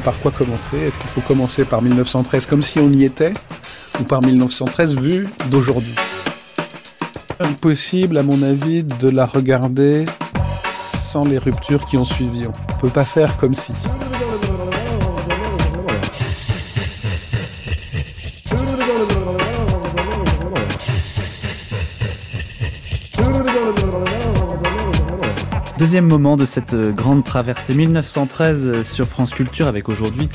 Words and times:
par 0.00 0.18
quoi 0.20 0.30
commencer. 0.30 0.78
Est-ce 0.78 0.98
qu'il 0.98 1.10
faut 1.10 1.20
commencer 1.20 1.64
par 1.64 1.82
1913 1.82 2.46
comme 2.46 2.62
si 2.62 2.78
on 2.78 2.90
y 2.90 3.04
était 3.04 3.32
ou 4.00 4.04
par 4.04 4.22
1913 4.22 4.96
vu 4.98 5.26
d'aujourd'hui? 5.50 5.94
Impossible, 7.40 8.18
à 8.18 8.22
mon 8.22 8.42
avis, 8.42 8.84
de 8.84 9.08
la 9.08 9.26
regarder 9.26 10.04
sans 11.10 11.24
les 11.24 11.38
ruptures 11.38 11.84
qui 11.84 11.96
ont 11.96 12.04
suivi. 12.04 12.46
On 12.46 12.74
ne 12.74 12.80
peut 12.80 12.88
pas 12.88 13.04
faire 13.04 13.36
comme 13.36 13.54
si. 13.54 13.72
Deuxième 25.84 26.06
moment 26.06 26.38
de 26.38 26.46
cette 26.46 26.72
euh, 26.72 26.92
grande 26.92 27.24
traversée 27.24 27.74
1913 27.74 28.66
euh, 28.66 28.84
sur 28.84 29.06
France 29.06 29.32
Culture 29.32 29.66
avec 29.66 29.90
aujourd'hui 29.90 30.30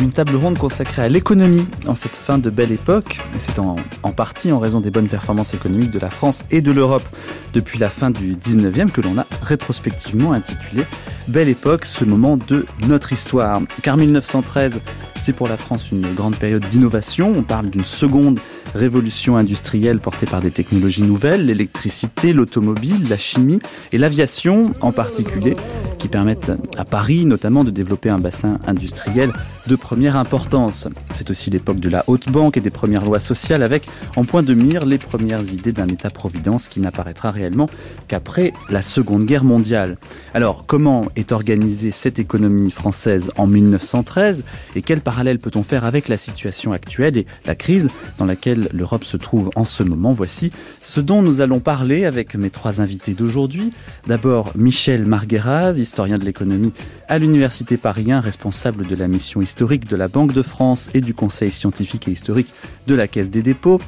une 0.00 0.10
table 0.10 0.34
ronde 0.34 0.56
consacrée 0.56 1.02
à 1.02 1.10
l'économie 1.10 1.66
en 1.86 1.94
cette 1.94 2.16
fin 2.16 2.38
de 2.38 2.48
belle 2.48 2.72
époque. 2.72 3.18
Et 3.36 3.38
c'est 3.38 3.58
en, 3.58 3.76
partie 4.16 4.50
en 4.50 4.58
raison 4.58 4.80
des 4.80 4.90
bonnes 4.90 5.08
performances 5.08 5.52
économiques 5.52 5.90
de 5.90 5.98
la 5.98 6.08
France 6.08 6.46
et 6.50 6.62
de 6.62 6.72
l'Europe 6.72 7.06
depuis 7.52 7.78
la 7.78 7.90
fin 7.90 8.10
du 8.10 8.34
19e 8.34 8.90
que 8.90 9.02
l'on 9.02 9.18
a 9.18 9.26
rétrospectivement 9.42 10.32
intitulé 10.32 10.86
Belle 11.28 11.50
époque, 11.50 11.84
ce 11.84 12.06
moment 12.06 12.38
de 12.38 12.64
notre 12.88 13.12
histoire. 13.12 13.60
Car 13.82 13.98
1913, 13.98 14.80
c'est 15.24 15.32
pour 15.32 15.48
la 15.48 15.56
France 15.56 15.90
une 15.90 16.02
grande 16.14 16.36
période 16.36 16.66
d'innovation. 16.68 17.32
On 17.34 17.42
parle 17.42 17.70
d'une 17.70 17.86
seconde 17.86 18.38
révolution 18.74 19.38
industrielle 19.38 19.98
portée 19.98 20.26
par 20.26 20.42
des 20.42 20.50
technologies 20.50 21.02
nouvelles, 21.02 21.46
l'électricité, 21.46 22.34
l'automobile, 22.34 23.08
la 23.08 23.16
chimie 23.16 23.58
et 23.92 23.96
l'aviation 23.96 24.74
en 24.82 24.92
particulier, 24.92 25.54
qui 25.96 26.08
permettent 26.08 26.52
à 26.76 26.84
Paris 26.84 27.24
notamment 27.24 27.64
de 27.64 27.70
développer 27.70 28.10
un 28.10 28.18
bassin 28.18 28.58
industriel 28.66 29.32
de 29.66 29.76
première 29.76 30.16
importance. 30.16 30.88
C'est 31.14 31.30
aussi 31.30 31.48
l'époque 31.48 31.80
de 31.80 31.88
la 31.88 32.04
haute 32.06 32.28
banque 32.28 32.58
et 32.58 32.60
des 32.60 32.70
premières 32.70 33.06
lois 33.06 33.20
sociales 33.20 33.62
avec 33.62 33.88
en 34.16 34.26
point 34.26 34.42
de 34.42 34.52
mire 34.52 34.84
les 34.84 34.98
premières 34.98 35.42
idées 35.54 35.72
d'un 35.72 35.88
État-providence 35.88 36.68
qui 36.68 36.80
n'apparaîtra 36.80 37.30
réellement 37.30 37.70
qu'après 38.08 38.52
la 38.68 38.82
Seconde 38.82 39.24
Guerre 39.24 39.44
mondiale. 39.44 39.96
Alors, 40.34 40.66
comment 40.66 41.06
est 41.16 41.32
organisée 41.32 41.90
cette 41.90 42.18
économie 42.18 42.70
française 42.70 43.30
en 43.38 43.46
1913 43.46 44.44
et 44.76 44.82
quel 44.82 45.00
parallèle 45.14 45.38
peut-on 45.38 45.62
faire 45.62 45.84
avec 45.84 46.08
la 46.08 46.16
situation 46.16 46.72
actuelle 46.72 47.16
et 47.16 47.26
la 47.46 47.54
crise 47.54 47.88
dans 48.18 48.26
laquelle 48.26 48.68
l'Europe 48.72 49.04
se 49.04 49.16
trouve 49.16 49.48
en 49.54 49.64
ce 49.64 49.84
moment? 49.84 50.12
Voici 50.12 50.50
ce 50.82 51.00
dont 51.00 51.22
nous 51.22 51.40
allons 51.40 51.60
parler 51.60 52.04
avec 52.04 52.34
mes 52.34 52.50
trois 52.50 52.80
invités 52.80 53.12
d'aujourd'hui. 53.12 53.70
D'abord, 54.08 54.50
Michel 54.56 55.06
Margueraz, 55.06 55.78
historien 55.78 56.18
de 56.18 56.24
l'économie 56.24 56.72
à 57.06 57.20
l'Université 57.20 57.76
Paris 57.76 58.10
1, 58.10 58.18
responsable 58.18 58.88
de 58.88 58.96
la 58.96 59.06
mission 59.06 59.40
historique 59.40 59.88
de 59.88 59.94
la 59.94 60.08
Banque 60.08 60.32
de 60.32 60.42
France 60.42 60.90
et 60.94 61.00
du 61.00 61.14
Conseil 61.14 61.52
scientifique 61.52 62.08
et 62.08 62.10
historique 62.10 62.52
de 62.88 62.96
la 62.96 63.06
Caisse 63.06 63.30
des 63.30 63.42
dépôts. 63.42 63.80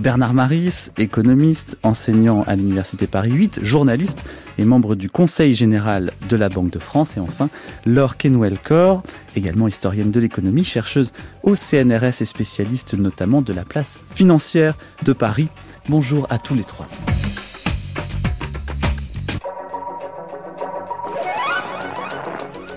Bernard 0.00 0.34
Maris, 0.34 0.90
économiste, 0.98 1.78
enseignant 1.82 2.42
à 2.46 2.56
l'Université 2.56 3.06
Paris 3.06 3.30
8, 3.30 3.60
journaliste 3.62 4.22
et 4.58 4.64
membre 4.64 4.94
du 4.94 5.10
Conseil 5.10 5.54
général 5.54 6.12
de 6.28 6.36
la 6.36 6.48
Banque 6.48 6.70
de 6.70 6.78
France. 6.78 7.16
Et 7.16 7.20
enfin, 7.20 7.48
Laure 7.86 8.16
Kenwell-Core, 8.16 9.02
également 9.36 9.68
historienne 9.68 10.10
de 10.10 10.20
l'économie, 10.20 10.64
chercheuse 10.64 11.12
au 11.42 11.56
CNRS 11.56 12.20
et 12.20 12.24
spécialiste 12.24 12.94
notamment 12.94 13.42
de 13.42 13.52
la 13.52 13.64
place 13.64 14.02
financière 14.14 14.74
de 15.02 15.12
Paris. 15.12 15.48
Bonjour 15.88 16.26
à 16.30 16.38
tous 16.38 16.54
les 16.54 16.64
trois. 16.64 16.86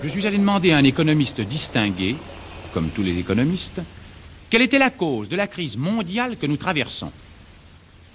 Je 0.02 0.08
suis 0.08 0.26
allé 0.26 0.38
demander 0.38 0.70
à 0.70 0.76
un 0.76 0.84
économiste 0.84 1.40
distingué, 1.40 2.16
comme 2.72 2.88
tous 2.90 3.02
les 3.02 3.18
économistes, 3.18 3.80
quelle 4.48 4.62
était 4.62 4.78
la 4.78 4.90
cause 4.90 5.28
de 5.28 5.36
la 5.36 5.46
crise 5.46 5.76
mondiale 5.76 6.36
que 6.38 6.46
nous 6.46 6.56
traversons. 6.56 7.12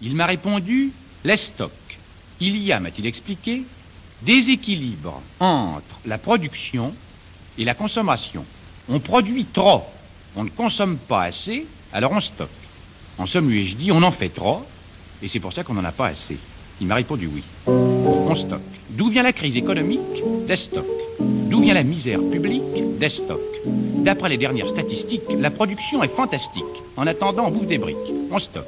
Il 0.02 0.16
m'a 0.16 0.26
répondu 0.26 0.92
les 1.24 1.38
stocks. 1.38 1.72
Il 2.40 2.58
y 2.58 2.72
a, 2.72 2.80
m'a-t-il 2.80 3.06
expliqué, 3.06 3.64
déséquilibre 4.22 5.22
entre 5.40 6.00
la 6.06 6.18
production 6.18 6.94
et 7.58 7.66
la 7.66 7.74
consommation. 7.74 8.46
On 8.90 9.00
produit 9.00 9.46
trop, 9.46 9.84
on 10.36 10.44
ne 10.44 10.50
consomme 10.50 10.98
pas 10.98 11.24
assez, 11.24 11.66
alors 11.92 12.12
on 12.12 12.20
stocke. 12.20 12.50
En 13.18 13.28
somme, 13.28 13.50
lui 13.50 13.62
ai-je 13.62 13.76
dit, 13.76 13.92
on 13.92 14.02
en 14.02 14.12
fait 14.12 14.30
trop, 14.30 14.66
et 15.22 15.28
c'est 15.28 15.40
pour 15.40 15.54
ça 15.54 15.64
qu'on 15.64 15.76
n'en 15.76 15.84
a 15.84 15.92
pas 15.92 16.08
assez. 16.08 16.38
Il 16.82 16.88
m'a 16.88 16.96
répondu 16.96 17.30
oui. 17.34 17.44
On 17.68 18.36
stocke. 18.36 18.62
D'où 18.90 19.10
vient 19.10 19.24
la 19.24 19.34
crise 19.34 19.56
économique 19.56 20.24
Des 20.48 20.58
stocks. 20.58 20.86
D'où 21.20 21.62
vient 21.62 21.76
la 21.76 21.84
misère 21.84 22.20
publique 22.20 22.64
Des 23.00 23.10
stocks. 23.10 23.40
D'après 23.66 24.30
les 24.30 24.38
dernières 24.38 24.70
statistiques, 24.70 25.22
la 25.30 25.52
production 25.52 26.04
est 26.04 26.14
fantastique. 26.16 26.64
En 26.98 27.08
attendant, 27.08 27.48
on 27.48 27.52
bouffe 27.52 27.68
des 27.68 27.78
briques. 27.78 27.98
On 28.32 28.40
stocke. 28.40 28.66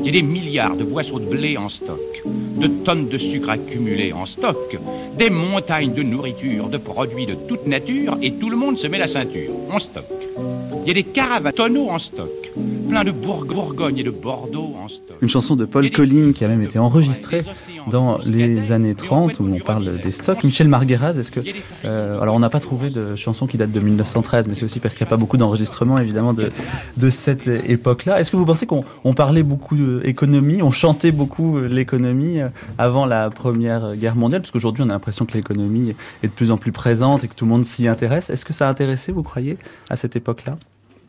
Il 0.00 0.06
y 0.06 0.08
a 0.08 0.12
des 0.12 0.26
milliards 0.26 0.76
de 0.76 0.84
boisseaux 0.84 1.18
de 1.18 1.26
blé 1.26 1.58
en 1.58 1.68
stock, 1.68 2.22
de 2.24 2.66
tonnes 2.84 3.08
de 3.08 3.18
sucre 3.18 3.50
accumulées 3.50 4.12
en 4.12 4.24
stock, 4.24 4.78
des 5.18 5.28
montagnes 5.28 5.92
de 5.92 6.02
nourriture, 6.02 6.68
de 6.68 6.78
produits 6.78 7.26
de 7.26 7.34
toute 7.34 7.66
nature, 7.66 8.16
et 8.22 8.32
tout 8.32 8.48
le 8.48 8.56
monde 8.56 8.78
se 8.78 8.86
met 8.86 8.98
la 8.98 9.08
ceinture. 9.08 9.52
On 9.70 9.78
stocke. 9.78 10.59
Il 10.82 10.88
y 10.88 10.90
a 10.92 10.94
des 10.94 11.04
caravanes 11.04 11.52
tonneaux 11.52 11.90
en 11.90 11.98
stock, 11.98 12.30
plein 12.88 13.04
de 13.04 13.10
Bourgogne 13.10 13.98
et 13.98 14.02
de 14.02 14.10
Bordeaux 14.10 14.74
en 14.82 14.88
stock. 14.88 15.18
Une 15.20 15.28
chanson 15.28 15.54
de 15.54 15.66
Paul 15.66 15.90
Colline 15.90 16.32
qui 16.32 16.42
a 16.42 16.48
même 16.48 16.62
été 16.62 16.78
enregistrée 16.78 17.42
dans 17.90 18.16
les 18.24 18.72
années 18.72 18.94
30 18.94 19.40
où 19.40 19.44
on 19.44 19.58
parle 19.58 19.98
des 19.98 20.10
stocks. 20.10 20.42
Michel 20.42 20.68
Margueraz, 20.68 21.18
est-ce 21.18 21.30
que 21.30 21.40
euh, 21.84 22.18
alors 22.20 22.34
on 22.34 22.38
n'a 22.38 22.48
pas 22.48 22.60
trouvé 22.60 22.88
de 22.88 23.14
chanson 23.14 23.46
qui 23.46 23.58
date 23.58 23.72
de 23.72 23.80
1913, 23.80 24.48
mais 24.48 24.54
c'est 24.54 24.64
aussi 24.64 24.80
parce 24.80 24.94
qu'il 24.94 25.04
n'y 25.04 25.08
a 25.08 25.10
pas 25.10 25.18
beaucoup 25.18 25.36
d'enregistrements 25.36 25.98
évidemment 25.98 26.32
de 26.32 26.50
de 26.96 27.10
cette 27.10 27.46
époque-là. 27.46 28.18
Est-ce 28.18 28.30
que 28.30 28.38
vous 28.38 28.46
pensez 28.46 28.64
qu'on 28.64 28.82
on 29.04 29.12
parlait 29.12 29.42
beaucoup 29.42 29.76
d'économie, 29.76 30.62
on 30.62 30.70
chantait 30.70 31.12
beaucoup 31.12 31.60
l'économie 31.60 32.38
avant 32.78 33.04
la 33.04 33.28
Première 33.28 33.96
Guerre 33.96 34.16
mondiale, 34.16 34.40
parce 34.40 34.50
qu'aujourd'hui 34.50 34.82
on 34.82 34.88
a 34.88 34.94
l'impression 34.94 35.26
que 35.26 35.34
l'économie 35.34 35.94
est 36.22 36.28
de 36.28 36.32
plus 36.32 36.50
en 36.50 36.56
plus 36.56 36.72
présente 36.72 37.22
et 37.22 37.28
que 37.28 37.34
tout 37.34 37.44
le 37.44 37.50
monde 37.50 37.66
s'y 37.66 37.86
intéresse. 37.86 38.30
Est-ce 38.30 38.46
que 38.46 38.54
ça 38.54 38.66
a 38.66 38.70
intéressé, 38.70 39.12
vous 39.12 39.22
croyez, 39.22 39.58
à 39.90 39.96
cette 39.96 40.16
époque-là? 40.16 40.56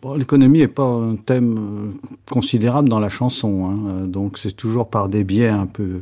Bon, 0.02 0.16
L'économie 0.16 0.60
n'est 0.60 0.68
pas 0.68 0.84
un 0.84 1.16
thème 1.16 1.94
considérable 2.30 2.90
dans 2.90 3.00
la 3.00 3.10
chanson, 3.10 3.68
hein. 3.68 4.08
donc 4.08 4.40
c'est 4.40 4.52
toujours 4.52 4.90
par 4.90 5.10
des 5.10 5.24
biais 5.24 5.50
un 5.50 5.68
peu 5.68 6.02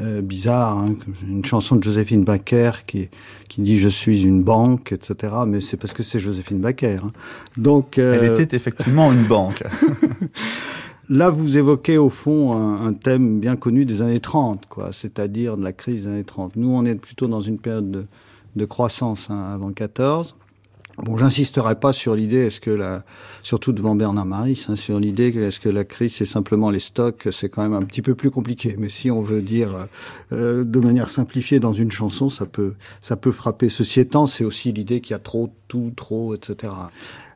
euh, 0.00 0.22
bizarres. 0.22 0.78
Hein. 0.78 0.94
Une 1.28 1.44
chanson 1.44 1.76
de 1.76 1.82
Joséphine 1.82 2.24
Baker 2.24 2.70
qui, 2.86 3.10
qui 3.48 3.60
dit 3.60 3.76
je 3.76 3.88
suis 3.88 4.24
une 4.24 4.42
banque, 4.42 4.92
etc. 4.92 5.34
Mais 5.46 5.60
c'est 5.60 5.76
parce 5.76 5.92
que 5.92 6.02
c'est 6.02 6.18
Joséphine 6.18 6.60
Baker. 6.60 6.98
Hein. 7.04 7.12
Donc 7.58 7.98
euh... 7.98 8.18
elle 8.20 8.40
était 8.40 8.56
effectivement 8.56 9.12
une 9.12 9.24
banque. 9.24 9.62
Là, 11.08 11.30
vous 11.30 11.56
évoquez 11.56 11.98
au 11.98 12.08
fond 12.08 12.54
un, 12.54 12.86
un, 12.86 12.92
thème 12.92 13.38
bien 13.38 13.56
connu 13.56 13.84
des 13.84 14.02
années 14.02 14.18
30, 14.18 14.66
quoi, 14.66 14.90
c'est-à-dire 14.92 15.56
de 15.56 15.62
la 15.62 15.72
crise 15.72 16.04
des 16.04 16.08
années 16.08 16.24
30. 16.24 16.56
Nous, 16.56 16.68
on 16.68 16.84
est 16.84 16.96
plutôt 16.96 17.28
dans 17.28 17.40
une 17.40 17.58
période 17.58 17.90
de, 17.90 18.06
de 18.56 18.64
croissance 18.64 19.28
hein, 19.30 19.50
avant 19.52 19.72
14. 19.72 20.34
Bon, 20.98 21.18
j'insisterai 21.18 21.74
pas 21.78 21.92
sur 21.92 22.14
l'idée, 22.14 22.46
est-ce 22.46 22.58
que 22.58 22.70
la, 22.70 23.04
surtout 23.42 23.72
devant 23.72 23.94
Bernard 23.94 24.24
Maris, 24.24 24.64
hein, 24.68 24.76
sur 24.76 24.98
l'idée 24.98 25.30
que 25.30 25.40
est-ce 25.40 25.60
que 25.60 25.68
la 25.68 25.84
crise 25.84 26.14
c'est 26.14 26.24
simplement 26.24 26.70
les 26.70 26.78
stocks, 26.78 27.28
c'est 27.32 27.50
quand 27.50 27.62
même 27.62 27.74
un 27.74 27.82
petit 27.82 28.00
peu 28.00 28.14
plus 28.14 28.30
compliqué. 28.30 28.76
Mais 28.78 28.88
si 28.88 29.10
on 29.10 29.20
veut 29.20 29.42
dire 29.42 29.88
euh, 30.32 30.64
de 30.64 30.80
manière 30.80 31.10
simplifiée 31.10 31.60
dans 31.60 31.74
une 31.74 31.90
chanson, 31.90 32.30
ça 32.30 32.46
peut, 32.46 32.74
ça 33.02 33.16
peut 33.16 33.30
frapper. 33.30 33.68
Ceci 33.68 34.00
étant, 34.00 34.26
c'est 34.26 34.44
aussi 34.44 34.72
l'idée 34.72 35.02
qu'il 35.02 35.12
y 35.12 35.16
a 35.16 35.18
trop, 35.18 35.50
tout, 35.68 35.92
trop, 35.94 36.34
etc. 36.34 36.72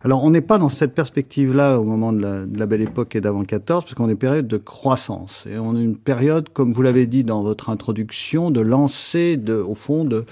Alors, 0.02 0.24
on 0.24 0.30
n'est 0.30 0.40
pas 0.40 0.56
dans 0.56 0.70
cette 0.70 0.94
perspective-là 0.94 1.78
au 1.78 1.84
moment 1.84 2.14
de 2.14 2.22
la, 2.22 2.46
de 2.46 2.58
la 2.58 2.64
belle 2.64 2.80
époque 2.80 3.14
et 3.14 3.20
d'avant 3.20 3.44
14, 3.44 3.84
parce 3.84 3.94
qu'on 3.94 4.08
est 4.08 4.14
période 4.14 4.48
de 4.48 4.56
croissance. 4.56 5.46
Et 5.52 5.58
on 5.58 5.76
est 5.76 5.82
une 5.82 5.98
période, 5.98 6.48
comme 6.48 6.72
vous 6.72 6.80
l'avez 6.80 7.06
dit 7.06 7.22
dans 7.22 7.42
votre 7.42 7.68
introduction, 7.68 8.50
de 8.50 8.62
lancer, 8.62 9.36
de, 9.36 9.56
au 9.56 9.74
fond, 9.74 10.04
de, 10.04 10.24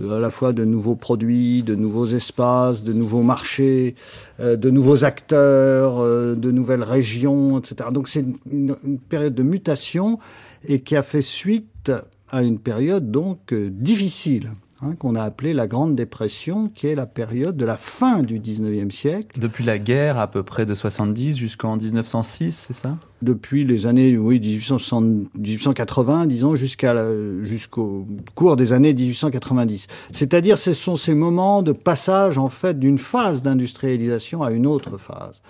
à 0.00 0.18
la 0.18 0.30
fois 0.30 0.52
de 0.52 0.64
nouveaux 0.64 0.94
produits, 0.94 1.62
de 1.62 1.74
nouveaux 1.74 2.06
espaces, 2.06 2.82
de 2.82 2.92
nouveaux 2.92 3.22
marchés, 3.22 3.94
euh, 4.40 4.56
de 4.56 4.70
nouveaux 4.70 5.04
acteurs, 5.04 6.00
euh, 6.00 6.34
de 6.34 6.50
nouvelles 6.50 6.82
régions, 6.82 7.58
etc. 7.58 7.90
Donc 7.92 8.08
c'est 8.08 8.24
une, 8.50 8.76
une, 8.84 8.98
période 8.98 9.34
de 9.34 9.42
mutation 9.42 10.18
et 10.66 10.80
qui 10.80 10.96
a 10.96 11.02
fait 11.02 11.22
suite 11.22 11.92
à 12.30 12.42
une 12.42 12.58
période 12.58 13.10
donc 13.10 13.52
euh, 13.52 13.68
difficile. 13.70 14.52
Hein, 14.84 14.96
qu'on 14.98 15.14
a 15.14 15.22
appelée 15.22 15.52
la 15.52 15.68
Grande 15.68 15.94
Dépression, 15.94 16.68
qui 16.68 16.88
est 16.88 16.96
la 16.96 17.06
période 17.06 17.56
de 17.56 17.64
la 17.64 17.76
fin 17.76 18.22
du 18.22 18.40
19e 18.40 18.90
siècle. 18.90 19.38
Depuis 19.38 19.62
la 19.62 19.78
guerre 19.78 20.18
à 20.18 20.26
peu 20.26 20.42
près 20.42 20.66
de 20.66 20.74
70 20.74 21.36
jusqu'en 21.36 21.76
1906, 21.76 22.64
c'est 22.66 22.72
ça? 22.72 22.96
Depuis 23.20 23.64
les 23.64 23.86
années 23.86 24.18
oui 24.18 24.40
1860, 24.40 25.36
1880, 25.38 26.26
disons 26.26 26.56
jusqu'à 26.56 26.96
jusqu'au 27.44 28.08
cours 28.34 28.56
des 28.56 28.72
années 28.72 28.92
1890. 28.92 29.86
C'est-à-dire 30.10 30.58
ce 30.58 30.72
sont 30.72 30.96
ces 30.96 31.14
moments 31.14 31.62
de 31.62 31.70
passage 31.70 32.36
en 32.36 32.48
fait 32.48 32.76
d'une 32.76 32.98
phase 32.98 33.40
d'industrialisation 33.40 34.42
à 34.42 34.50
une 34.50 34.66
autre 34.66 34.98
phase. 34.98 35.42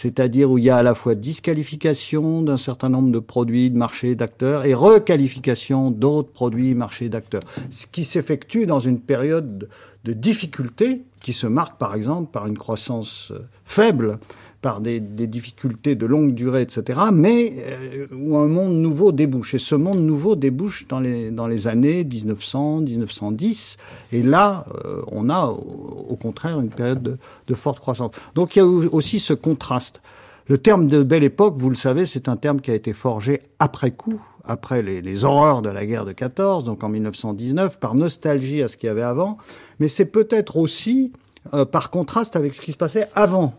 C'est-à-dire 0.00 0.48
où 0.48 0.58
il 0.58 0.64
y 0.64 0.70
a 0.70 0.76
à 0.76 0.84
la 0.84 0.94
fois 0.94 1.16
disqualification 1.16 2.42
d'un 2.42 2.56
certain 2.56 2.88
nombre 2.88 3.10
de 3.10 3.18
produits, 3.18 3.68
de 3.68 3.76
marchés, 3.76 4.14
d'acteurs, 4.14 4.64
et 4.64 4.72
requalification 4.72 5.90
d'autres 5.90 6.30
produits, 6.30 6.76
marchés, 6.76 7.08
d'acteurs. 7.08 7.42
Ce 7.68 7.84
qui 7.86 8.04
s'effectue 8.04 8.64
dans 8.64 8.78
une 8.78 9.00
période 9.00 9.68
de 10.04 10.12
difficulté 10.12 11.02
qui 11.20 11.32
se 11.32 11.48
marque 11.48 11.78
par 11.78 11.96
exemple 11.96 12.30
par 12.30 12.46
une 12.46 12.56
croissance 12.56 13.32
euh, 13.32 13.40
faible 13.64 14.20
par 14.60 14.80
des, 14.80 15.00
difficultés 15.00 15.94
de 15.94 16.06
longue 16.06 16.34
durée, 16.34 16.62
etc., 16.62 17.00
mais 17.12 17.54
euh, 17.58 18.06
où 18.12 18.36
un 18.36 18.48
monde 18.48 18.74
nouveau 18.74 19.12
débouche. 19.12 19.54
Et 19.54 19.58
ce 19.58 19.74
monde 19.74 20.00
nouveau 20.00 20.34
débouche 20.34 20.86
dans 20.88 21.00
les, 21.00 21.30
dans 21.30 21.46
les 21.46 21.68
années 21.68 22.04
1900, 22.04 22.80
1910, 22.80 23.76
et 24.12 24.22
là, 24.22 24.64
euh, 24.84 25.02
on 25.12 25.30
a 25.30 25.46
au, 25.46 26.16
contraire 26.20 26.60
une 26.60 26.70
période 26.70 27.18
de, 27.46 27.54
forte 27.54 27.78
croissance. 27.78 28.10
Donc 28.34 28.56
il 28.56 28.58
y 28.58 28.62
a 28.62 28.66
aussi 28.66 29.20
ce 29.20 29.32
contraste. 29.32 30.00
Le 30.48 30.58
terme 30.58 30.88
de 30.88 31.02
belle 31.02 31.24
époque, 31.24 31.54
vous 31.56 31.70
le 31.70 31.76
savez, 31.76 32.06
c'est 32.06 32.28
un 32.28 32.36
terme 32.36 32.60
qui 32.60 32.70
a 32.70 32.74
été 32.74 32.92
forgé 32.92 33.40
après 33.58 33.92
coup, 33.92 34.20
après 34.44 34.82
les, 34.82 35.00
les, 35.02 35.24
horreurs 35.24 35.62
de 35.62 35.68
la 35.68 35.86
guerre 35.86 36.06
de 36.06 36.12
14, 36.12 36.64
donc 36.64 36.82
en 36.82 36.88
1919, 36.88 37.78
par 37.78 37.94
nostalgie 37.94 38.62
à 38.62 38.68
ce 38.68 38.76
qu'il 38.76 38.88
y 38.88 38.90
avait 38.90 39.02
avant, 39.02 39.36
mais 39.78 39.88
c'est 39.88 40.06
peut-être 40.06 40.56
aussi 40.56 41.12
euh, 41.54 41.64
par 41.64 41.90
contraste 41.90 42.34
avec 42.34 42.54
ce 42.54 42.60
qui 42.60 42.72
se 42.72 42.76
passait 42.76 43.08
avant 43.14 43.54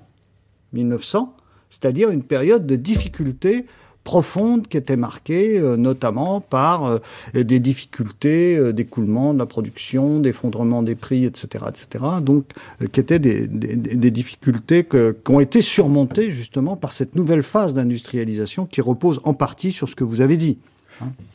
1900, 0.73 1.35
c'est-à-dire 1.69 2.09
une 2.09 2.23
période 2.23 2.65
de 2.65 2.75
difficulté 2.75 3.65
profonde 4.03 4.67
qui 4.67 4.77
était 4.77 4.95
marquée 4.95 5.59
euh, 5.59 5.77
notamment 5.77 6.41
par 6.41 6.85
euh, 6.85 6.97
des 7.35 7.59
difficultés 7.59 8.57
euh, 8.57 8.71
d'écoulement 8.73 9.33
de 9.33 9.39
la 9.39 9.45
production, 9.45 10.19
d'effondrement 10.19 10.81
des 10.81 10.95
prix, 10.95 11.25
etc., 11.25 11.65
etc. 11.67 12.05
Donc, 12.21 12.45
qui 12.91 12.99
étaient 12.99 13.19
des, 13.19 13.47
des 13.47 14.11
difficultés 14.11 14.83
que, 14.83 15.15
qui 15.23 15.31
ont 15.31 15.39
été 15.39 15.61
surmontées 15.61 16.31
justement 16.31 16.75
par 16.75 16.91
cette 16.91 17.15
nouvelle 17.15 17.43
phase 17.43 17.73
d'industrialisation 17.73 18.65
qui 18.65 18.81
repose 18.81 19.19
en 19.25 19.33
partie 19.33 19.71
sur 19.71 19.87
ce 19.87 19.95
que 19.95 20.03
vous 20.03 20.21
avez 20.21 20.37
dit. 20.37 20.57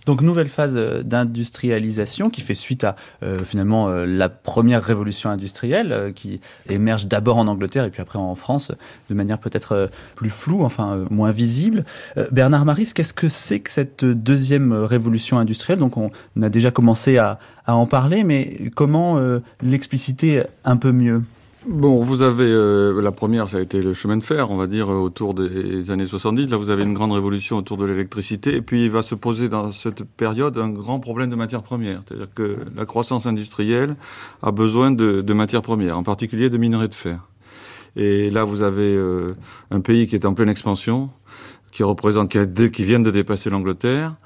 Donc 0.06 0.20
nouvelle 0.20 0.48
phase 0.48 0.74
euh, 0.76 1.02
d'industrialisation 1.02 2.30
qui 2.30 2.40
fait 2.40 2.54
suite 2.54 2.84
à 2.84 2.96
euh, 3.22 3.38
finalement 3.44 3.88
euh, 3.88 4.04
la 4.04 4.28
première 4.28 4.82
révolution 4.82 5.30
industrielle 5.30 6.12
qui 6.14 6.40
émerge 6.68 7.06
d'abord 7.06 7.38
en 7.38 7.46
Angleterre 7.46 7.84
et 7.84 7.90
puis 7.90 8.02
après 8.02 8.18
en 8.18 8.34
France 8.34 8.72
de 9.08 9.14
manière 9.14 9.38
peut-être 9.38 9.90
plus 10.14 10.30
floue, 10.30 10.64
enfin 10.64 11.04
moins 11.10 11.30
visible. 11.30 11.84
Bernard 12.32 12.64
Maris, 12.64 12.90
qu'est-ce 12.94 13.14
que 13.14 13.28
c'est 13.28 13.60
que 13.60 13.70
cette 13.70 14.04
deuxième 14.04 14.72
révolution 14.72 15.38
industrielle? 15.38 15.78
Donc 15.78 15.96
on, 15.96 16.10
a 16.42 16.48
déjà 16.48 16.70
commencé 16.70 17.18
à 17.18 17.38
en 17.66 17.86
parler, 17.86 18.24
mais 18.24 18.70
comment 18.74 19.18
l'expliciter 19.62 20.42
un 20.64 20.76
peu 20.76 20.92
mieux? 20.92 21.22
Bon, 21.66 22.00
vous 22.00 22.20
avez 22.20 22.44
euh, 22.44 23.00
la 23.00 23.10
première, 23.10 23.48
ça 23.48 23.56
a 23.56 23.60
été 23.60 23.80
le 23.80 23.94
chemin 23.94 24.18
de 24.18 24.22
fer, 24.22 24.50
on 24.50 24.56
va 24.56 24.66
dire 24.66 24.90
autour 24.90 25.32
des 25.32 25.90
années 25.90 26.04
70. 26.04 26.50
Là, 26.50 26.58
vous 26.58 26.68
avez 26.68 26.82
une 26.82 26.92
grande 26.92 27.12
révolution 27.12 27.56
autour 27.56 27.78
de 27.78 27.86
l'électricité, 27.86 28.56
et 28.56 28.60
puis 28.60 28.84
il 28.84 28.90
va 28.90 29.00
se 29.00 29.14
poser 29.14 29.48
dans 29.48 29.70
cette 29.70 30.04
période 30.04 30.58
un 30.58 30.68
grand 30.68 31.00
problème 31.00 31.30
de 31.30 31.36
matières 31.36 31.62
premières, 31.62 32.02
c'est-à-dire 32.06 32.28
que 32.34 32.58
la 32.76 32.84
croissance 32.84 33.24
industrielle 33.24 33.96
a 34.42 34.50
besoin 34.50 34.90
de, 34.90 35.22
de 35.22 35.32
matières 35.32 35.62
premières, 35.62 35.96
en 35.96 36.02
particulier 36.02 36.50
de 36.50 36.58
minerais 36.58 36.88
de 36.88 36.94
fer. 36.94 37.20
Et 37.96 38.28
là, 38.28 38.44
vous 38.44 38.60
avez 38.60 38.94
euh, 38.94 39.34
un 39.70 39.80
pays 39.80 40.06
qui 40.06 40.16
est 40.16 40.26
en 40.26 40.34
pleine 40.34 40.50
expansion, 40.50 41.08
qui 41.72 41.82
représente, 41.82 42.30
qui, 42.30 42.70
qui 42.70 42.84
vient 42.84 43.00
de 43.00 43.10
dépasser 43.10 43.48
l'Angleterre, 43.48 44.16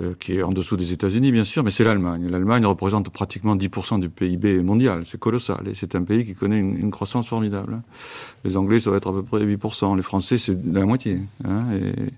euh, 0.00 0.14
qui 0.18 0.34
est 0.34 0.42
en 0.42 0.50
dessous 0.50 0.76
des 0.76 0.92
États-Unis, 0.92 1.30
bien 1.30 1.44
sûr, 1.44 1.62
mais 1.62 1.70
c'est 1.70 1.84
l'Allemagne. 1.84 2.28
L'Allemagne 2.28 2.66
représente 2.66 3.10
pratiquement 3.10 3.56
10% 3.56 4.00
du 4.00 4.08
PIB 4.08 4.62
mondial. 4.62 5.02
C'est 5.04 5.20
colossal. 5.20 5.68
Et 5.68 5.74
c'est 5.74 5.94
un 5.94 6.02
pays 6.02 6.24
qui 6.24 6.34
connaît 6.34 6.58
une, 6.58 6.76
une, 6.76 6.90
croissance 6.90 7.28
formidable. 7.28 7.80
Les 8.44 8.56
Anglais, 8.56 8.80
ça 8.80 8.90
va 8.90 8.96
être 8.96 9.08
à 9.08 9.12
peu 9.12 9.22
près 9.22 9.44
8%. 9.44 9.96
Les 9.96 10.02
Français, 10.02 10.38
c'est 10.38 10.56
la 10.72 10.84
moitié. 10.84 11.20
Hein, 11.44 11.64
et 11.74 12.12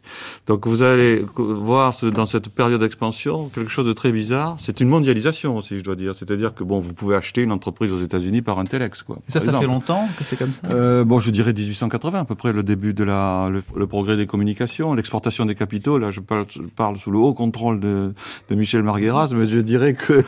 donc, 0.46 0.66
vous 0.66 0.82
allez 0.82 1.24
voir 1.36 1.94
dans 2.14 2.26
cette 2.26 2.48
période 2.48 2.80
d'expansion 2.80 3.48
quelque 3.48 3.70
chose 3.70 3.86
de 3.86 3.92
très 3.92 4.12
bizarre. 4.12 4.56
C'est 4.58 4.80
une 4.80 4.88
mondialisation 4.88 5.56
aussi, 5.56 5.78
je 5.78 5.84
dois 5.84 5.96
dire. 5.96 6.14
C'est-à-dire 6.14 6.54
que, 6.54 6.64
bon, 6.64 6.78
vous 6.78 6.94
pouvez 6.94 7.16
acheter 7.16 7.42
une 7.42 7.52
entreprise 7.52 7.92
aux 7.92 8.00
États-Unis 8.00 8.42
par 8.42 8.58
un 8.58 8.64
telex, 8.64 9.02
quoi. 9.02 9.18
ça, 9.28 9.40
ça 9.40 9.52
fait 9.52 9.66
longtemps 9.66 10.08
que 10.16 10.24
c'est 10.24 10.38
comme 10.38 10.52
ça? 10.52 10.66
Euh, 10.70 11.04
Bon, 11.04 11.18
je 11.20 11.30
dirais 11.30 11.52
1880, 11.52 12.20
à 12.20 12.24
peu 12.24 12.34
près, 12.34 12.52
le 12.52 12.62
début 12.62 12.94
de 12.94 13.04
la, 13.04 13.50
le, 13.50 13.86
progrès 13.86 14.16
des 14.16 14.26
communications, 14.26 14.94
l'exportation 14.94 15.44
des 15.44 15.54
capitaux. 15.54 15.98
Là, 15.98 16.10
je 16.10 16.20
parle, 16.20 16.46
je 16.48 16.62
parle 16.62 16.96
sous 16.96 17.10
le 17.10 17.18
haut 17.18 17.34
contrôle 17.34 17.65
de, 17.74 18.14
de 18.48 18.54
Michel 18.54 18.82
Margueras, 18.82 19.32
mais 19.34 19.46
je 19.46 19.58
dirais 19.60 19.94
que 19.94 20.22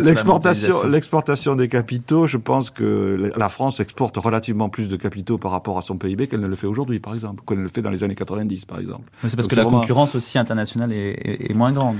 l'exportation, 0.00 0.86
l'exportation 0.86 1.56
des 1.56 1.68
capitaux, 1.68 2.26
je 2.26 2.36
pense 2.36 2.70
que 2.70 3.32
la 3.36 3.48
France 3.48 3.80
exporte 3.80 4.16
relativement 4.16 4.68
plus 4.68 4.88
de 4.88 4.96
capitaux 4.96 5.38
par 5.38 5.50
rapport 5.50 5.78
à 5.78 5.82
son 5.82 5.96
PIB 5.96 6.26
qu'elle 6.26 6.40
ne 6.40 6.46
le 6.46 6.56
fait 6.56 6.66
aujourd'hui, 6.66 7.00
par 7.00 7.14
exemple, 7.14 7.42
qu'elle 7.46 7.58
ne 7.58 7.62
le 7.62 7.68
fait 7.68 7.82
dans 7.82 7.90
les 7.90 8.04
années 8.04 8.14
90, 8.14 8.64
par 8.64 8.78
exemple. 8.78 9.10
C'est 9.22 9.36
parce 9.36 9.48
que 9.48 9.56
la 9.56 9.64
concurrence 9.64 10.14
aussi 10.14 10.38
internationale 10.38 10.92
est 10.92 11.54
moins 11.54 11.72
grande. 11.72 11.96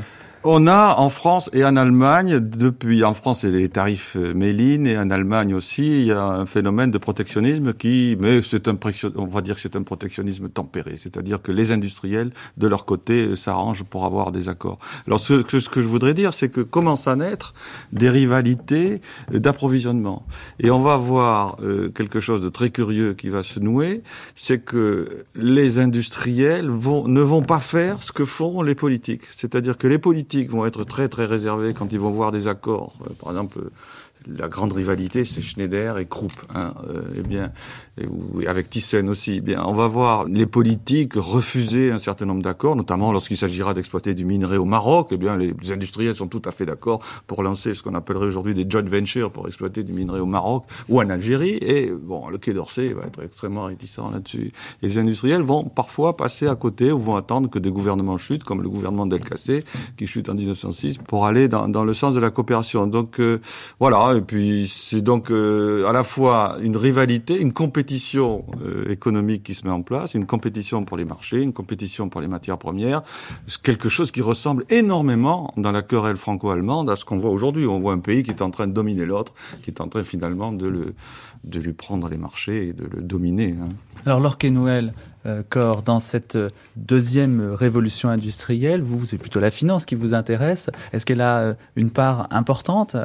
On 0.48 0.69
a 0.69 0.94
en 0.98 1.10
France 1.10 1.50
et 1.52 1.64
en 1.64 1.75
Allemagne, 1.75 2.38
depuis 2.38 3.02
en 3.02 3.14
France 3.14 3.43
les 3.43 3.69
tarifs 3.69 4.14
euh, 4.14 4.32
Méline 4.32 4.87
et 4.87 4.96
en 4.96 5.10
Allemagne 5.10 5.52
aussi, 5.54 6.02
il 6.02 6.04
y 6.04 6.12
a 6.12 6.22
un 6.22 6.46
phénomène 6.46 6.93
de 6.93 6.98
protectionnisme 6.98 7.75
qui, 7.75 8.16
mais 8.20 8.43
c'est 8.43 8.69
un 8.69 8.78
on 9.16 9.25
va 9.25 9.40
dire 9.40 9.56
que 9.56 9.60
c'est 9.60 9.75
un 9.75 9.82
protectionnisme 9.82 10.48
tempéré, 10.48 10.96
c'est-à-dire 10.98 11.43
que 11.43 11.50
les 11.50 11.72
industriels 11.72 12.31
de 12.58 12.69
leur 12.69 12.84
côté 12.84 13.22
euh, 13.22 13.34
s'arrangent 13.34 13.82
pour 13.82 14.04
avoir 14.04 14.31
des 14.31 14.48
accords. 14.48 14.78
Alors 15.08 15.19
ce, 15.19 15.43
que 15.43 15.82
je 15.82 15.88
voudrais 15.88 16.14
dire, 16.14 16.32
c'est 16.32 16.49
que 16.49 16.60
commencent 16.60 17.08
à 17.08 17.16
naître 17.16 17.52
des 17.90 18.08
rivalités 18.08 19.00
euh, 19.34 19.40
d'approvisionnement, 19.40 20.26
et 20.60 20.70
on 20.70 20.81
va 20.81 20.96
voir 20.96 21.56
quelque 21.94 22.20
chose 22.20 22.40
de 22.40 22.49
très 22.49 22.70
curieux 22.70 23.14
qui 23.14 23.31
va 23.31 23.42
se 23.42 23.58
nouer, 23.58 24.02
c'est 24.37 24.60
que 24.60 25.25
les 25.34 25.81
industriels 25.81 26.69
vont, 26.69 27.08
ne 27.08 27.20
vont 27.20 27.42
pas 27.42 27.58
faire 27.58 28.00
ce 28.04 28.12
que 28.12 28.25
font 28.25 28.62
les 28.62 28.76
politiques, 28.76 29.22
c'est-à-dire 29.34 29.76
que 29.76 29.88
les 29.88 29.99
politiques 29.99 30.35
vont 30.44 30.66
être 30.66 30.84
très 30.84 31.08
très 31.08 31.24
réservés 31.24 31.74
quand 31.74 31.92
ils 31.92 32.00
vont 32.00 32.10
voir 32.10 32.32
des 32.32 32.48
accords. 32.48 32.94
Euh, 33.02 33.12
par 33.20 33.30
exemple, 33.30 33.58
la 34.26 34.49
grande 34.49 34.73
rivalité, 34.73 35.25
c'est 35.25 35.40
Schneider 35.40 35.99
et 35.99 36.06
Krupp. 36.06 36.32
Hein, 36.55 36.75
euh, 36.88 37.02
eh 37.17 37.23
bien, 37.23 37.52
et, 37.99 38.46
avec 38.46 38.70
Thyssen 38.70 39.08
aussi. 39.08 39.37
Eh 39.37 39.40
bien, 39.40 39.62
on 39.64 39.73
va 39.73 39.87
voir 39.87 40.25
les 40.25 40.46
politiques 40.46 41.14
refuser 41.17 41.90
un 41.90 41.99
certain 41.99 42.26
nombre 42.26 42.43
d'accords, 42.43 42.76
notamment 42.76 43.12
lorsqu'il 43.12 43.37
s'agira 43.37 43.75
d'exploiter 43.75 44.14
du 44.14 44.25
minerai 44.25 44.56
au 44.56 44.64
Maroc. 44.64 45.08
Eh 45.12 45.17
bien, 45.17 45.37
les, 45.37 45.55
industriels 45.70 46.14
sont 46.14 46.28
tout 46.28 46.43
à 46.44 46.50
fait 46.50 46.67
d'accord 46.67 47.00
pour 47.26 47.43
lancer 47.43 47.75
ce 47.75 47.82
qu'on 47.82 47.94
appellerait 47.94 48.26
aujourd'hui 48.26 48.55
des 48.55 48.69
joint 48.69 48.82
ventures 48.82 49.31
pour 49.31 49.46
exploiter 49.46 49.82
du 49.82 49.93
minerai 49.93 50.20
au 50.20 50.26
Maroc 50.26 50.64
ou 50.88 51.00
en 51.00 51.08
Algérie. 51.11 51.58
Et 51.61 51.90
bon, 51.90 52.28
le 52.28 52.38
Quai 52.38 52.52
d'Orsay 52.52 52.93
va 52.93 53.05
être 53.06 53.23
extrêmement 53.23 53.64
réticent 53.64 53.99
là-dessus. 54.12 54.52
Et 54.82 54.88
les 54.88 54.99
industriels 54.99 55.43
vont 55.43 55.64
parfois 55.64 56.17
passer 56.17 56.46
à 56.46 56.55
côté 56.55 56.93
ou 56.93 56.99
vont 56.99 57.17
attendre 57.17 57.49
que 57.49 57.58
des 57.58 57.70
gouvernements 57.70 58.19
chutent, 58.19 58.44
comme 58.44 58.62
le 58.62 58.69
gouvernement 58.69 59.06
d'El 59.06 59.20
Cassé, 59.20 59.64
qui 59.96 60.06
chute 60.06 60.28
en 60.28 60.34
1906, 60.34 60.99
pour 60.99 61.26
aller 61.26 61.49
dans, 61.49 61.69
dans 61.69 61.84
le 61.84 61.94
sens 61.94 62.14
de 62.14 62.20
la 62.20 62.31
coopération. 62.31 62.87
Donc 62.87 63.21
euh, 63.21 63.40
voilà, 63.80 64.15
et 64.16 64.23
puis 64.23 64.73
c'est 64.73 65.02
donc 65.02 65.30
euh, 65.30 65.87
à 65.87 65.92
la 65.92 66.02
fois 66.02 66.56
une 66.61 66.76
rivalité, 66.76 67.38
une 67.38 67.52
compétition 67.52 68.44
euh, 68.62 68.90
économique 68.90 69.42
qui 69.42 69.54
se 69.54 69.66
met 69.66 69.73
en 69.73 69.82
place, 69.82 70.14
une 70.14 70.26
compétition 70.26 70.85
pour 70.85 70.96
les 70.96 71.04
marchés, 71.04 71.40
une 71.40 71.52
compétition 71.52 72.08
pour 72.08 72.20
les 72.20 72.28
matières 72.28 72.58
premières, 72.58 73.02
quelque 73.62 73.88
chose 73.88 74.11
qui 74.11 74.23
ressemble 74.23 74.64
énormément 74.70 75.52
dans 75.56 75.73
la 75.73 75.82
querelle 75.82 76.16
franco-allemande 76.16 76.90
à 76.90 76.96
ce 76.96 77.04
qu'on 77.04 77.18
voit 77.18 77.30
aujourd'hui. 77.30 77.66
On 77.66 77.80
voit 77.80 77.92
un 77.92 77.99
pays 77.99 78.23
qui 78.23 78.30
est 78.30 78.42
en 78.42 78.50
train 78.50 78.66
de 78.66 78.73
dominer 78.73 79.04
l'autre, 79.04 79.35
qui 79.62 79.70
est 79.70 79.80
en 79.80 79.88
train 79.88 80.04
finalement 80.04 80.52
de, 80.52 80.66
le, 80.66 80.94
de 81.44 81.61
lui 81.61 81.73
prendre 81.73 82.08
les 82.08 82.18
marchés 82.18 82.68
et 82.68 82.73
de 82.73 82.85
le 82.85 83.02
dominer. 83.02 83.54
Hein. 83.61 83.68
Alors 84.04 84.20
Lorque 84.20 84.44
Noël, 84.44 84.94
euh, 85.26 85.42
Cor, 85.49 85.83
dans 85.83 85.99
cette 85.99 86.37
euh, 86.37 86.50
deuxième 86.76 87.40
révolution 87.52 88.09
industrielle, 88.09 88.83
vous, 88.83 89.04
c'est 89.04 89.18
plutôt 89.18 89.40
la 89.40 89.50
finance 89.50 89.85
qui 89.85 89.97
vous 89.97 90.14
intéresse. 90.14 90.71
Est-ce 90.92 91.04
qu'elle 91.04 91.21
a 91.21 91.38
euh, 91.38 91.54
une 91.75 91.90
part 91.90 92.28
importante 92.30 92.97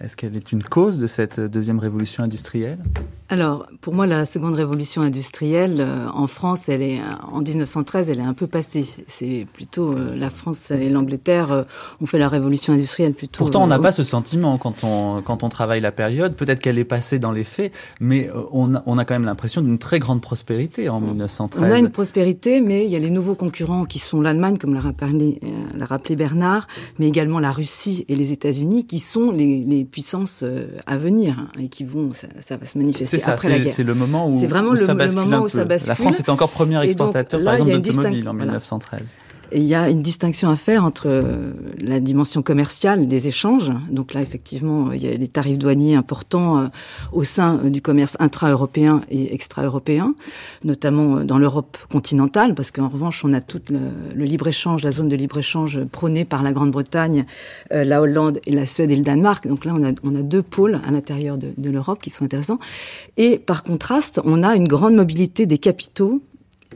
Est-ce 0.00 0.16
qu'elle 0.16 0.36
est 0.36 0.52
une 0.52 0.62
cause 0.62 0.98
de 0.98 1.06
cette 1.06 1.40
deuxième 1.40 1.78
révolution 1.78 2.24
industrielle? 2.24 2.78
Alors, 3.30 3.66
pour 3.80 3.94
moi, 3.94 4.06
la 4.06 4.26
seconde 4.26 4.54
révolution 4.54 5.00
industrielle 5.00 5.86
en 6.12 6.26
France, 6.26 6.68
elle 6.68 6.82
est 6.82 7.00
en 7.32 7.40
1913, 7.40 8.10
elle 8.10 8.18
est 8.18 8.22
un 8.22 8.34
peu 8.34 8.46
passée. 8.46 8.84
C'est 9.06 9.46
plutôt 9.54 9.94
la 9.94 10.28
France 10.28 10.70
et 10.70 10.90
l'Angleterre 10.90 11.64
ont 12.02 12.06
fait 12.06 12.18
la 12.18 12.28
révolution 12.28 12.74
industrielle 12.74 13.14
plutôt. 13.14 13.38
Pourtant, 13.38 13.62
on 13.62 13.68
n'a 13.68 13.78
pas 13.78 13.92
ce 13.92 14.04
sentiment 14.04 14.58
quand 14.58 14.84
on 14.84 15.22
quand 15.22 15.44
on 15.44 15.48
travaille 15.48 15.80
la 15.80 15.92
période. 15.92 16.34
Peut-être 16.34 16.60
qu'elle 16.60 16.78
est 16.78 16.84
passée 16.84 17.18
dans 17.18 17.32
les 17.32 17.44
faits, 17.44 17.72
mais 18.00 18.28
on 18.50 18.74
a, 18.74 18.82
on 18.84 18.98
a 18.98 19.06
quand 19.06 19.14
même 19.14 19.24
l'impression 19.24 19.62
d'une 19.62 19.78
très 19.78 19.98
grande 19.98 20.20
prospérité 20.20 20.90
en 20.90 21.00
1913. 21.00 21.61
On 21.62 21.70
a 21.70 21.78
une 21.78 21.90
prospérité, 21.90 22.60
mais 22.60 22.84
il 22.84 22.90
y 22.90 22.96
a 22.96 22.98
les 22.98 23.10
nouveaux 23.10 23.34
concurrents 23.34 23.84
qui 23.84 23.98
sont 23.98 24.20
l'Allemagne, 24.20 24.56
comme 24.58 24.74
l'a 24.74 24.80
rappelé, 24.80 25.38
euh, 25.44 25.84
rappelé 25.84 26.16
Bernard, 26.16 26.66
mais 26.98 27.08
également 27.08 27.40
la 27.40 27.52
Russie 27.52 28.04
et 28.08 28.16
les 28.16 28.32
États-Unis, 28.32 28.86
qui 28.86 28.98
sont 28.98 29.30
les, 29.30 29.64
les 29.66 29.84
puissances 29.84 30.42
euh, 30.42 30.66
à 30.86 30.96
venir 30.96 31.38
hein, 31.38 31.48
et 31.60 31.68
qui 31.68 31.84
vont, 31.84 32.12
ça, 32.12 32.26
ça 32.44 32.56
va 32.56 32.66
se 32.66 32.76
manifester 32.78 33.18
ça, 33.18 33.32
après 33.32 33.48
la 33.48 33.58
guerre. 33.60 33.72
C'est 33.72 33.84
le 33.84 33.94
moment 33.94 34.28
où, 34.28 34.40
c'est 34.40 34.46
vraiment 34.46 34.70
où 34.70 34.72
le, 34.72 34.78
ça 34.78 34.94
bascule 34.94 35.22
moment 35.22 35.42
où 35.42 35.48
ça 35.48 35.64
bascule. 35.64 35.88
La 35.88 35.94
France 35.94 36.18
est 36.18 36.28
encore 36.28 36.50
premier 36.50 36.82
exportateur, 36.82 37.42
par 37.42 37.54
exemple, 37.54 37.80
d'automobiles 37.80 38.28
en 38.28 38.34
1913. 38.34 39.00
Il 39.54 39.64
y 39.64 39.74
a 39.74 39.90
une 39.90 40.02
distinction 40.02 40.50
à 40.50 40.56
faire 40.56 40.84
entre 40.84 41.08
euh, 41.08 41.52
la 41.78 42.00
dimension 42.00 42.42
commerciale 42.42 43.06
des 43.06 43.28
échanges. 43.28 43.72
Donc 43.90 44.14
là, 44.14 44.22
effectivement, 44.22 44.92
il 44.92 45.02
y 45.02 45.08
a 45.08 45.14
les 45.14 45.28
tarifs 45.28 45.58
douaniers 45.58 45.94
importants 45.94 46.58
euh, 46.58 46.66
au 47.12 47.24
sein 47.24 47.56
du 47.56 47.82
commerce 47.82 48.16
intra-européen 48.20 49.02
et 49.10 49.34
extra-européen, 49.34 50.14
notamment 50.64 51.24
dans 51.24 51.38
l'Europe 51.38 51.76
continentale, 51.90 52.54
parce 52.54 52.70
qu'en 52.70 52.88
revanche, 52.88 53.24
on 53.24 53.32
a 53.32 53.40
tout 53.40 53.60
le, 53.68 54.24
libre-échange, 54.24 54.84
la 54.84 54.90
zone 54.90 55.08
de 55.08 55.16
libre-échange 55.16 55.84
prônée 55.84 56.24
par 56.24 56.42
la 56.42 56.52
Grande-Bretagne, 56.52 57.26
la 57.70 58.00
Hollande 58.00 58.40
la 58.46 58.66
Suède 58.66 58.90
et 58.90 58.96
le 58.96 59.02
Danemark. 59.02 59.46
Donc 59.46 59.64
là, 59.64 59.74
on 59.74 60.14
a, 60.14 60.22
deux 60.22 60.42
pôles 60.42 60.80
à 60.86 60.90
l'intérieur 60.90 61.36
de 61.38 61.70
l'Europe 61.70 62.00
qui 62.00 62.10
sont 62.10 62.24
intéressants. 62.24 62.58
Et 63.16 63.38
par 63.38 63.62
contraste, 63.62 64.20
on 64.24 64.42
a 64.42 64.54
une 64.54 64.68
grande 64.68 64.94
mobilité 64.94 65.46
des 65.46 65.58
capitaux 65.58 66.22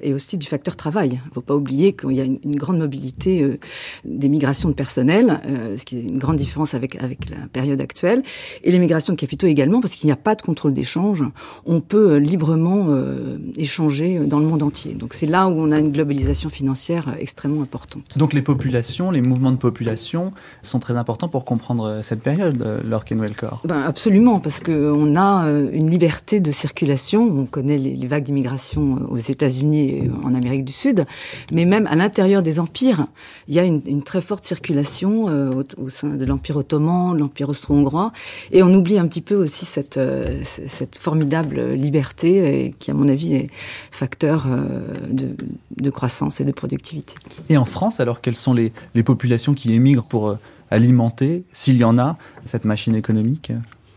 et 0.03 0.15
aussi 0.15 0.39
du 0.39 0.47
facteur 0.47 0.77
travail. 0.77 1.21
Il 1.25 1.29
ne 1.29 1.35
faut 1.35 1.41
pas 1.41 1.55
oublier 1.55 1.95
qu'il 1.95 2.13
y 2.13 2.21
a 2.21 2.25
une, 2.25 2.39
une 2.45 2.57
grande 2.57 2.79
mobilité 2.79 3.43
euh, 3.43 3.59
des 4.05 4.29
migrations 4.29 4.69
de 4.69 4.75
personnel, 4.75 5.41
euh, 5.47 5.77
ce 5.77 5.85
qui 5.85 5.99
est 5.99 6.03
une 6.03 6.19
grande 6.19 6.37
différence 6.37 6.75
avec, 6.75 6.97
avec 7.03 7.31
la 7.31 7.47
période 7.53 7.81
actuelle, 7.81 8.23
et 8.63 8.71
les 8.71 8.79
migrations 8.79 9.13
de 9.13 9.19
capitaux 9.19 9.47
également, 9.47 9.81
parce 9.81 9.95
qu'il 9.95 10.07
n'y 10.09 10.13
a 10.13 10.17
pas 10.17 10.35
de 10.35 10.43
contrôle 10.43 10.73
d'échange. 10.73 11.23
On 11.65 11.81
peut 11.81 12.13
euh, 12.13 12.19
librement 12.19 12.87
euh, 12.89 13.39
échanger 13.57 14.21
dans 14.21 14.39
le 14.39 14.47
monde 14.47 14.63
entier. 14.63 14.95
Donc 14.95 15.15
c'est 15.15 15.27
là 15.27 15.49
où 15.49 15.53
on 15.53 15.73
a 15.73 15.79
une 15.79 15.93
globalisation 15.93 16.49
financière 16.49 17.15
extrêmement 17.19 17.63
importante. 17.63 18.17
Donc 18.17 18.33
les 18.33 18.43
populations, 18.43 19.11
les 19.11 19.23
mouvements 19.23 19.53
de 19.53 19.57
population 19.57 20.33
sont 20.63 20.79
très 20.79 20.97
importants 20.97 21.29
pour 21.29 21.45
comprendre 21.45 22.01
cette 22.03 22.23
période, 22.23 22.83
Laure 22.85 23.05
Kenwelkor. 23.05 23.63
Ben 23.65 23.83
absolument, 23.83 24.41
parce 24.41 24.61
qu'on 24.61 25.17
a 25.17 25.49
une 25.73 25.91
liberté 25.91 26.41
de 26.41 26.51
circulation. 26.51 27.23
On 27.23 27.47
connaît 27.47 27.79
les, 27.79 27.95
les 27.95 28.07
vagues 28.07 28.25
d'immigration 28.25 28.99
aux 29.09 29.19
États-Unis 29.19 29.86
en 30.25 30.35
Amérique 30.35 30.65
du 30.65 30.73
Sud, 30.73 31.07
mais 31.53 31.65
même 31.65 31.87
à 31.87 31.95
l'intérieur 31.95 32.43
des 32.43 32.61
empires, 32.61 33.07
il 33.49 33.55
y 33.55 33.59
a 33.59 33.65
une, 33.65 33.83
une 33.87 34.03
très 34.03 34.21
forte 34.21 34.45
circulation 34.45 35.29
euh, 35.29 35.51
au, 35.53 35.85
au, 35.85 35.89
sein 35.89 36.09
de 36.09 36.25
l'Empire 36.25 36.57
ottoman, 36.57 37.15
de 37.15 37.19
l'Empire 37.19 37.49
austro-hongrois, 37.49 38.13
et 38.53 38.63
on 38.63 38.73
oublie 38.75 38.99
un 38.99 39.07
petit 39.07 39.21
peu 39.21 39.35
aussi 39.35 39.65
cette, 39.65 39.97
euh, 39.97 40.41
cette 40.43 40.97
formidable 40.97 41.73
liberté 41.73 42.67
et 42.67 42.71
qui, 42.79 42.91
à 42.91 42.95
mon 42.95 43.09
avis, 43.09 43.35
est 43.35 43.51
facteur 43.91 44.47
euh, 44.49 44.81
de, 45.11 45.37
de, 45.77 45.91
croissance 45.91 46.41
et 46.41 46.45
de 46.45 46.53
productivité. 46.53 47.15
Et 47.49 47.57
en 47.57 47.65
France, 47.65 48.01
alors, 48.01 48.21
quelles 48.21 48.37
sont 48.37 48.53
les, 48.53 48.73
les 48.95 49.03
populations 49.03 49.55
qui 49.55 49.73
émigrent 49.73 50.05
pour 50.05 50.29
euh, 50.29 50.39
alimenter, 50.71 51.45
s'il 51.53 51.77
y 51.77 51.85
en 51.85 51.99
a, 51.99 52.17
cette 52.45 52.65
machine 52.65 52.95
économique 52.95 53.53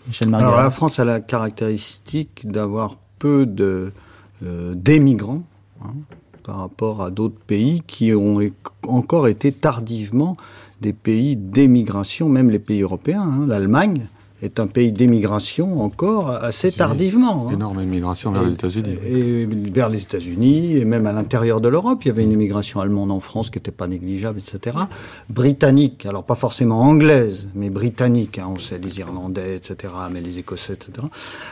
Michel 0.08 0.34
Alors 0.34 0.58
la 0.58 0.72
France 0.72 1.00
a 1.00 1.06
la 1.06 1.20
caractéristique 1.20 2.42
d'avoir 2.46 2.98
peu 3.20 3.46
de 3.46 3.92
euh, 4.44 4.74
d'émigrants 4.76 5.44
hein, 5.84 5.94
par 6.44 6.58
rapport 6.58 7.02
à 7.02 7.12
d'autres 7.12 7.40
pays 7.48 7.82
qui 7.86 8.14
ont 8.14 8.40
encore 8.88 9.28
été 9.28 9.52
tardivement 9.52 10.36
des 10.82 10.94
pays 10.94 11.36
d'émigration, 11.36 12.30
même 12.30 12.50
les 12.50 12.60
pays 12.60 12.82
européens. 12.82 13.24
Hein. 13.24 13.46
L'Allemagne 13.48 14.08
est 14.42 14.60
un 14.60 14.68
pays 14.68 14.92
d'émigration 14.92 15.84
encore 15.84 16.30
assez 16.30 16.72
tardivement. 16.72 17.48
Hein. 17.50 17.54
Énorme 17.54 17.82
immigration 17.82 18.32
vers 18.32 18.44
et, 18.44 18.46
les 18.46 18.54
États-Unis. 18.54 18.96
Et, 19.06 19.46
vers 19.46 19.90
les 19.90 20.02
États-Unis, 20.02 20.78
et 20.78 20.86
même 20.86 21.06
à 21.08 21.12
l'intérieur 21.12 21.60
de 21.60 21.68
l'Europe, 21.68 22.06
il 22.06 22.08
y 22.08 22.12
avait 22.12 22.24
une 22.24 22.32
immigration 22.32 22.80
allemande 22.80 23.12
en 23.12 23.20
France 23.20 23.50
qui 23.50 23.58
n'était 23.58 23.72
pas 23.72 23.88
négligeable, 23.88 24.40
etc. 24.40 24.78
Britannique, 25.30 26.06
alors 26.06 26.24
pas 26.24 26.36
forcément 26.36 26.82
anglaise, 26.82 27.50
mais 27.54 27.70
britannique, 27.70 28.40
hein, 28.40 28.48
on 28.50 28.58
sait 28.58 28.78
les 28.78 29.00
Irlandais, 29.00 29.58
etc., 29.58 29.94
mais 30.12 30.22
les 30.22 30.40
Écossais, 30.40 30.74
etc. 30.74 31.06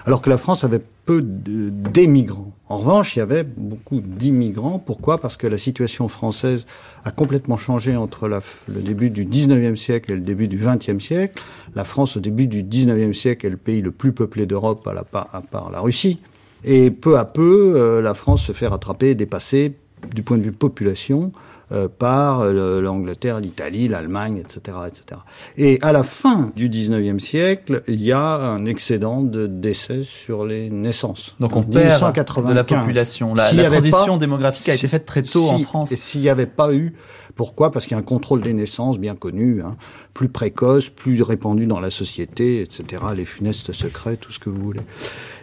Alors 0.05 0.21
que 0.21 0.29
la 0.29 0.37
France 0.37 0.63
avait 0.63 0.81
peu 1.07 1.21
d'émigrants. 1.23 2.51
En 2.67 2.77
revanche, 2.79 3.15
il 3.15 3.19
y 3.19 3.21
avait 3.21 3.43
beaucoup 3.43 4.01
d'immigrants. 4.01 4.77
Pourquoi? 4.77 5.19
Parce 5.19 5.37
que 5.37 5.47
la 5.47 5.57
situation 5.57 6.09
française 6.09 6.65
a 7.05 7.11
complètement 7.11 7.55
changé 7.55 7.95
entre 7.95 8.27
le 8.27 8.81
début 8.81 9.09
du 9.09 9.25
19e 9.25 9.77
siècle 9.77 10.11
et 10.11 10.15
le 10.15 10.21
début 10.21 10.49
du 10.49 10.59
20e 10.59 10.99
siècle. 10.99 11.41
La 11.75 11.85
France, 11.85 12.17
au 12.17 12.19
début 12.19 12.47
du 12.47 12.61
19e 12.61 13.13
siècle, 13.13 13.45
est 13.45 13.49
le 13.49 13.57
pays 13.57 13.81
le 13.81 13.91
plus 13.91 14.11
peuplé 14.11 14.45
d'Europe 14.45 14.85
à, 14.85 15.41
part 15.41 15.71
la 15.71 15.79
Russie. 15.79 16.19
Et 16.65 16.91
peu 16.91 17.17
à 17.17 17.23
peu, 17.23 17.73
euh, 17.77 18.01
la 18.01 18.13
France 18.13 18.43
se 18.43 18.51
fait 18.51 18.67
rattraper 18.67 19.15
dépasser 19.15 19.77
du 20.13 20.23
point 20.23 20.37
de 20.37 20.43
vue 20.43 20.51
population 20.51 21.31
euh, 21.71 21.87
par 21.87 22.45
l'Angleterre, 22.45 23.39
l'Italie, 23.39 23.87
l'Allemagne, 23.87 24.37
etc., 24.37 24.77
etc. 24.87 25.21
Et 25.57 25.79
à 25.81 25.91
la 25.91 26.03
fin 26.03 26.51
du 26.55 26.69
19e 26.69 27.19
siècle, 27.19 27.83
il 27.87 28.01
y 28.01 28.11
a 28.11 28.35
un 28.35 28.65
excédent 28.65 29.21
de 29.21 29.47
décès 29.47 30.03
sur 30.03 30.45
les 30.45 30.69
naissances. 30.69 31.35
Donc 31.39 31.55
on 31.55 31.63
perd 31.63 32.15
de 32.47 32.53
la 32.53 32.63
population. 32.63 33.33
La, 33.33 33.51
la 33.53 33.65
transition 33.65 34.13
pas, 34.13 34.17
démographique 34.17 34.63
si, 34.63 34.71
a 34.71 34.75
été 34.75 34.87
faite 34.87 35.05
très 35.05 35.23
tôt 35.23 35.47
si, 35.47 35.55
en 35.55 35.59
France. 35.59 35.91
Et 35.91 35.97
s'il 35.97 36.21
n'y 36.21 36.29
avait 36.29 36.45
pas 36.45 36.73
eu 36.73 36.93
pourquoi? 37.37 37.71
Parce 37.71 37.85
qu'il 37.85 37.95
y 37.95 37.95
a 37.95 37.99
un 37.99 38.03
contrôle 38.03 38.41
des 38.41 38.51
naissances 38.51 38.97
bien 38.97 39.15
connu, 39.15 39.61
hein, 39.61 39.77
plus 40.13 40.27
précoce, 40.27 40.89
plus 40.89 41.21
répandu 41.21 41.67
dans 41.67 41.79
la 41.79 41.91
société, 41.91 42.61
etc. 42.61 43.03
Les 43.15 43.25
funestes 43.25 43.71
secrets, 43.71 44.17
tout 44.17 44.31
ce 44.31 44.39
que 44.39 44.49
vous 44.49 44.59
voulez. 44.59 44.81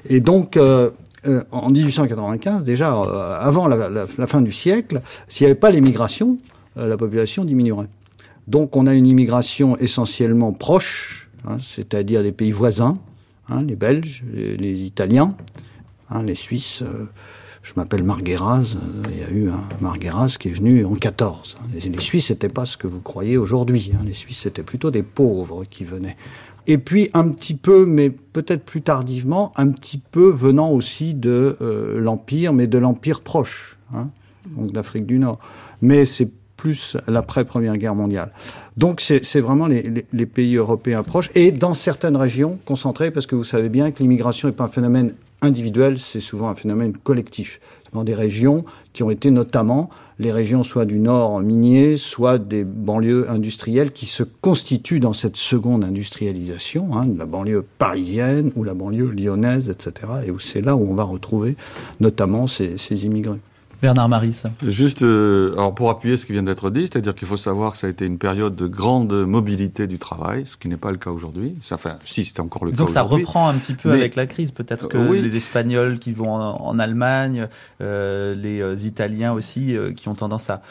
Et 0.08 0.20
donc, 0.20 0.56
euh, 0.56 0.90
euh, 1.26 1.42
en 1.50 1.70
1895, 1.70 2.64
déjà 2.64 2.94
euh, 2.94 3.38
avant 3.40 3.66
la, 3.66 4.06
fin 4.06 4.42
du 4.42 4.52
siècle, 4.52 5.00
s'il 5.28 5.46
n'y 5.46 5.50
avait 5.50 5.58
pas 5.58 5.70
l'émigration, 5.70 6.38
euh, 6.76 6.86
la 6.86 6.96
population 6.96 7.44
diminuerait. 7.44 7.88
Donc 8.46 8.76
on 8.76 8.86
a 8.86 8.94
une 8.94 9.06
immigration 9.06 9.76
essentiellement 9.78 10.52
proche, 10.52 11.30
hein, 11.46 11.58
c'est-à-dire 11.62 12.22
des 12.22 12.32
pays 12.32 12.52
voisins, 12.52 12.94
hein, 13.48 13.62
les 13.62 13.76
Belges, 13.76 14.24
les, 14.32 14.82
Italiens, 14.82 15.34
hein, 16.10 16.22
les 16.22 16.34
Suisses. 16.34 16.82
Je 17.62 17.72
m'appelle 17.76 18.02
Margueraz, 18.02 18.76
il 19.10 19.18
y 19.18 19.24
a 19.24 19.30
eu 19.30 19.48
un 19.48 19.66
Margueraz 19.80 20.36
qui 20.38 20.48
est 20.48 20.52
venu 20.52 20.84
en 20.84 20.94
14. 20.94 21.56
Les, 21.72 22.00
Suisses 22.00 22.28
n'étaient 22.28 22.50
pas 22.50 22.66
ce 22.66 22.76
que 22.76 22.86
vous 22.86 23.00
croyez 23.00 23.38
aujourd'hui. 23.38 23.92
Les 24.04 24.12
Suisses 24.12 24.40
c'était 24.42 24.62
plutôt 24.62 24.90
des 24.90 25.02
pauvres 25.02 25.64
qui 25.64 25.84
venaient. 25.84 26.18
Et 26.66 26.78
puis 26.78 27.10
un 27.12 27.28
petit 27.28 27.54
peu, 27.54 27.84
mais 27.84 28.10
peut-être 28.10 28.64
plus 28.64 28.82
tardivement, 28.82 29.52
un 29.56 29.68
petit 29.68 29.98
peu 29.98 30.28
venant 30.28 30.70
aussi 30.70 31.14
de 31.14 31.56
euh, 31.60 32.00
l'Empire, 32.00 32.52
mais 32.52 32.66
de 32.66 32.78
l'Empire 32.78 33.20
proche, 33.20 33.78
hein, 33.94 34.08
donc 34.56 34.72
d'Afrique 34.72 35.06
du 35.06 35.18
Nord. 35.18 35.38
Mais 35.82 36.04
c'est 36.04 36.30
plus 36.56 36.96
l'après-première 37.06 37.76
guerre 37.76 37.94
mondiale. 37.94 38.32
Donc 38.78 39.02
c'est 39.02 39.40
vraiment 39.40 39.66
les, 39.66 39.82
les, 39.82 40.06
les, 40.12 40.26
pays 40.26 40.56
européens 40.56 41.02
proches 41.02 41.30
et 41.34 41.52
dans 41.52 41.74
certaines 41.74 42.16
régions 42.16 42.58
concentrées, 42.64 43.10
parce 43.10 43.26
que 43.26 43.34
vous 43.34 43.44
savez 43.44 43.68
bien 43.68 43.90
que 43.90 44.02
l'immigration 44.02 44.48
n'est 44.48 44.54
pas 44.54 44.64
un 44.64 44.68
phénomène 44.68 45.12
individuel, 45.42 45.98
c'est 45.98 46.20
souvent 46.20 46.48
un 46.48 46.54
phénomène 46.54 46.94
collectif 46.96 47.60
dans 47.94 48.04
des 48.04 48.14
régions 48.14 48.64
qui 48.92 49.02
ont 49.02 49.10
été 49.10 49.30
notamment 49.30 49.88
les 50.18 50.30
régions 50.30 50.62
soit 50.62 50.84
du 50.84 50.98
nord 50.98 51.40
minier, 51.40 51.96
soit 51.96 52.38
des 52.38 52.64
banlieues 52.64 53.30
industrielles 53.30 53.92
qui 53.92 54.06
se 54.06 54.22
constituent 54.22 55.00
dans 55.00 55.12
cette 55.12 55.36
seconde 55.36 55.84
industrialisation, 55.84 56.96
hein, 56.96 57.08
la 57.16 57.26
banlieue 57.26 57.64
parisienne 57.78 58.52
ou 58.56 58.64
la 58.64 58.74
banlieue 58.74 59.10
lyonnaise, 59.10 59.70
etc. 59.70 60.12
Et 60.26 60.30
où 60.30 60.38
c'est 60.38 60.60
là 60.60 60.76
où 60.76 60.82
on 60.82 60.94
va 60.94 61.04
retrouver 61.04 61.56
notamment 62.00 62.46
ces, 62.46 62.76
ces 62.78 63.06
immigrés. 63.06 63.40
Bernard 63.84 64.08
Maris. 64.08 64.44
Juste, 64.62 65.02
euh, 65.02 65.52
alors 65.52 65.74
pour 65.74 65.90
appuyer 65.90 66.16
ce 66.16 66.24
qui 66.24 66.32
vient 66.32 66.42
d'être 66.42 66.70
dit, 66.70 66.84
c'est-à-dire 66.84 67.14
qu'il 67.14 67.28
faut 67.28 67.36
savoir 67.36 67.72
que 67.72 67.76
ça 67.76 67.86
a 67.86 67.90
été 67.90 68.06
une 68.06 68.16
période 68.16 68.56
de 68.56 68.66
grande 68.66 69.12
mobilité 69.12 69.86
du 69.86 69.98
travail, 69.98 70.46
ce 70.46 70.56
qui 70.56 70.70
n'est 70.70 70.78
pas 70.78 70.90
le 70.90 70.96
cas 70.96 71.10
aujourd'hui. 71.10 71.54
Enfin, 71.70 71.98
si, 72.02 72.24
c'était 72.24 72.40
encore 72.40 72.64
le 72.64 72.72
Donc 72.72 72.86
cas 72.86 72.94
ça 72.94 73.02
reprend 73.02 73.46
un 73.46 73.52
petit 73.52 73.74
peu 73.74 73.90
Mais, 73.90 73.98
avec 73.98 74.16
la 74.16 74.24
crise. 74.24 74.52
Peut-être 74.52 74.88
que 74.88 74.96
oui. 74.96 75.20
les 75.20 75.36
Espagnols 75.36 75.98
qui 75.98 76.12
vont 76.12 76.32
en, 76.32 76.62
en 76.62 76.78
Allemagne, 76.78 77.46
euh, 77.82 78.34
les 78.34 78.62
euh, 78.62 78.74
Italiens 78.74 79.34
aussi, 79.34 79.76
euh, 79.76 79.92
qui 79.92 80.08
ont 80.08 80.14
tendance 80.14 80.48
à 80.48 80.62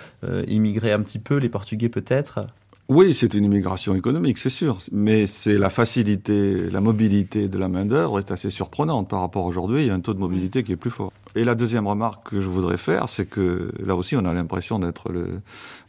immigrer 0.47 0.91
un 0.91 1.01
petit 1.01 1.19
peu, 1.19 1.37
les 1.37 1.49
Portugais 1.49 1.89
peut-être. 1.89 2.47
Oui, 2.89 3.13
c'est 3.13 3.35
une 3.35 3.45
immigration 3.45 3.93
économique, 3.93 4.39
c'est 4.39 4.49
sûr, 4.49 4.79
mais 4.91 5.27
c'est 5.27 5.59
la 5.59 5.69
facilité, 5.69 6.69
la 6.71 6.81
mobilité 6.81 7.47
de 7.47 7.59
la 7.59 7.67
main-d'œuvre 7.67 8.17
est 8.17 8.31
assez 8.31 8.49
surprenante 8.49 9.07
par 9.07 9.21
rapport 9.21 9.45
à 9.45 9.47
aujourd'hui. 9.47 9.83
Il 9.83 9.87
y 9.87 9.91
a 9.91 9.93
un 9.93 9.99
taux 9.99 10.15
de 10.15 10.19
mobilité 10.19 10.63
qui 10.63 10.71
est 10.71 10.77
plus 10.77 10.89
fort. 10.89 11.13
Et 11.35 11.43
la 11.43 11.55
deuxième 11.55 11.87
remarque 11.87 12.29
que 12.29 12.41
je 12.41 12.47
voudrais 12.47 12.77
faire, 12.77 13.09
c'est 13.09 13.25
que 13.25 13.71
là 13.83 13.95
aussi, 13.95 14.15
on 14.15 14.25
a 14.25 14.33
l'impression 14.33 14.77
d'être 14.77 15.11
le, 15.11 15.41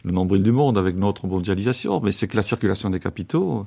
le, 0.04 0.10
nombril 0.10 0.42
du 0.42 0.52
monde 0.52 0.78
avec 0.78 0.96
notre 0.96 1.26
mondialisation, 1.26 2.00
mais 2.02 2.12
c'est 2.12 2.28
que 2.28 2.36
la 2.36 2.42
circulation 2.42 2.88
des 2.88 2.98
capitaux 2.98 3.66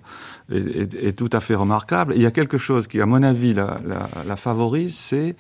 est, 0.52 0.58
est, 0.58 0.94
est, 0.96 1.14
tout 1.14 1.30
à 1.32 1.40
fait 1.40 1.54
remarquable. 1.54 2.14
Il 2.16 2.22
y 2.22 2.26
a 2.26 2.32
quelque 2.32 2.58
chose 2.58 2.88
qui, 2.88 3.00
à 3.00 3.06
mon 3.06 3.22
avis, 3.22 3.54
la, 3.54 3.80
la, 3.86 4.10
la 4.28 4.36
favorise, 4.38 4.98
c'est 4.98 5.36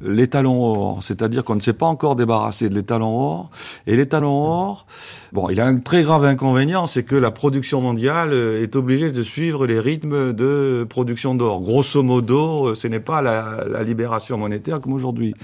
l'étalon 0.00 0.64
or. 0.64 1.02
C'est-à-dire 1.02 1.44
qu'on 1.44 1.56
ne 1.56 1.60
s'est 1.60 1.72
pas 1.74 1.86
encore 1.86 2.16
débarrassé 2.16 2.70
de 2.70 2.74
l'étalon 2.74 3.14
or. 3.14 3.50
Et 3.86 3.94
l'étalon 3.94 4.44
or, 4.44 4.86
bon, 5.32 5.50
il 5.50 5.60
a 5.60 5.66
un 5.66 5.76
très 5.76 6.02
grave 6.02 6.24
inconvénient, 6.24 6.86
c'est 6.86 7.04
que 7.04 7.16
la 7.16 7.30
production 7.30 7.82
mondiale 7.82 8.32
est 8.32 8.76
obligée 8.76 9.10
de 9.10 9.22
suivre 9.22 9.66
les 9.66 9.78
rythmes 9.78 10.32
de 10.32 10.86
production 10.88 11.34
d'or. 11.34 11.60
Grosso 11.60 12.02
modo, 12.02 12.74
ce 12.74 12.88
n'est 12.88 13.00
pas 13.00 13.20
la, 13.20 13.64
la 13.68 13.82
libération 13.82 14.38
monétaire 14.38 14.80
comme 14.80 14.94
aujourd'hui. 14.94 15.34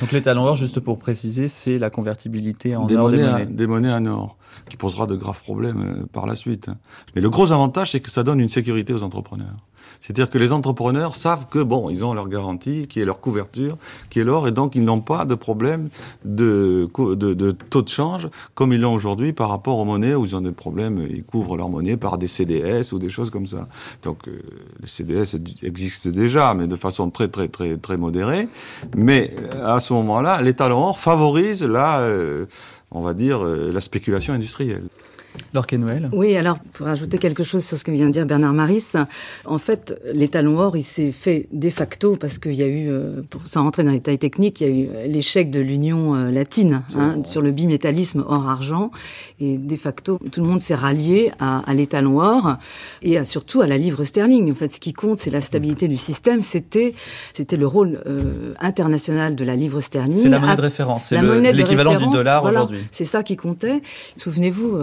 Or, 0.45 0.57
juste 0.57 0.81
pour 0.81 0.99
préciser, 0.99 1.49
c'est 1.49 1.79
la 1.79 1.91
convertibilité 1.91 2.77
en 2.77 2.87
des 2.87 2.97
or 2.97 3.05
monnaies 3.05 3.19
des 3.19 3.23
monnaies. 3.25 3.43
À, 3.43 3.45
des 3.45 3.67
monnaies 3.67 3.93
en 3.93 4.07
or. 4.07 4.37
qui 4.69 4.77
posera 4.77 5.07
de 5.07 5.17
graves 5.17 5.41
problèmes 5.41 6.07
par 6.13 6.27
la 6.27 6.37
suite. 6.37 6.71
Mais 7.15 7.21
le 7.21 7.31
gros 7.31 7.53
avantage, 7.53 7.93
c'est 7.93 8.01
que 8.01 8.11
ça 8.11 8.23
donne 8.23 8.41
une 8.41 8.49
sécurité 8.49 8.93
aux 8.93 9.03
entrepreneurs. 9.03 9.57
C'est-à-dire 10.01 10.31
que 10.31 10.39
les 10.39 10.53
entrepreneurs 10.53 11.15
savent 11.15 11.47
que 11.49 11.59
bon, 11.63 11.91
ils 11.91 12.05
ont 12.05 12.15
leur 12.15 12.29
garantie, 12.29 12.87
qui 12.87 13.01
est 13.01 13.05
leur 13.05 13.21
couverture, 13.21 13.77
qui 14.11 14.21
est 14.21 14.25
l'or, 14.25 14.49
et 14.49 14.53
donc 14.53 14.75
ils 14.75 14.85
n'ont 14.85 15.01
pas 15.01 15.25
de 15.25 15.35
problème 15.35 15.89
de, 16.25 16.89
de, 16.97 17.35
de, 17.35 17.51
taux 17.51 17.83
de 17.83 17.89
change 17.89 18.29
comme 18.55 18.73
ils 18.73 18.81
l'ont 18.81 18.95
aujourd'hui 18.95 19.33
par 19.33 19.49
rapport 19.49 19.79
aux 19.79 19.85
monnaies 19.85 20.15
où 20.15 20.25
ils 20.25 20.37
ont 20.37 20.41
des 20.41 20.53
problèmes, 20.53 21.07
ils 21.11 21.25
couvrent 21.25 21.57
leur 21.57 21.69
monnaie 21.69 21.97
par 21.97 22.19
des 22.19 22.27
CDS 22.27 22.93
ou 22.93 22.99
des 22.99 23.09
choses 23.09 23.31
comme 23.31 23.47
ça. 23.47 23.69
Donc 24.03 24.29
euh, 24.29 24.41
les 24.81 24.89
CDS 24.89 25.37
existent 25.63 26.11
déjà, 26.11 26.55
mais 26.55 26.67
de 26.67 26.77
façon 26.77 27.11
très 27.11 27.29
très 27.29 27.49
très 27.49 27.77
très 27.77 27.97
modérée. 27.97 28.49
Mais 28.97 29.35
euh, 29.37 29.75
à 29.77 29.81
ce 29.81 29.93
moment-là, 29.95 30.41
l'étalon 30.41 30.79
or 30.79 30.99
favorise 30.99 31.63
la, 31.63 32.01
euh, 32.01 32.47
on 32.91 33.01
va 33.01 33.15
dire, 33.15 33.43
la 33.43 33.81
spéculation 33.81 34.33
industrielle. 34.33 34.85
Oui, 36.13 36.37
alors 36.37 36.59
pour 36.73 36.89
ajouter 36.89 37.19
quelque 37.19 37.43
chose 37.43 37.65
sur 37.65 37.77
ce 37.77 37.85
que 37.85 37.91
vient 37.91 38.07
de 38.07 38.13
dire 38.13 38.27
Bernard 38.27 38.53
Maris, 38.53 38.95
en 39.45 39.59
fait, 39.59 40.01
l'étalon 40.13 40.59
or, 40.59 40.77
il 40.77 40.83
s'est 40.83 41.13
fait 41.13 41.49
de 41.53 41.71
facto 41.71 42.17
parce 42.17 42.39
qu'il 42.39 42.55
y 42.55 42.63
a 42.63 42.67
eu, 42.67 42.89
euh, 42.91 43.23
pour, 43.29 43.47
sans 43.47 43.63
rentrer 43.63 43.85
dans 43.85 43.91
les 43.91 43.99
détails 43.99 44.19
techniques, 44.19 44.61
il 44.61 44.67
y 44.67 44.71
a 44.71 44.75
eu 44.75 45.09
l'échec 45.09 45.51
de 45.51 45.61
l'Union 45.61 46.15
euh, 46.15 46.31
latine 46.31 46.83
hein, 46.97 47.21
sur 47.25 47.41
le 47.41 47.53
bimétallisme 47.53 48.25
or-argent. 48.27 48.91
Et 49.41 49.59
de 49.59 49.77
facto, 49.77 50.19
tout 50.33 50.41
le 50.43 50.49
monde 50.49 50.61
s'est 50.61 50.75
rallié 50.75 51.31
à, 51.39 51.61
à 51.71 51.75
l'étalon 51.75 52.21
or 52.21 52.57
et 53.03 53.25
surtout 53.25 53.61
à 53.61 53.67
la 53.67 53.79
livre 53.79 54.05
sterling. 54.05 54.51
En 54.51 54.55
fait, 54.55 54.69
ce 54.69 54.81
qui 54.81 54.93
compte, 54.93 55.19
c'est 55.19 55.31
la 55.31 55.41
stabilité 55.41 55.89
du 55.89 55.97
système. 55.97 56.43
C'était, 56.43 56.95
c'était 57.33 57.57
le 57.57 57.67
rôle 57.67 58.03
euh, 58.07 58.55
international 58.61 59.37
de 59.37 59.45
la 59.45 59.57
livre 59.57 59.81
sterling. 59.81 60.13
C'est 60.13 60.29
la 60.29 60.41
monnaie 60.41 60.57
de 60.57 60.61
référence, 60.61 61.07
c'est 61.07 61.23
l'équivalent 61.53 61.97
du 61.97 62.09
dollar 62.09 62.45
aujourd'hui. 62.45 62.81
C'est 62.91 63.05
ça 63.05 63.23
qui 63.23 63.37
comptait. 63.37 63.83
Souvenez-vous, 64.17 64.79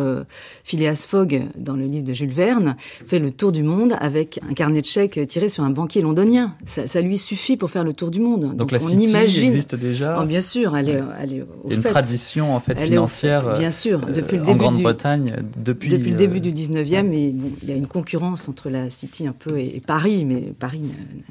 Phileas 0.64 1.06
Fogg, 1.08 1.44
dans 1.58 1.76
le 1.76 1.86
livre 1.86 2.04
de 2.04 2.14
Jules 2.14 2.32
Verne, 2.32 2.76
fait 3.06 3.20
le 3.20 3.32
tour 3.32 3.52
du 3.52 3.64
monde 3.64 3.96
avec 4.00 4.40
un 4.50 4.54
carnet 4.54 4.82
de 4.82 4.86
chèques 4.86 5.20
tiré 5.28 5.50
sur 5.50 5.64
un 5.64 5.70
banquier 5.70 6.02
londonien. 6.02 6.56
Ça, 6.66 7.02
lui 7.02 7.18
suffit 7.18 7.58
pour 7.58 7.70
faire 7.70 7.84
le 7.84 7.94
tour 7.94 8.12
du 8.12 8.20
monde. 8.20 8.56
Donc, 8.56 8.72
la 8.72 8.80
on 8.82 8.90
imagine... 8.90 9.48
existe 9.48 9.76
déjà. 9.76 10.20
Oh, 10.22 10.26
bien 10.26 10.42
sûr, 10.42 10.76
elle 10.76 10.90
est, 10.90 11.04
elle 11.22 11.34
est 11.34 11.44
Il 11.66 11.72
y 11.72 11.74
a 11.74 11.78
une 11.78 11.84
tradition 11.84 12.56
en 12.56 12.60
fait 12.60 12.80
financière. 12.80 13.58
bien 13.58 13.72
sûr, 13.72 14.02
euh, 14.04 14.12
depuis 14.12 14.38
le 14.38 14.44
début 14.44 14.52
en 14.52 14.56
Grande-Bretagne, 14.56 15.36
depuis 15.58 15.90
depuis 15.90 16.12
le 16.12 16.18
début 16.18 16.42
du 16.42 16.52
19e, 16.52 17.12
et 17.14 17.36
il 17.62 17.70
y 17.70 17.72
a 17.72 17.76
une 17.76 17.88
concurrence 17.88 18.50
entre 18.50 18.70
la 18.70 18.90
City 18.90 19.28
un 19.28 19.34
peu 19.38 19.60
et, 19.60 19.82
Paris, 19.86 20.26
mais 20.26 20.54
Paris 20.58 20.82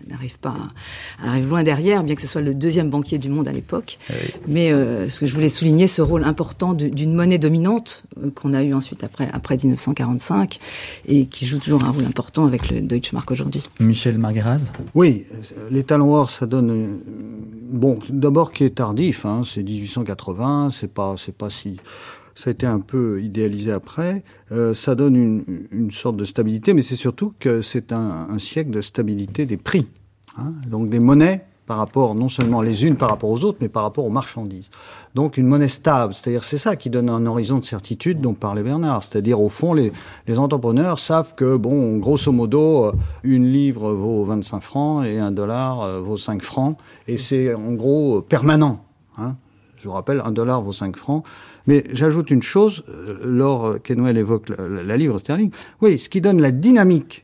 n'arrive 0.08 0.38
pas, 0.38 0.54
arrive 1.24 1.48
loin 1.48 1.62
derrière, 1.62 2.04
bien 2.04 2.14
que 2.14 2.22
ce 2.22 2.28
soit 2.28 2.40
le 2.40 2.54
deuxième 2.54 2.90
banquier 2.90 3.18
du 3.18 3.28
monde 3.28 3.48
à 3.48 3.52
l'époque. 3.52 3.98
Mais 4.46 4.72
euh, 4.72 5.08
ce 5.08 5.20
que 5.20 5.26
je 5.26 5.34
voulais 5.34 5.48
souligner, 5.48 5.86
ce 5.86 6.02
rôle 6.02 6.24
important 6.24 6.74
d'une 6.74 7.14
monnaie 7.14 7.38
dominante 7.38 8.04
euh, 8.22 8.30
qu'on 8.30 8.52
a 8.52 8.62
eu 8.62 8.74
ensuite 8.74 8.93
après, 9.02 9.28
après 9.32 9.56
1945 9.56 10.58
et 11.06 11.26
qui 11.26 11.46
joue 11.46 11.58
toujours 11.58 11.84
un 11.84 11.90
rôle 11.90 12.04
important 12.04 12.46
avec 12.46 12.70
le 12.70 12.80
Deutschmark 12.80 13.30
aujourd'hui. 13.30 13.62
Michel 13.80 14.18
Margueraz? 14.18 14.70
Oui, 14.94 15.24
l'étalon 15.70 16.14
or, 16.14 16.30
ça 16.30 16.46
donne. 16.46 16.70
Euh, 16.70 16.86
bon, 17.72 17.98
d'abord 18.08 18.52
qui 18.52 18.64
est 18.64 18.76
tardif, 18.76 19.24
hein, 19.26 19.42
c'est 19.44 19.62
1880, 19.62 20.70
c'est 20.70 20.92
pas, 20.92 21.16
c'est 21.18 21.36
pas 21.36 21.50
si 21.50 21.78
ça 22.34 22.50
a 22.50 22.52
été 22.52 22.66
un 22.66 22.80
peu 22.80 23.22
idéalisé 23.22 23.72
après. 23.72 24.24
Euh, 24.52 24.74
ça 24.74 24.94
donne 24.94 25.16
une, 25.16 25.66
une, 25.70 25.90
sorte 25.90 26.16
de 26.16 26.24
stabilité, 26.24 26.74
mais 26.74 26.82
c'est 26.82 26.96
surtout 26.96 27.32
que 27.38 27.62
c'est 27.62 27.92
un, 27.92 28.28
un, 28.30 28.38
siècle 28.38 28.70
de 28.70 28.80
stabilité 28.80 29.46
des 29.46 29.56
prix. 29.56 29.88
Hein, 30.36 30.52
donc 30.68 30.90
des 30.90 30.98
monnaies 30.98 31.46
par 31.66 31.78
rapport 31.78 32.14
non 32.14 32.28
seulement 32.28 32.60
les 32.60 32.84
unes 32.84 32.96
par 32.96 33.10
rapport 33.10 33.30
aux 33.30 33.44
autres, 33.44 33.58
mais 33.60 33.68
par 33.68 33.84
rapport 33.84 34.04
aux 34.04 34.10
marchandises. 34.10 34.68
Donc 35.14 35.36
une 35.36 35.46
monnaie 35.46 35.68
stable, 35.68 36.12
c'est-à-dire 36.12 36.42
c'est 36.42 36.58
ça 36.58 36.74
qui 36.74 36.90
donne 36.90 37.08
un 37.08 37.24
horizon 37.26 37.58
de 37.58 37.64
certitude 37.64 38.20
dont 38.20 38.34
parlait 38.34 38.64
Bernard. 38.64 39.04
C'est-à-dire 39.04 39.40
au 39.40 39.48
fond, 39.48 39.72
les, 39.72 39.92
les, 40.26 40.38
entrepreneurs 40.40 40.98
savent 40.98 41.36
que, 41.36 41.56
bon, 41.56 41.98
grosso 41.98 42.32
modo, 42.32 42.86
euh, 42.86 42.92
une 43.22 43.46
livre 43.46 43.92
vaut 43.92 44.24
25 44.24 44.60
francs 44.60 45.06
et 45.06 45.20
un 45.20 45.30
dollar 45.30 45.82
euh, 45.82 46.00
vaut 46.00 46.16
5 46.16 46.42
francs, 46.42 46.76
et 47.06 47.16
c'est 47.16 47.54
en 47.54 47.72
gros 47.74 48.22
permanent. 48.22 48.84
Hein. 49.16 49.36
Je 49.76 49.86
vous 49.86 49.94
rappelle, 49.94 50.20
un 50.24 50.32
dollar 50.32 50.60
vaut 50.62 50.72
5 50.72 50.96
francs. 50.96 51.24
Mais 51.68 51.84
j'ajoute 51.92 52.32
une 52.32 52.42
chose, 52.42 52.82
euh, 52.88 53.18
lors 53.22 53.80
Kenwell 53.82 54.18
évoque 54.18 54.48
la, 54.48 54.82
la 54.82 54.96
livre 54.96 55.18
sterling, 55.18 55.52
oui, 55.80 55.96
ce 55.96 56.08
qui 56.08 56.20
donne 56.20 56.40
la 56.40 56.50
dynamique 56.50 57.23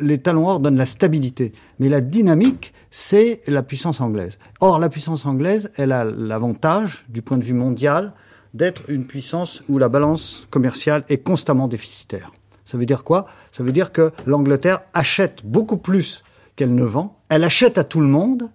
les 0.00 0.18
talons 0.18 0.48
or 0.48 0.60
donnent 0.60 0.76
la 0.76 0.86
stabilité, 0.86 1.52
mais 1.78 1.88
la 1.88 2.00
dynamique, 2.00 2.72
c'est 2.90 3.42
la 3.46 3.62
puissance 3.62 4.00
anglaise. 4.00 4.38
Or, 4.60 4.78
la 4.78 4.88
puissance 4.88 5.26
anglaise, 5.26 5.70
elle 5.76 5.92
a 5.92 6.04
l'avantage, 6.04 7.04
du 7.08 7.22
point 7.22 7.36
de 7.36 7.44
vue 7.44 7.54
mondial, 7.54 8.14
d'être 8.54 8.88
une 8.88 9.06
puissance 9.06 9.62
où 9.68 9.78
la 9.78 9.88
balance 9.88 10.46
commerciale 10.50 11.04
est 11.08 11.18
constamment 11.18 11.68
déficitaire. 11.68 12.32
Ça 12.64 12.78
veut 12.78 12.86
dire 12.86 13.04
quoi? 13.04 13.26
Ça 13.52 13.62
veut 13.62 13.72
dire 13.72 13.92
que 13.92 14.12
l'Angleterre 14.24 14.80
achète 14.94 15.44
beaucoup 15.44 15.76
plus 15.76 16.24
qu'elle 16.56 16.74
ne 16.74 16.84
vend, 16.84 17.18
elle 17.28 17.44
achète 17.44 17.76
à 17.76 17.84
tout 17.84 18.00
le 18.00 18.06
monde, 18.06 18.50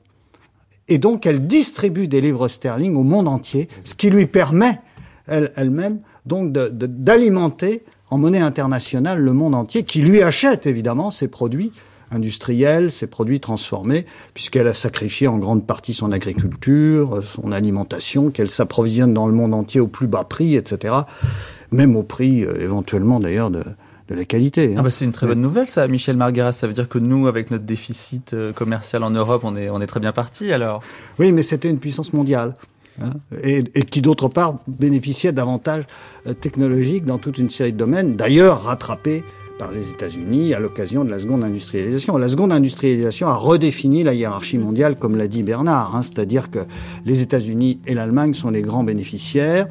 et 0.88 0.98
donc 0.98 1.26
elle 1.26 1.46
distribue 1.46 2.08
des 2.08 2.20
livres 2.20 2.48
sterling 2.48 2.96
au 2.96 3.04
monde 3.04 3.28
entier, 3.28 3.70
ce 3.84 3.94
qui 3.94 4.10
lui 4.10 4.26
permet 4.26 4.82
elle-même 5.28 6.00
donc 6.26 6.52
d'alimenter 6.52 7.84
en 8.12 8.18
monnaie 8.18 8.40
internationale 8.40 9.20
le 9.20 9.34
monde 9.34 9.56
entier, 9.56 9.84
qui 9.84 10.02
lui 10.02 10.22
achète 10.22 10.68
évidemment 10.68 11.10
ses 11.10 11.28
produits 11.28 11.72
industriels, 12.12 12.92
ses 12.92 13.08
produits 13.08 13.40
transformés, 13.40 14.06
puisqu'elle 14.34 14.68
a 14.68 14.74
sacrifié 14.74 15.28
en 15.28 15.38
grande 15.38 15.66
partie 15.66 15.94
son 15.94 16.12
agriculture, 16.12 17.24
son 17.24 17.52
alimentation, 17.54 18.30
qu'elle 18.30 18.52
s'approvisionne 18.52 19.14
dans 19.14 19.28
le 19.28 19.34
monde 19.34 19.54
entier 19.54 19.80
au 19.80 19.88
plus 19.88 20.08
bas 20.08 20.26
prix, 20.26 20.56
etc. 20.56 20.94
Même 21.72 21.96
au 21.96 22.04
prix 22.04 22.44
euh, 22.44 22.62
éventuellement 22.62 23.22
d'ailleurs 23.22 23.50
de, 23.50 23.64
de 24.10 24.16
la 24.16 24.26
qualité. 24.26 24.74
Hein. 24.74 24.80
Ah 24.80 24.82
bah 24.82 24.90
c'est 24.90 25.06
une 25.06 25.14
très 25.14 25.26
bonne 25.26 25.40
nouvelle 25.40 25.70
ça, 25.70 25.88
Michel 25.88 26.18
Margaras. 26.18 26.52
Ça 26.52 26.68
veut 26.68 26.74
dire 26.74 26.90
que 26.90 27.00
nous, 27.00 27.28
avec 27.28 27.50
notre 27.50 27.64
déficit 27.64 28.34
euh, 28.34 28.52
commercial 28.52 29.04
en 29.04 29.12
Europe, 29.12 29.44
on 29.46 29.56
est, 29.56 29.70
on 29.70 29.80
est 29.80 29.88
très 29.88 30.02
bien 30.02 30.12
parti 30.12 30.52
alors? 30.52 30.84
Oui, 31.18 31.32
mais 31.32 31.44
c'était 31.44 31.70
une 31.70 31.80
puissance 31.80 32.12
mondiale. 32.12 32.56
Hein, 33.00 33.12
et, 33.44 33.64
qui 33.64 34.02
d'autre 34.02 34.28
part 34.28 34.58
bénéficiait 34.68 35.32
d'avantages 35.32 35.86
euh, 36.28 36.34
technologiques 36.34 37.06
dans 37.06 37.18
toute 37.18 37.38
une 37.38 37.50
série 37.50 37.72
de 37.72 37.78
domaines, 37.78 38.16
d'ailleurs 38.16 38.64
rattrapés 38.64 39.24
par 39.58 39.72
les 39.72 39.92
États-Unis 39.92 40.54
à 40.54 40.60
l'occasion 40.60 41.06
de 41.06 41.10
la 41.10 41.20
seconde 41.20 41.44
industrialisation. 41.44 42.18
La 42.18 42.28
seconde 42.28 42.52
industrialisation 42.52 43.28
a 43.30 43.36
redéfini 43.36 44.04
la 44.04 44.14
hiérarchie 44.14 44.58
mondiale, 44.58 44.98
comme 44.98 45.16
l'a 45.16 45.28
dit 45.28 45.44
Bernard, 45.44 45.96
hein, 45.96 46.02
c'est-à-dire 46.02 46.50
que 46.50 46.60
les 47.06 47.22
États-Unis 47.22 47.80
et 47.86 47.94
l'Allemagne 47.94 48.34
sont 48.34 48.50
les 48.50 48.62
grands 48.62 48.84
bénéficiaires, 48.84 49.68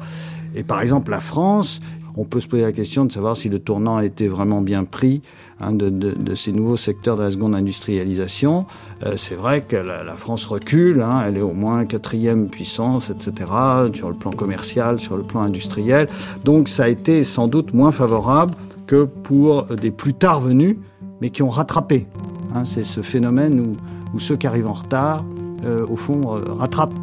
et 0.55 0.63
par 0.63 0.81
exemple 0.81 1.11
la 1.11 1.19
France, 1.19 1.79
on 2.15 2.25
peut 2.25 2.39
se 2.39 2.47
poser 2.47 2.63
la 2.63 2.71
question 2.71 3.05
de 3.05 3.11
savoir 3.11 3.37
si 3.37 3.49
le 3.49 3.59
tournant 3.59 3.97
a 3.97 4.05
été 4.05 4.27
vraiment 4.27 4.61
bien 4.61 4.83
pris 4.83 5.21
hein, 5.61 5.73
de, 5.73 6.35
ces 6.35 6.51
nouveaux 6.51 6.77
secteurs 6.77 7.17
de 7.17 7.23
la 7.23 7.31
seconde 7.31 7.55
industrialisation. 7.55 8.65
Euh, 9.05 9.13
c'est 9.15 9.35
vrai 9.35 9.61
que 9.61 9.75
la, 9.75 10.13
France 10.13 10.45
recule, 10.45 11.01
hein, 11.01 11.23
elle 11.25 11.37
est 11.37 11.41
au 11.41 11.53
moins 11.53 11.85
quatrième 11.85 12.49
puissance, 12.49 13.09
etc., 13.09 13.49
sur 13.93 14.09
le 14.09 14.15
plan 14.15 14.31
commercial, 14.31 14.99
sur 14.99 15.17
le 15.17 15.23
plan 15.23 15.41
industriel. 15.41 16.07
Donc 16.43 16.67
ça 16.67 16.85
a 16.85 16.87
été 16.89 17.23
sans 17.23 17.47
doute 17.47 17.73
moins 17.73 17.91
favorable 17.91 18.53
que 18.87 19.05
pour 19.05 19.65
des 19.65 19.91
plus 19.91 20.13
tard 20.13 20.41
venus, 20.41 20.77
mais 21.21 21.29
qui 21.29 21.43
ont 21.43 21.49
rattrapé. 21.49 22.07
Hein, 22.53 22.65
c'est 22.65 22.83
ce 22.83 23.01
phénomène 23.01 23.75
où, 24.13 24.19
ceux 24.19 24.35
qui 24.35 24.47
arrivent 24.47 24.67
en 24.67 24.73
retard, 24.73 25.23
euh, 25.63 25.85
au 25.87 25.95
fond, 25.95 26.21
euh, 26.25 26.53
rattrapent 26.53 26.93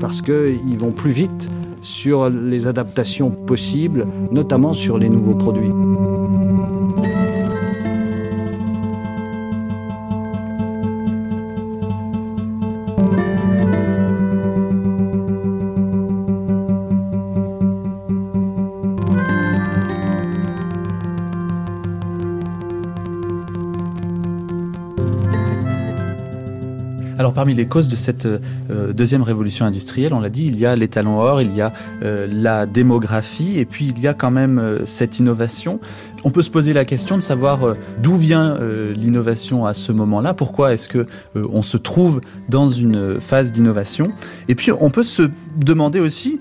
parce 0.00 0.20
qu'ils 0.20 0.78
vont 0.78 0.90
plus 0.90 1.12
vite 1.12 1.48
sur 1.80 2.30
les 2.30 2.66
adaptations 2.66 3.30
possibles, 3.30 4.06
notamment 4.30 4.72
sur 4.72 4.98
les 4.98 5.08
nouveaux 5.08 5.34
produits. 5.34 5.70
Les 27.54 27.66
causes 27.66 27.88
de 27.88 27.96
cette 27.96 28.26
euh, 28.26 28.92
deuxième 28.92 29.22
révolution 29.22 29.64
industrielle, 29.66 30.12
on 30.12 30.20
l'a 30.20 30.28
dit, 30.28 30.46
il 30.46 30.58
y 30.58 30.66
a 30.66 30.76
les 30.76 30.88
talons 30.88 31.18
or, 31.20 31.40
il 31.40 31.54
y 31.54 31.60
a 31.60 31.72
euh, 32.02 32.26
la 32.30 32.66
démographie, 32.66 33.58
et 33.58 33.64
puis 33.64 33.92
il 33.96 34.00
y 34.00 34.08
a 34.08 34.14
quand 34.14 34.30
même 34.30 34.58
euh, 34.58 34.84
cette 34.86 35.18
innovation 35.18 35.80
on 36.24 36.30
peut 36.30 36.42
se 36.42 36.50
poser 36.50 36.72
la 36.72 36.84
question 36.84 37.16
de 37.16 37.22
savoir 37.22 37.66
euh, 37.66 37.76
d'où 38.02 38.16
vient 38.16 38.56
euh, 38.56 38.94
l'innovation 38.94 39.66
à 39.66 39.74
ce 39.74 39.92
moment-là, 39.92 40.34
pourquoi 40.34 40.72
est-ce 40.72 40.88
que 40.88 41.06
euh, 41.36 41.46
on 41.52 41.62
se 41.62 41.76
trouve 41.76 42.20
dans 42.48 42.68
une 42.68 43.20
phase 43.20 43.52
d'innovation. 43.52 44.12
Et 44.48 44.54
puis 44.54 44.72
on 44.72 44.90
peut 44.90 45.02
se 45.04 45.30
demander 45.56 46.00
aussi 46.00 46.40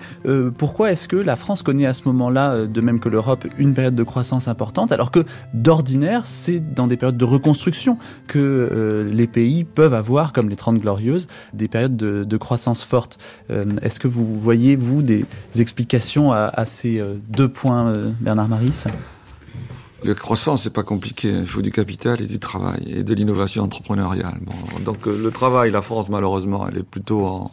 pourquoi 0.58 0.91
est-ce 0.91 1.08
que 1.08 1.15
la 1.15 1.36
France 1.36 1.63
connaît 1.63 1.86
à 1.86 1.93
ce 1.93 2.04
moment-là, 2.06 2.65
de 2.65 2.82
même 2.82 3.00
que 3.00 3.10
l'Europe, 3.10 3.46
une 3.58 3.74
période 3.74 3.96
de 3.96 4.04
croissance 4.04 4.48
importante, 4.48 4.91
alors 4.91 5.12
que 5.12 5.24
d'ordinaire, 5.54 6.22
c'est 6.26 6.74
dans 6.74 6.88
des 6.88 6.98
périodes 6.98 7.17
de 7.17 7.26
reconstruction 7.26 7.98
que 8.28 9.10
les 9.12 9.28
pays 9.28 9.63
peuvent 9.63 9.93
avoir, 9.93 10.34
comme 10.34 10.50
les 10.50 10.56
Trente 10.56 10.80
Glorieuses, 10.80 11.28
des 11.54 11.67
périodes 11.67 11.96
de, 11.96 12.38
croissance 12.38 12.84
forte. 12.84 13.19
est-ce 13.82 14.00
que 14.00 14.08
vous 14.08 14.39
voyez, 14.39 14.76
vous, 14.76 15.02
des 15.02 15.26
explications 15.58 16.32
à 16.32 16.65
ces 16.65 17.04
deux 17.30 17.50
points, 17.50 17.93
Bernard 18.22 18.48
Maris 18.48 18.86
la 20.04 20.13
croissance, 20.13 20.63
c'est 20.63 20.74
pas 20.74 20.84
compliqué. 20.84 21.30
Il 21.30 21.48
faut 21.48 21.62
du 21.62 21.72
capital 21.72 22.22
et 22.22 22.26
du 22.26 22.39
travail 22.39 22.84
et 22.88 23.04
de 23.04 23.13
l'innovation 23.13 23.63
entrepreneuriale. 23.63 24.39
Donc 24.86 25.08
euh, 25.08 25.18
le 25.22 25.32
travail, 25.32 25.72
la 25.72 25.82
France, 25.82 26.08
malheureusement, 26.10 26.68
elle 26.68 26.80
est 26.80 26.84
plutôt 26.84 27.26
en, 27.26 27.52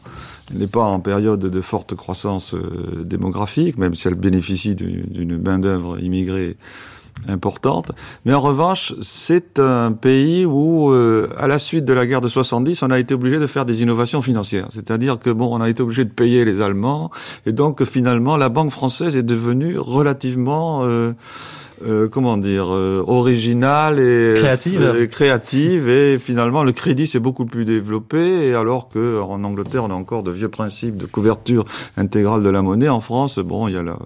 n'est 0.53 0.67
pas 0.67 0.83
en 0.83 1.01
période 1.01 1.41
de 1.41 1.61
forte 1.61 1.95
croissance 1.95 2.55
euh, 2.55 3.05
démographique, 3.05 3.79
même 3.79 3.95
si 3.95 4.09
elle 4.09 4.15
bénéficie 4.15 4.75
d'une 4.75 5.39
main 5.39 5.59
d'œuvre 5.59 5.99
immigrée 6.01 6.57
importante. 7.29 7.93
Mais 8.25 8.33
en 8.33 8.41
revanche, 8.41 8.95
c'est 9.03 9.59
un 9.59 9.93
pays 9.93 10.47
où, 10.47 10.91
euh, 10.91 11.29
à 11.39 11.49
la 11.49 11.59
suite 11.59 11.85
de 11.85 11.93
la 11.93 12.07
guerre 12.07 12.21
de 12.21 12.29
70, 12.29 12.83
on 12.83 12.91
a 12.91 12.99
été 12.99 13.15
obligé 13.15 13.39
de 13.39 13.47
faire 13.47 13.65
des 13.65 13.83
innovations 13.83 14.23
financières. 14.23 14.69
C'est-à-dire 14.71 15.19
que 15.19 15.31
bon, 15.31 15.55
on 15.55 15.61
a 15.61 15.69
été 15.69 15.83
obligé 15.83 16.05
de 16.05 16.11
payer 16.11 16.45
les 16.45 16.61
Allemands, 16.61 17.11
et 17.47 17.53
donc 17.53 17.85
finalement, 17.85 18.37
la 18.37 18.49
banque 18.49 18.71
française 18.71 19.17
est 19.17 19.23
devenue 19.23 19.79
relativement 19.79 20.81
euh, 20.85 21.13
comment 22.11 22.37
dire, 22.37 22.67
euh, 22.69 23.03
originale 23.07 23.99
et 24.01 24.35
créative. 24.37 25.09
créative 25.09 25.89
et 25.89 26.19
finalement 26.19 26.63
le 26.63 26.73
crédit 26.73 27.07
s'est 27.07 27.19
beaucoup 27.19 27.47
plus 27.47 27.65
développé 27.65 28.49
et 28.49 28.55
alors 28.55 28.89
que 28.89 29.21
en 29.21 29.43
Angleterre 29.45 29.85
on 29.85 29.91
a 29.91 29.95
encore 29.95 30.23
de 30.23 30.31
vieux 30.31 30.49
principes 30.49 30.97
de 30.97 31.07
couverture 31.07 31.65
intégrale 31.97 32.43
de 32.43 32.51
la 32.51 32.63
monnaie. 32.63 32.89
En 32.89 33.01
France, 33.01 33.39
bon, 33.39 33.69
il 33.69 33.75
y 33.75 33.77
a 33.77 33.83
la, 33.83 33.99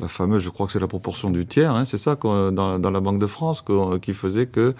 la 0.00 0.08
fameuse, 0.08 0.42
je 0.42 0.50
crois 0.50 0.66
que 0.66 0.72
c'est 0.72 0.80
la 0.80 0.88
proportion 0.88 1.30
du 1.30 1.46
tiers, 1.46 1.74
hein, 1.74 1.84
c'est 1.84 1.98
ça 1.98 2.16
dans, 2.20 2.78
dans, 2.78 2.90
la 2.90 3.00
Banque 3.00 3.18
de 3.18 3.26
France 3.26 3.62
qui 4.02 4.12
faisait 4.12 4.46
que 4.46 4.74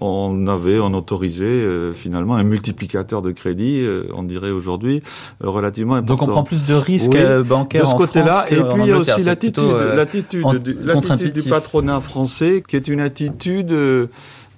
on 0.00 0.46
avait, 0.46 0.78
on 0.78 0.94
autorisait 0.94 1.44
euh, 1.44 1.92
finalement 1.92 2.36
un 2.36 2.44
multiplicateur 2.44 3.22
de 3.22 3.32
crédit, 3.32 3.86
on 4.14 4.22
dirait 4.22 4.50
aujourd'hui, 4.50 5.02
relativement 5.40 5.94
important. 5.94 6.26
Donc 6.26 6.28
on 6.28 6.32
prend 6.32 6.44
plus 6.44 6.66
de 6.66 6.74
risques 6.74 7.16
bancaires 7.44 7.84
de 7.84 7.88
ce 7.88 7.94
côté-là. 7.94 8.46
Et 8.50 8.56
puis 8.56 8.82
il 8.82 8.86
y 8.86 8.92
a 8.92 8.98
aussi 8.98 9.22
l'attitude, 9.24 9.64
l'attitude 9.94 11.32
du 11.34 11.42
patronat 11.48 11.95
français 12.00 12.62
qui 12.66 12.76
est 12.76 12.88
une 12.88 13.00
attitude, 13.00 13.72
euh, 13.72 14.06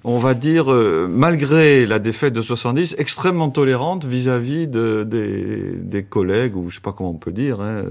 on 0.03 0.17
va 0.17 0.33
dire, 0.33 0.71
euh, 0.71 1.07
malgré 1.09 1.85
la 1.85 1.99
défaite 1.99 2.33
de 2.33 2.41
70, 2.41 2.95
extrêmement 2.97 3.49
tolérante 3.49 4.05
vis-à-vis 4.05 4.67
de, 4.67 5.03
des, 5.03 6.03
collègues, 6.03 6.55
ou 6.55 6.69
je 6.69 6.75
sais 6.75 6.81
pas 6.81 6.93
comment 6.93 7.11
on 7.11 7.15
peut 7.15 7.31
dire, 7.31 7.61
hein, 7.61 7.83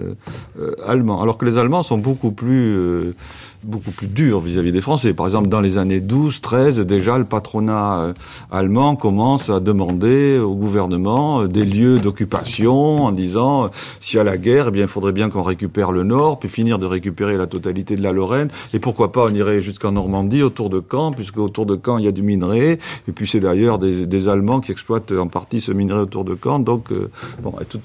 euh, 0.60 0.74
allemands. 0.86 1.22
Alors 1.22 1.38
que 1.38 1.44
les 1.44 1.58
Allemands 1.58 1.82
sont 1.82 1.98
beaucoup 1.98 2.32
plus 2.32 3.14
beaucoup 3.64 3.90
plus 3.90 4.06
dur 4.06 4.40
vis-à-vis 4.40 4.72
des 4.72 4.80
Français. 4.80 5.12
Par 5.12 5.26
exemple, 5.26 5.48
dans 5.48 5.60
les 5.60 5.78
années 5.78 6.00
12, 6.00 6.40
13, 6.40 6.80
déjà, 6.80 7.18
le 7.18 7.24
patronat 7.24 7.98
euh, 7.98 8.12
allemand 8.50 8.96
commence 8.96 9.50
à 9.50 9.60
demander 9.60 10.38
au 10.38 10.54
gouvernement 10.54 11.42
euh, 11.42 11.48
des 11.48 11.64
lieux 11.64 11.98
d'occupation 11.98 13.04
en 13.04 13.12
disant, 13.12 13.64
euh, 13.64 13.68
s'il 14.00 14.18
y 14.18 14.20
a 14.20 14.24
la 14.24 14.36
guerre, 14.36 14.66
eh 14.68 14.70
bien, 14.70 14.82
il 14.82 14.88
faudrait 14.88 15.12
bien 15.12 15.28
qu'on 15.28 15.42
récupère 15.42 15.90
le 15.90 16.04
Nord, 16.04 16.38
puis 16.38 16.48
finir 16.48 16.78
de 16.78 16.86
récupérer 16.86 17.36
la 17.36 17.46
totalité 17.46 17.96
de 17.96 18.02
la 18.02 18.12
Lorraine. 18.12 18.48
Et 18.72 18.78
pourquoi 18.78 19.10
pas, 19.12 19.24
on 19.24 19.34
irait 19.34 19.60
jusqu'en 19.60 19.92
Normandie, 19.92 20.42
autour 20.42 20.70
de 20.70 20.82
Caen, 20.88 21.12
puisque 21.12 21.38
autour 21.38 21.66
de 21.66 21.78
Caen, 21.84 21.98
il 21.98 22.04
y 22.04 22.08
a 22.08 22.12
du 22.12 22.22
minerai. 22.22 22.78
Et 23.08 23.12
puis, 23.12 23.26
c'est 23.26 23.40
d'ailleurs 23.40 23.78
des, 23.78 24.28
Allemands 24.28 24.60
qui 24.60 24.72
exploitent 24.72 25.12
en 25.12 25.28
partie 25.28 25.60
ce 25.60 25.72
minerai 25.72 26.00
autour 26.00 26.24
de 26.24 26.36
Caen. 26.42 26.58
Donc, 26.58 26.92
bon, 27.42 27.54
et, 27.60 27.64
tout, 27.64 27.80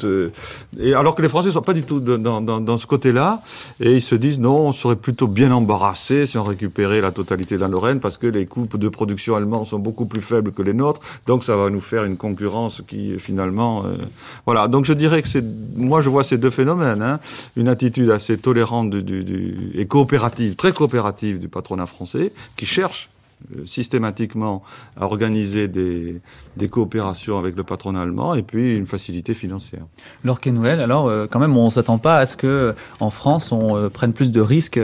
et 0.80 0.94
alors 0.94 1.16
que 1.16 1.22
les 1.22 1.30
Français 1.30 1.52
sont 1.52 1.62
pas 1.62 1.74
du 1.74 1.84
tout 1.84 2.00
dans, 2.00 2.42
dans, 2.42 2.60
dans 2.60 2.78
ce 2.78 2.88
côté-là. 2.88 3.42
Et 3.80 3.94
ils 3.94 4.02
se 4.02 4.16
disent, 4.16 4.40
non, 4.40 4.68
on 4.68 4.72
serait 4.74 4.96
plutôt 4.96 5.28
bien 5.28 5.52
en 5.52 5.63
embarrassés 5.64 6.26
si 6.26 6.38
on 6.38 6.44
récupérait 6.44 7.02
la 7.02 7.12
totalité 7.12 7.56
de 7.56 7.62
la 7.62 7.68
Lorraine 7.68 8.00
parce 8.00 8.18
que 8.18 8.28
les 8.28 8.46
coûts 8.46 8.68
de 8.68 8.90
production 8.90 9.36
allemands 9.36 9.66
sont 9.66 9.80
beaucoup 9.80 10.06
plus 10.06 10.22
faibles 10.22 10.52
que 10.52 10.62
les 10.62 10.74
nôtres. 10.74 11.02
Donc 11.26 11.44
ça 11.44 11.56
va 11.56 11.70
nous 11.70 11.80
faire 11.80 12.04
une 12.04 12.18
concurrence 12.18 12.82
qui 12.86 13.18
finalement, 13.20 13.86
euh, 13.86 13.96
voilà. 14.46 14.68
Donc 14.68 14.86
je 14.86 14.94
dirais 14.94 15.22
que 15.22 15.28
c'est, 15.28 15.44
moi 15.76 16.02
je 16.02 16.10
vois 16.10 16.24
ces 16.24 16.38
deux 16.38 16.50
phénomènes, 16.50 17.02
hein. 17.02 17.20
une 17.56 17.68
attitude 17.68 18.10
assez 18.12 18.38
tolérante 18.38 18.94
et 18.94 19.86
coopérative, 19.86 20.56
très 20.56 20.74
coopérative 20.74 21.40
du 21.40 21.48
patronat 21.48 21.86
français 21.86 22.32
qui 22.58 22.66
cherche 22.66 23.10
euh, 23.56 23.66
systématiquement 23.66 24.64
à 25.00 25.06
organiser 25.06 25.68
des, 25.68 26.22
coopérations 26.70 27.38
avec 27.38 27.56
le 27.58 27.64
patronat 27.64 28.02
allemand 28.02 28.36
et 28.36 28.42
puis 28.42 28.78
une 28.78 28.86
facilité 28.86 29.34
financière. 29.34 29.86
Laure 30.24 30.40
Kenwell, 30.40 30.80
alors 30.80 31.08
euh, 31.08 31.28
quand 31.30 31.40
même 31.40 31.56
on 31.58 31.70
s'attend 31.70 31.98
pas 31.98 32.18
à 32.18 32.26
ce 32.26 32.38
que 32.38 32.74
en 33.00 33.10
France 33.10 33.52
on 33.52 33.90
prenne 33.90 34.14
plus 34.14 34.32
de 34.32 34.42
risques 34.42 34.80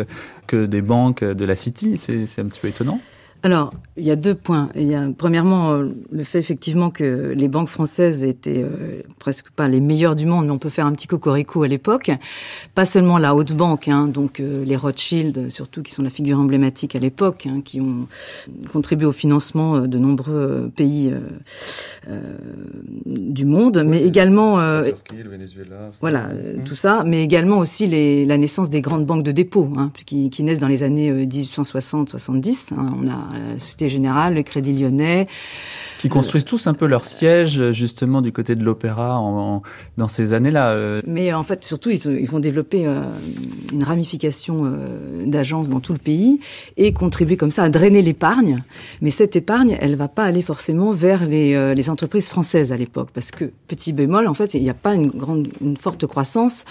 que 0.50 0.66
des 0.66 0.82
banques 0.82 1.24
de 1.24 1.46
la 1.46 1.56
City. 1.56 1.98
C'est 1.98 2.42
un 2.42 2.46
petit 2.46 2.60
peu 2.60 2.68
étonnant. 2.68 3.00
Alors, 3.42 3.72
il 3.96 4.06
y 4.06 4.12
a 4.12 4.16
deux 4.18 4.36
points. 4.36 4.70
Il 4.76 4.88
y 4.88 4.96
a 4.96 5.08
premièrement 5.18 5.72
euh, 5.72 5.90
le 6.12 6.24
fait 6.24 6.40
effectivement 6.40 6.90
que 6.90 7.34
les 7.36 7.48
banques 7.48 7.70
françaises 7.70 8.24
étaient 8.24 8.64
euh, 8.64 9.02
presque 9.18 9.50
pas 9.52 9.68
les 9.70 9.80
meilleures 9.80 10.16
du 10.16 10.26
monde, 10.26 10.46
mais 10.46 10.52
on 10.52 10.58
peut 10.58 10.70
faire 10.70 10.86
un 10.86 10.92
petit 10.92 11.08
cocorico 11.08 11.64
à 11.64 11.68
l'époque. 11.68 12.12
Pas 12.76 12.86
seulement 12.86 13.18
la 13.18 13.36
haute 13.36 13.54
banque, 13.54 13.88
hein, 13.88 14.08
donc 14.08 14.40
euh, 14.40 14.66
les 14.66 14.76
Rothschild, 14.76 15.50
surtout 15.50 15.84
qui 15.84 15.92
sont 15.92 16.02
la 16.02 16.10
figure 16.10 16.38
emblématique 16.38 16.96
à 16.96 17.00
l'époque, 17.00 17.48
hein, 17.50 17.62
qui 17.64 17.80
ont 17.80 18.08
contribué 18.74 19.06
au 19.06 19.14
financement 19.14 19.80
de 19.80 19.98
nombreux 19.98 20.70
pays 20.76 21.14
du 23.06 23.46
monde, 23.46 23.84
mais 23.86 24.04
également 24.04 24.58
la 24.58 24.84
Turquie, 24.92 25.24
le 25.24 25.30
Venezuela, 25.30 25.92
voilà 26.02 26.30
tout 26.66 26.76
ça, 26.76 27.04
mais 27.06 27.24
également 27.24 27.58
aussi 27.58 27.88
les, 27.88 28.26
la 28.26 28.38
naissance 28.38 28.70
des 28.70 28.82
grandes 28.82 29.06
banques 29.06 29.24
de 29.24 29.32
dépôt, 29.32 29.70
hein, 29.78 29.92
qui, 30.06 30.30
qui, 30.30 30.44
naissent 30.44 30.60
dans 30.60 30.68
les 30.68 30.84
années 30.84 31.26
1860-70. 31.26 32.74
Hein. 32.74 32.94
On 33.02 33.08
a 33.08 33.29
Société 33.58 33.90
Générale, 33.90 34.36
le 34.36 34.44
Crédit 34.44 34.74
Lyonnais, 34.74 35.28
qui 36.00 36.08
construisent 36.08 36.46
tous 36.46 36.66
un 36.68 36.74
peu 36.74 36.88
leur 36.88 37.04
siège 37.04 37.72
justement 37.72 38.22
du 38.22 38.32
côté 38.32 38.56
de 38.56 38.64
l'opéra 38.64 39.20
en, 39.20 39.62
dans 39.98 40.08
ces 40.08 40.32
années-là. 40.32 40.70
Euh. 40.70 41.02
Mais 41.06 41.34
en 41.34 41.44
fait, 41.44 41.62
surtout, 41.64 41.90
ils, 41.90 42.30
vont 42.30 42.40
développer 42.40 42.88
euh, 42.88 43.02
une 43.74 43.84
ramification 43.84 44.62
euh, 44.64 45.26
d'agences 45.26 45.68
dans 45.68 45.82
tout 45.82 45.92
le 45.92 46.00
pays 46.00 46.40
et 46.78 46.94
contribuer 46.94 47.36
comme 47.36 47.52
ça 47.52 47.64
à 47.64 47.70
drainer 47.70 48.02
l'épargne. 48.02 48.64
Mais 49.02 49.12
cette 49.12 49.36
épargne, 49.36 49.78
elle 49.82 49.98
va 49.98 50.08
pas 50.08 50.24
aller 50.24 50.42
forcément 50.42 50.92
vers 50.92 51.26
les, 51.26 51.76
les 51.76 51.90
entreprises 51.90 52.30
françaises 52.30 52.72
à 52.72 52.78
l'époque, 52.78 53.10
parce 53.14 53.32
que 53.32 53.52
petit 53.68 53.92
bémol, 53.92 54.28
en 54.28 54.34
fait, 54.34 54.54
il 54.54 54.64
n'y 54.64 54.70
a 54.70 54.74
pas 54.74 54.94
une 54.94 55.10
grande, 55.10 55.50
une 55.60 55.76
forte 55.76 56.08
croissance 56.08 56.64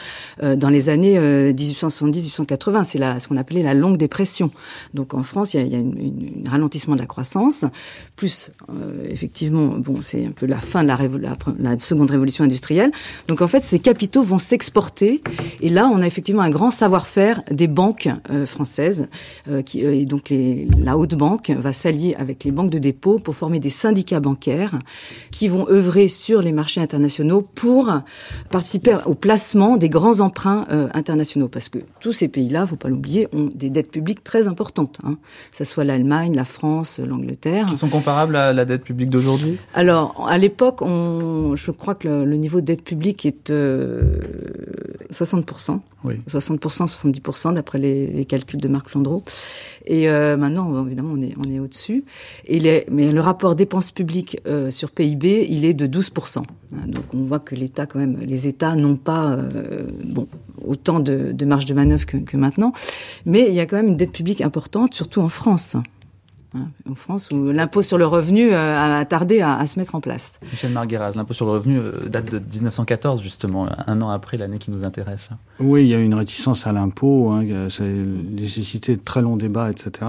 dans 0.43 0.71
les 0.71 0.89
années 0.89 1.19
1870-1880. 1.53 2.85
C'est 2.85 2.99
la, 2.99 3.21
ce 3.21 3.29
qu'on 3.29 3.37
appelait 3.37 3.63
la 3.63 3.75
longue 3.75 3.99
dépression. 3.99 4.51
Donc 4.95 5.13
en 5.13 5.23
France, 5.23 5.53
il 5.53 5.61
y 5.61 5.63
a, 5.63 5.67
y 5.67 5.77
a 5.77 5.79
un 5.79 6.51
ralentissement 6.51 6.95
de 6.95 7.01
la 7.01 7.07
croissance, 7.07 7.67
plus 8.17 8.53
effectivement, 9.19 9.75
bon, 9.79 10.01
c'est 10.01 10.25
un 10.27 10.31
peu 10.31 10.47
la 10.47 10.59
fin 10.59 10.85
de 10.85 10.89
la, 10.89 11.79
seconde 11.79 12.11
révolution 12.11 12.45
industrielle. 12.45 12.93
Donc 13.27 13.43
en 13.43 13.49
fait, 13.49 13.65
ces 13.65 13.81
capitaux 13.81 14.23
vont 14.23 14.39
s'exporter. 14.39 15.23
Et 15.61 15.69
là, 15.69 15.91
on 15.93 16.01
a 16.01 16.07
effectivement 16.07 16.43
un 16.43 16.51
grand 16.51 16.71
savoir-faire 16.71 17.43
des 17.51 17.67
banques 17.67 18.09
euh, 18.31 18.47
françaises. 18.47 19.09
Euh, 19.51 19.63
qui, 19.63 19.85
euh, 19.85 19.93
et 19.93 20.05
donc 20.05 20.33
la 20.79 20.97
haute 20.97 21.17
banque 21.17 21.51
va 21.51 21.73
s'allier 21.73 22.15
avec 22.15 22.45
les 22.45 22.53
banques 22.53 22.71
de 22.71 22.79
dépôt 22.79 23.19
pour 23.19 23.35
former 23.35 23.59
des 23.59 23.71
syndicats 23.71 24.21
bancaires 24.21 24.79
qui 25.33 25.49
vont 25.49 25.69
œuvrer 25.69 26.07
sur 26.07 26.41
les 26.41 26.53
marchés 26.53 26.81
internationaux 26.81 27.43
pour 27.43 27.93
participer 28.51 28.97
au 29.05 29.15
placement 29.15 29.77
des 29.77 29.89
grands 29.89 30.21
emprunts 30.21 30.67
internationaux. 30.95 31.49
Parce 31.49 31.69
que 31.69 31.79
tous 32.01 32.13
ces 32.13 32.29
pays-là, 32.29 32.67
faut 32.67 32.77
pas 32.77 32.89
l'oublier, 32.89 33.27
ont 33.33 33.51
des 33.53 33.71
dettes 33.71 33.91
publiques 33.91 34.23
très 34.23 34.47
importantes. 34.47 35.01
Hein. 35.03 35.17
Que 35.51 35.57
ce 35.57 35.65
soit 35.65 35.85
l'Allemagne, 35.85 36.35
la 36.37 36.45
France, 36.45 37.01
l'Angleterre. 37.01 37.67
Qui 37.67 37.77
sont 37.77 37.89
comparables 37.89 38.37
à 38.37 38.53
la 38.53 38.65
dette 38.65 38.85
publique 38.85 39.08
d'aujourd'hui? 39.09 39.59
Alors, 39.75 40.27
à 40.29 40.39
l'époque, 40.39 40.81
je 40.81 41.71
crois 41.71 41.95
que 41.95 42.09
le, 42.09 42.37
niveau 42.37 42.61
d'aide 42.61 42.83
publique 42.83 43.27
est 43.27 43.51
60%. 43.51 43.53
Euh, 43.53 45.77
oui. 46.05 46.15
60%, 46.29 46.87
70% 46.87 47.55
d'après 47.55 47.79
les, 47.79 48.25
calculs 48.25 48.61
de 48.61 48.69
Marc 48.69 48.95
Landreau. 48.95 49.23
Et 49.87 50.09
euh, 50.09 50.37
maintenant, 50.37 50.87
évidemment, 50.87 51.15
on 51.15 51.23
est, 51.23 51.35
on 51.45 51.51
est 51.51 51.59
au-dessus. 51.59 52.05
Mais 52.49 52.85
le 52.89 53.21
rapport 53.21 53.55
dépenses 53.55 53.91
publiques 53.91 54.41
euh, 54.47 54.71
sur 54.71 54.91
PIB, 54.91 55.47
il 55.49 55.65
est 55.65 55.75
de 55.75 55.87
12%. 55.87 56.39
Hein, 56.39 56.43
donc 56.87 57.05
on 57.15 57.25
voit 57.25 57.41
que 57.41 57.55
l'État, 57.55 57.87
quand 57.87 57.99
même, 57.99 58.19
les 58.21 58.47
États 58.47 58.77
n'ont 58.77 58.97
pas 58.97 59.39
bon, 60.05 60.29
autant 60.65 61.01
de, 61.01 61.33
de 61.33 61.45
marge 61.45 61.67
de 61.67 61.75
manœuvre 61.75 62.07
que, 62.07 62.19
que 62.19 62.37
maintenant. 62.37 62.73
Mais 63.27 63.49
il 63.49 63.55
y 63.55 63.61
a 63.61 63.67
quand 63.67 63.77
même 63.77 63.89
une 63.89 63.97
dette 63.97 64.13
publique 64.13 64.41
importante, 64.41 64.95
surtout 64.95 65.21
en 65.21 65.29
France. 65.29 65.77
Hein, 66.55 66.69
en 66.91 66.95
France, 66.95 67.31
où 67.31 67.53
l'impôt 67.53 67.83
sur 67.83 67.99
le 67.99 68.07
revenu 68.07 68.53
euh, 68.53 69.01
a 69.01 69.05
tardé 69.05 69.43
à, 69.43 69.67
se 69.67 69.79
mettre 69.79 69.95
en 69.95 70.01
place. 70.01 70.41
Michel 70.51 70.73
Margueras, 70.73 71.13
l'impôt 71.15 71.35
sur 71.35 71.45
le 71.45 71.53
revenu 71.53 71.79
euh, 71.79 72.09
date 72.09 72.31
de 72.31 72.39
1914, 72.39 73.23
justement, 73.23 73.69
un 73.87 74.01
an 74.01 74.09
après 74.09 74.39
l'année 74.39 74.57
qui 74.57 74.71
nous 74.71 74.85
intéresse. 74.85 75.29
Oui, 75.61 75.83
il 75.83 75.89
y 75.89 75.95
a 75.95 75.99
une 75.99 76.15
réticence 76.15 76.67
à 76.67 76.73
l'impôt, 76.73 77.31
hein, 77.31 77.45
ça 77.69 77.85
a 77.85 77.87
nécessité 77.87 78.97
de 78.97 79.03
très 79.03 79.21
longs 79.21 79.37
débats, 79.37 79.71
etc. 79.71 80.07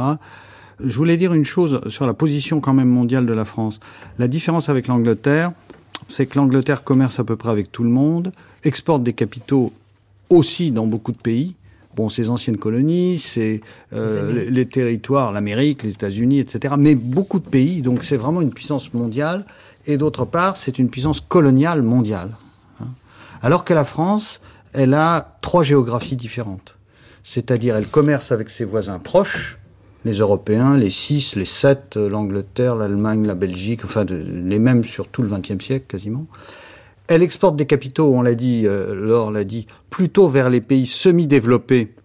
Je 0.81 0.95
voulais 0.95 1.17
dire 1.17 1.33
une 1.33 1.43
chose 1.43 1.81
sur 1.89 2.07
la 2.07 2.13
position 2.13 2.61
quand 2.61 2.73
même 2.73 2.87
mondiale 2.87 3.25
de 3.25 3.33
la 3.33 3.43
France. 3.43 3.81
La 4.17 4.29
différence 4.29 4.69
avec 4.69 4.87
l'Angleterre, 4.87 5.51
c'est 6.07 6.25
que 6.25 6.37
l'Angleterre 6.37 6.85
commerce 6.85 7.19
à 7.19 7.25
peu 7.25 7.35
près 7.35 7.49
avec 7.49 7.69
tout 7.69 7.83
le 7.83 7.89
monde, 7.89 8.31
exporte 8.63 9.03
des 9.03 9.13
capitaux 9.13 9.73
aussi 10.29 10.71
dans 10.71 10.85
beaucoup 10.85 11.11
de 11.11 11.17
pays. 11.17 11.55
Bon, 11.95 12.07
ses 12.07 12.29
anciennes 12.29 12.57
colonies, 12.57 13.19
c'est 13.19 13.61
euh, 13.93 14.31
les, 14.31 14.49
les, 14.49 14.65
territoires, 14.67 15.31
l'Amérique, 15.31 15.83
les 15.83 15.91
États-Unis, 15.91 16.39
etc. 16.39 16.75
Mais 16.77 16.95
beaucoup 16.95 17.39
de 17.39 17.47
pays, 17.47 17.81
donc 17.81 18.03
c'est 18.03 18.17
vraiment 18.17 18.41
une 18.41 18.51
puissance 18.51 18.93
mondiale. 18.93 19.45
Et 19.85 19.97
d'autre 19.97 20.25
part, 20.25 20.55
c'est 20.55 20.77
une 20.77 20.89
puissance 20.89 21.19
coloniale 21.19 21.81
mondiale. 21.81 22.29
Hein. 22.79 22.87
Alors 23.41 23.63
que 23.65 23.73
la 23.73 23.83
France, 23.83 24.39
elle 24.73 24.93
a 24.93 25.37
trois 25.41 25.63
géographies 25.63 26.15
différentes. 26.15 26.75
C'est-à-dire, 27.23 27.75
elle 27.75 27.87
commerce 27.87 28.31
avec 28.31 28.49
ses 28.49 28.65
voisins 28.65 28.99
proches, 28.99 29.57
les 30.05 30.13
Européens, 30.13 30.77
les 30.77 30.89
six, 30.89 31.35
les 31.35 31.45
sept, 31.45 31.97
l'Angleterre, 31.97 32.75
l'Allemagne, 32.75 33.25
la 33.25 33.35
Belgique, 33.35 33.81
enfin 33.83 34.05
de, 34.05 34.15
les 34.15 34.59
mêmes 34.59 34.83
sur 34.83 35.07
tout 35.07 35.21
le 35.21 35.29
XXe 35.29 35.63
siècle 35.63 35.85
quasiment. 35.87 36.27
Elle 37.09 37.23
exporte 37.23 37.55
des 37.55 37.65
capitaux, 37.65 38.11
on 38.13 38.21
l'a 38.21 38.35
dit, 38.35 38.67
euh, 38.67 38.93
Laure 38.93 39.31
l'a 39.31 39.43
dit, 39.43 39.65
plutôt 39.89 40.29
vers 40.29 40.51
les 40.51 40.61
pays 40.61 40.85
semi-développés 40.85 41.95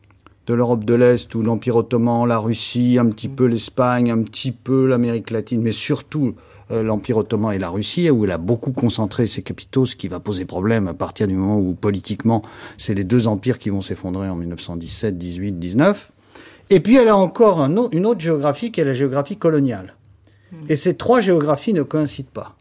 de 0.47 0.55
l'Europe 0.55 0.85
de 0.85 0.95
l'Est 0.95 1.35
ou 1.35 1.43
l'Empire 1.43 1.77
ottoman, 1.77 2.27
la 2.27 2.39
Russie, 2.39 2.97
un 2.99 3.11
petit 3.11 3.29
peu 3.29 3.45
l'Espagne, 3.45 4.11
un 4.11 4.23
petit 4.23 4.51
peu 4.51 4.87
l'Amérique 4.87 5.31
latine, 5.31 5.61
mais 5.61 5.73
surtout 5.73 6.35
euh, 6.71 6.83
l'Empire 6.83 7.19
ottoman 7.19 7.53
et 7.53 7.59
la 7.59 7.69
Russie, 7.69 8.09
où 8.09 8.25
elle 8.25 8.31
a 8.31 8.39
beaucoup 8.39 8.73
concentré 8.73 9.27
ses 9.27 9.43
capitaux, 9.43 9.85
ce 9.85 9.95
qui 9.95 10.09
va 10.09 10.21
poser 10.21 10.47
problème 10.47 10.89
à 10.89 10.95
partir 10.95 11.27
du 11.27 11.35
moment 11.35 11.59
où 11.59 11.75
politiquement 11.75 12.41
c'est 12.79 12.95
les 12.95 13.05
deux 13.05 13.29
empires 13.29 13.59
qui 13.59 13.69
vont 13.69 13.83
s'effondrer 13.83 14.31
en 14.31 14.37
1917, 14.37 15.19
18, 15.19 15.59
19. 15.59 16.13
Et 16.71 16.81
puis 16.81 16.97
elle 16.97 17.09
a 17.09 17.17
encore 17.19 17.61
un 17.61 17.77
autre, 17.77 17.95
une 17.95 18.07
autre 18.07 18.21
géographie 18.21 18.73
qui 18.73 18.81
est 18.81 18.85
la 18.85 18.95
géographie 18.95 19.37
coloniale. 19.37 19.97
Et 20.71 20.77
ces 20.77 20.97
trois 20.97 21.21
géographies 21.21 21.75
ne 21.75 21.83
coïncident 21.83 22.31
pas. 22.33 22.57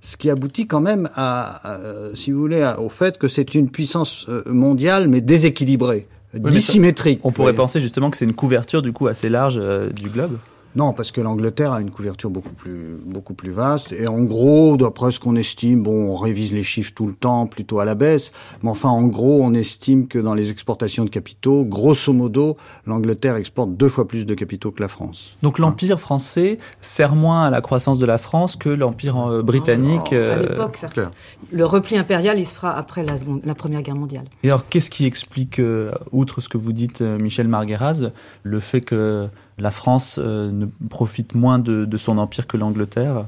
Ce 0.00 0.16
qui 0.16 0.30
aboutit 0.30 0.66
quand 0.66 0.80
même 0.80 1.08
à, 1.14 1.74
à 1.74 1.78
si 2.14 2.30
vous 2.30 2.40
voulez, 2.40 2.62
à, 2.62 2.80
au 2.80 2.88
fait 2.88 3.18
que 3.18 3.28
c'est 3.28 3.54
une 3.54 3.70
puissance 3.70 4.26
euh, 4.28 4.42
mondiale 4.46 5.08
mais 5.08 5.20
déséquilibrée, 5.20 6.06
oui, 6.34 6.50
dissymétrique. 6.50 7.20
Ça, 7.22 7.28
on 7.28 7.32
pourrait 7.32 7.54
penser 7.54 7.80
justement 7.80 8.10
que 8.10 8.16
c'est 8.16 8.24
une 8.24 8.34
couverture 8.34 8.82
du 8.82 8.92
coup 8.92 9.06
assez 9.06 9.28
large 9.28 9.58
euh, 9.58 9.90
du 9.90 10.08
globe. 10.08 10.38
Non, 10.76 10.92
parce 10.92 11.10
que 11.10 11.22
l'Angleterre 11.22 11.72
a 11.72 11.80
une 11.80 11.90
couverture 11.90 12.28
beaucoup 12.28 12.52
plus, 12.52 12.98
beaucoup 13.02 13.32
plus 13.32 13.50
vaste. 13.50 13.92
Et 13.92 14.06
en 14.06 14.22
gros, 14.22 14.76
d'après 14.76 15.10
ce 15.10 15.18
qu'on 15.18 15.34
estime, 15.34 15.82
bon, 15.82 16.10
on 16.10 16.16
révise 16.16 16.52
les 16.52 16.62
chiffres 16.62 16.92
tout 16.94 17.06
le 17.06 17.14
temps, 17.14 17.46
plutôt 17.46 17.80
à 17.80 17.86
la 17.86 17.94
baisse. 17.94 18.30
Mais 18.62 18.68
enfin, 18.68 18.90
en 18.90 19.04
gros, 19.04 19.42
on 19.42 19.54
estime 19.54 20.06
que 20.06 20.18
dans 20.18 20.34
les 20.34 20.50
exportations 20.50 21.06
de 21.06 21.10
capitaux, 21.10 21.64
grosso 21.64 22.12
modo, 22.12 22.58
l'Angleterre 22.86 23.36
exporte 23.36 23.74
deux 23.74 23.88
fois 23.88 24.06
plus 24.06 24.26
de 24.26 24.34
capitaux 24.34 24.70
que 24.70 24.82
la 24.82 24.88
France. 24.88 25.38
Donc 25.42 25.58
l'Empire 25.58 25.98
français 25.98 26.58
sert 26.82 27.14
moins 27.14 27.44
à 27.44 27.50
la 27.50 27.62
croissance 27.62 27.98
de 27.98 28.04
la 28.04 28.18
France 28.18 28.54
que 28.54 28.68
l'Empire 28.68 29.16
euh, 29.16 29.42
britannique. 29.42 30.12
Oh, 30.12 30.14
à 30.14 30.36
l'époque, 30.36 30.78
euh... 30.98 31.04
le 31.50 31.64
repli 31.64 31.96
impérial, 31.96 32.38
il 32.38 32.44
se 32.44 32.54
fera 32.54 32.76
après 32.76 33.02
la, 33.02 33.16
seconde, 33.16 33.40
la 33.44 33.54
Première 33.54 33.80
Guerre 33.80 33.96
mondiale. 33.96 34.24
Et 34.42 34.48
alors, 34.48 34.66
qu'est-ce 34.66 34.90
qui 34.90 35.06
explique, 35.06 35.58
euh, 35.58 35.90
outre 36.12 36.42
ce 36.42 36.50
que 36.50 36.58
vous 36.58 36.74
dites, 36.74 37.00
euh, 37.00 37.16
Michel 37.18 37.48
Margueraz, 37.48 38.10
le 38.42 38.60
fait 38.60 38.82
que 38.82 39.28
la 39.58 39.70
France 39.70 40.18
euh, 40.22 40.50
ne 40.50 40.66
profite 40.88 41.34
moins 41.34 41.58
de, 41.58 41.84
de 41.84 41.96
son 41.96 42.18
empire 42.18 42.46
que 42.46 42.56
l'Angleterre 42.56 43.24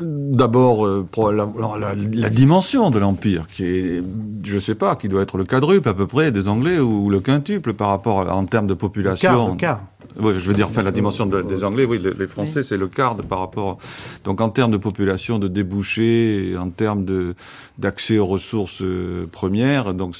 D'abord, 0.00 0.86
euh, 0.86 1.08
la, 1.32 1.48
la, 1.78 1.94
la, 1.94 2.30
dimension 2.30 2.90
de 2.90 3.00
l'empire, 3.00 3.48
qui 3.48 3.64
est, 3.64 4.02
je 4.44 4.58
sais 4.58 4.76
pas, 4.76 4.94
qui 4.94 5.08
doit 5.08 5.22
être 5.22 5.36
le 5.36 5.44
quadruple 5.44 5.88
à 5.88 5.94
peu 5.94 6.06
près 6.06 6.30
des 6.30 6.48
Anglais 6.48 6.78
ou 6.78 7.10
le 7.10 7.18
quintuple 7.18 7.74
par 7.74 7.88
rapport 7.88 8.28
à, 8.28 8.34
en 8.34 8.46
termes 8.46 8.68
de 8.68 8.74
population. 8.74 9.32
Le 9.32 9.36
quart, 9.36 9.48
le 9.48 9.56
quart. 9.56 9.80
Oui, 10.18 10.34
je 10.36 10.48
veux 10.48 10.54
dire, 10.54 10.68
enfin, 10.68 10.82
la 10.82 10.92
dimension 10.92 11.26
de, 11.26 11.42
des 11.42 11.64
Anglais, 11.64 11.84
oui, 11.84 11.98
les, 11.98 12.12
les 12.12 12.26
Français, 12.26 12.60
oui. 12.60 12.64
c'est 12.64 12.76
le 12.76 12.88
quart 12.88 13.14
de, 13.14 13.22
par 13.22 13.40
rapport. 13.40 13.78
Donc, 14.24 14.40
en 14.40 14.48
termes 14.48 14.72
de 14.72 14.76
population, 14.76 15.38
de 15.38 15.48
débouchés, 15.48 16.56
en 16.58 16.70
termes 16.70 17.04
de 17.04 17.34
d'accès 17.78 18.18
aux 18.18 18.26
ressources 18.26 18.82
euh, 18.82 19.26
premières, 19.30 19.94
donc 19.94 20.16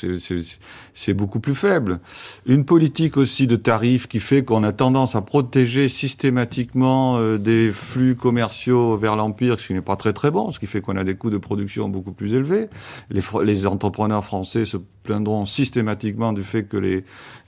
c'est 0.94 1.14
beaucoup 1.14 1.40
plus 1.40 1.56
faible. 1.56 1.98
Une 2.46 2.64
politique 2.64 3.16
aussi 3.16 3.48
de 3.48 3.56
tarifs 3.56 4.06
qui 4.06 4.20
fait 4.20 4.44
qu'on 4.44 4.62
a 4.62 4.72
tendance 4.72 5.16
à 5.16 5.22
protéger 5.22 5.88
systématiquement 5.88 7.16
euh, 7.18 7.36
des 7.36 7.72
flux 7.72 8.14
commerciaux 8.14 8.96
vers 8.96 9.16
l'empire, 9.16 9.58
ce 9.58 9.66
qui 9.66 9.74
n'est 9.74 9.80
pas 9.80 9.96
très 9.96 10.12
très 10.12 10.30
bon, 10.30 10.50
ce 10.50 10.60
qui 10.60 10.66
fait 10.66 10.80
qu'on 10.80 10.96
a 10.96 11.02
des 11.02 11.16
coûts 11.16 11.30
de 11.30 11.38
production 11.38 11.88
beaucoup 11.88 12.12
plus 12.12 12.34
élevés. 12.34 12.68
Les, 13.10 13.22
les 13.44 13.66
entrepreneurs 13.66 14.24
français 14.24 14.64
se 14.64 14.76
plaindront 15.08 15.46
systématiquement 15.46 16.34
du 16.34 16.42
fait 16.42 16.64
que 16.64 16.76
les, 16.76 17.02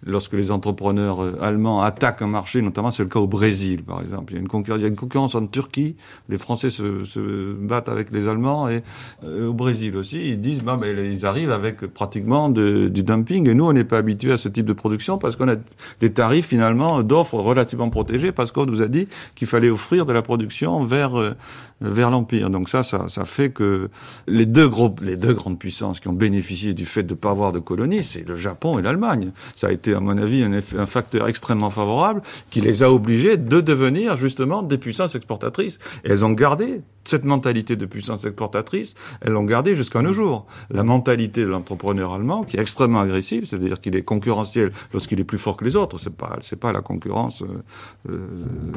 lorsque 0.07 0.33
les 0.33 0.51
entrepreneurs 0.51 1.23
euh, 1.23 1.39
allemands 1.43 1.83
attaquent 1.83 2.23
un 2.23 2.27
marché, 2.27 2.63
notamment 2.63 2.91
c'est 2.91 3.03
le 3.03 3.11
cas 3.11 3.21
au 3.21 3.27
Brésil, 3.27 3.83
par 3.85 4.01
exemple. 4.01 4.33
Il 4.33 4.37
y 4.37 4.39
a 4.39 4.89
une 4.89 4.97
concurrence, 4.97 5.35
en 5.35 5.47
Turquie. 5.47 5.95
Les 6.31 6.39
Français 6.39 6.71
se, 6.71 7.53
battent 7.55 7.91
avec 7.91 8.11
les 8.13 8.29
Allemands 8.29 8.71
et 8.71 8.83
euh, 9.25 9.49
au 9.49 9.53
Brésil 9.53 9.95
aussi, 9.97 10.31
ils 10.31 10.41
disent, 10.41 10.63
bah, 10.63 10.79
ben, 10.81 10.99
ils 10.99 11.27
arrivent 11.27 11.53
avec 11.53 11.87
pratiquement 11.87 12.49
du 12.49 13.03
dumping 13.03 13.47
et 13.49 13.55
nous, 13.55 13.67
on 13.67 13.75
n'est 13.75 13.85
pas 13.85 13.99
habitués 13.99 14.33
à 14.33 14.39
ce 14.39 14.49
type 14.49 14.65
de 14.65 14.73
production 14.73 15.19
parce 15.19 15.37
qu'on 15.37 15.49
a 15.49 15.57
des 16.01 16.13
tarifs 16.13 16.47
finalement 16.47 17.03
d'offres 17.03 17.39
relativement 17.39 17.91
protégés 17.91 18.33
parce 18.33 18.53
qu'on 18.53 18.65
nous 18.65 18.81
a 18.81 18.89
dit 18.89 19.07
qu'il 19.35 19.47
fallait 19.47 19.69
offrir 19.69 20.07
de 20.07 20.13
la 20.15 20.23
production 20.23 20.83
vers 20.83 21.19
euh, 21.19 21.35
vers 21.81 22.11
l'empire. 22.11 22.51
Donc 22.51 22.69
ça, 22.69 22.83
ça, 22.83 23.09
ça 23.09 23.25
fait 23.25 23.51
que 23.51 23.89
les 24.27 24.47
deux 24.47 24.69
gros, 24.69 24.95
les 25.03 25.17
deux 25.17 25.33
grandes 25.35 25.59
puissances 25.59 26.01
qui 26.01 26.09
ont 26.09 26.13
bénéficié 26.13 26.75
du 26.75 26.85
fait 26.85 27.03
de 27.03 27.15
ne 27.15 27.19
pas 27.19 27.31
avoir 27.31 27.50
de 27.53 27.59
colonies, 27.59 28.03
c'est 28.03 28.27
le 28.27 28.35
Japon 28.35 28.79
et 28.79 28.83
l'Allemagne. 28.83 29.33
Ça 29.55 29.69
a 29.69 29.73
été, 29.73 29.95
à 29.95 30.01
mon 30.01 30.17
avis, 30.17 30.43
un, 30.43 30.87
facteur 30.87 31.29
extrêmement 31.29 31.71
favorable 31.71 32.23
qui 32.51 32.61
les 32.61 32.83
a 32.83 32.91
obligés 32.91 33.37
de 33.37 33.61
devenir 33.61 34.17
justement 34.17 34.63
des 34.63 34.79
puissances 34.79 35.15
exportatrices. 35.15 35.79
Et 36.05 36.11
elles 36.11 36.25
ont 36.25 36.33
gardé 36.33 36.83
cette 37.05 37.25
mentalité 37.25 37.77
de 37.77 37.87
puissance 37.87 38.25
exportatrice, 38.25 38.95
elles 39.21 39.33
l'ont 39.33 39.45
gardée 39.45 39.75
jusqu'à 39.75 40.03
nos 40.03 40.13
jours. 40.13 40.47
La 40.71 40.83
mentalité 40.83 41.43
de 41.43 41.47
l'entrepreneur 41.47 42.13
allemand, 42.13 42.45
qui 42.45 42.57
est 42.57 42.61
extrêmement 42.61 43.01
agressive, 43.01 43.47
c'est-à-dire 43.47 43.81
qu'il 43.81 43.97
est 43.97 44.03
concurrentiel 44.03 44.71
lorsqu'il 44.93 45.19
est 45.19 45.25
plus 45.25 45.39
fort 45.39 45.57
que 45.57 45.65
les 45.65 45.77
autres. 45.77 45.99
C'est 45.99 46.15
pas, 46.15 46.37
c'est 46.41 46.59
pas 46.59 46.73
la 46.73 46.83
concurrence 46.83 47.43
euh, 47.43 47.63
euh, 48.11 48.19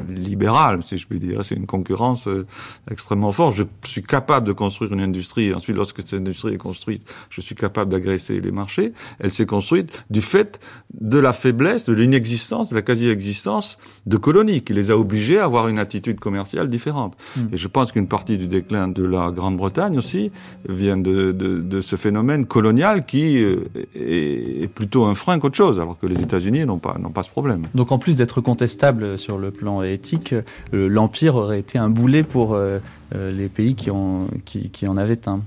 libérale, 0.08 0.82
si 0.82 0.96
je 0.96 1.06
puis 1.06 1.20
dire. 1.20 1.44
C'est 1.44 1.54
une 1.54 1.66
concurrence 1.66 2.26
euh, 2.26 2.46
extrêmement 2.90 3.32
forte. 3.32 3.54
Je 3.56 3.64
suis 3.84 4.02
capable 4.02 4.46
de 4.46 4.52
construire 4.52 4.92
une 4.92 5.00
industrie. 5.00 5.52
Ensuite, 5.54 5.76
lorsque 5.76 6.00
cette 6.00 6.20
industrie 6.20 6.54
est 6.54 6.58
construite, 6.58 7.08
je 7.30 7.40
suis 7.40 7.54
capable 7.54 7.90
d'agresser 7.90 8.40
les 8.40 8.50
marchés. 8.54 8.92
Elle 9.18 9.30
s'est 9.30 9.46
construite 9.46 10.04
du 10.10 10.22
fait 10.22 10.60
de 11.00 11.18
la 11.18 11.32
faiblesse, 11.32 11.84
de 11.86 11.92
l'inexistence, 11.92 12.70
de 12.70 12.74
la 12.74 12.82
quasi-existence 12.82 13.78
de 14.06 14.16
colonies, 14.16 14.62
qui 14.62 14.72
les 14.72 14.90
a 14.90 14.96
obligés 14.96 15.38
à 15.38 15.44
avoir 15.44 15.68
une 15.68 15.78
attitude 15.78 16.20
commerciale 16.20 16.68
différente. 16.68 17.16
Mmh. 17.36 17.40
Et 17.52 17.56
je 17.56 17.68
pense 17.68 17.92
qu'une 17.92 18.08
partie 18.08 18.38
du 18.38 18.48
déclin 18.48 18.88
de 18.88 19.04
la 19.04 19.30
Grande-Bretagne 19.30 19.98
aussi 19.98 20.30
vient 20.68 20.96
de, 20.96 21.32
de, 21.32 21.60
de, 21.60 21.80
ce 21.80 21.96
phénomène 21.96 22.46
colonial 22.46 23.04
qui 23.04 23.36
est, 23.36 23.58
est 23.94 24.68
plutôt 24.68 25.04
un 25.04 25.14
frein 25.14 25.38
qu'autre 25.38 25.56
chose, 25.56 25.80
alors 25.80 25.98
que 25.98 26.06
les 26.06 26.22
États-Unis 26.22 26.64
n'ont 26.64 26.78
pas, 26.78 26.96
n'ont 26.98 27.10
pas 27.10 27.22
ce 27.22 27.30
problème. 27.30 27.62
Donc 27.74 27.92
en 27.92 27.98
plus 27.98 28.16
d'être 28.16 28.40
contestable 28.40 29.18
sur 29.18 29.38
le 29.38 29.50
plan 29.50 29.82
éthique, 29.82 30.34
euh, 30.72 30.88
l'Empire 30.88 31.36
aurait 31.36 31.60
été 31.60 31.78
un 31.78 31.90
boulet 31.90 32.22
pour 32.22 32.54
euh, 32.54 32.78
les 33.12 33.48
pays 33.48 33.74
qui, 33.74 33.90
ont, 33.90 34.28
qui, 34.44 34.70
qui 34.70 34.86
en 34.86 34.96
avaient 34.96 35.28
un. 35.28 35.40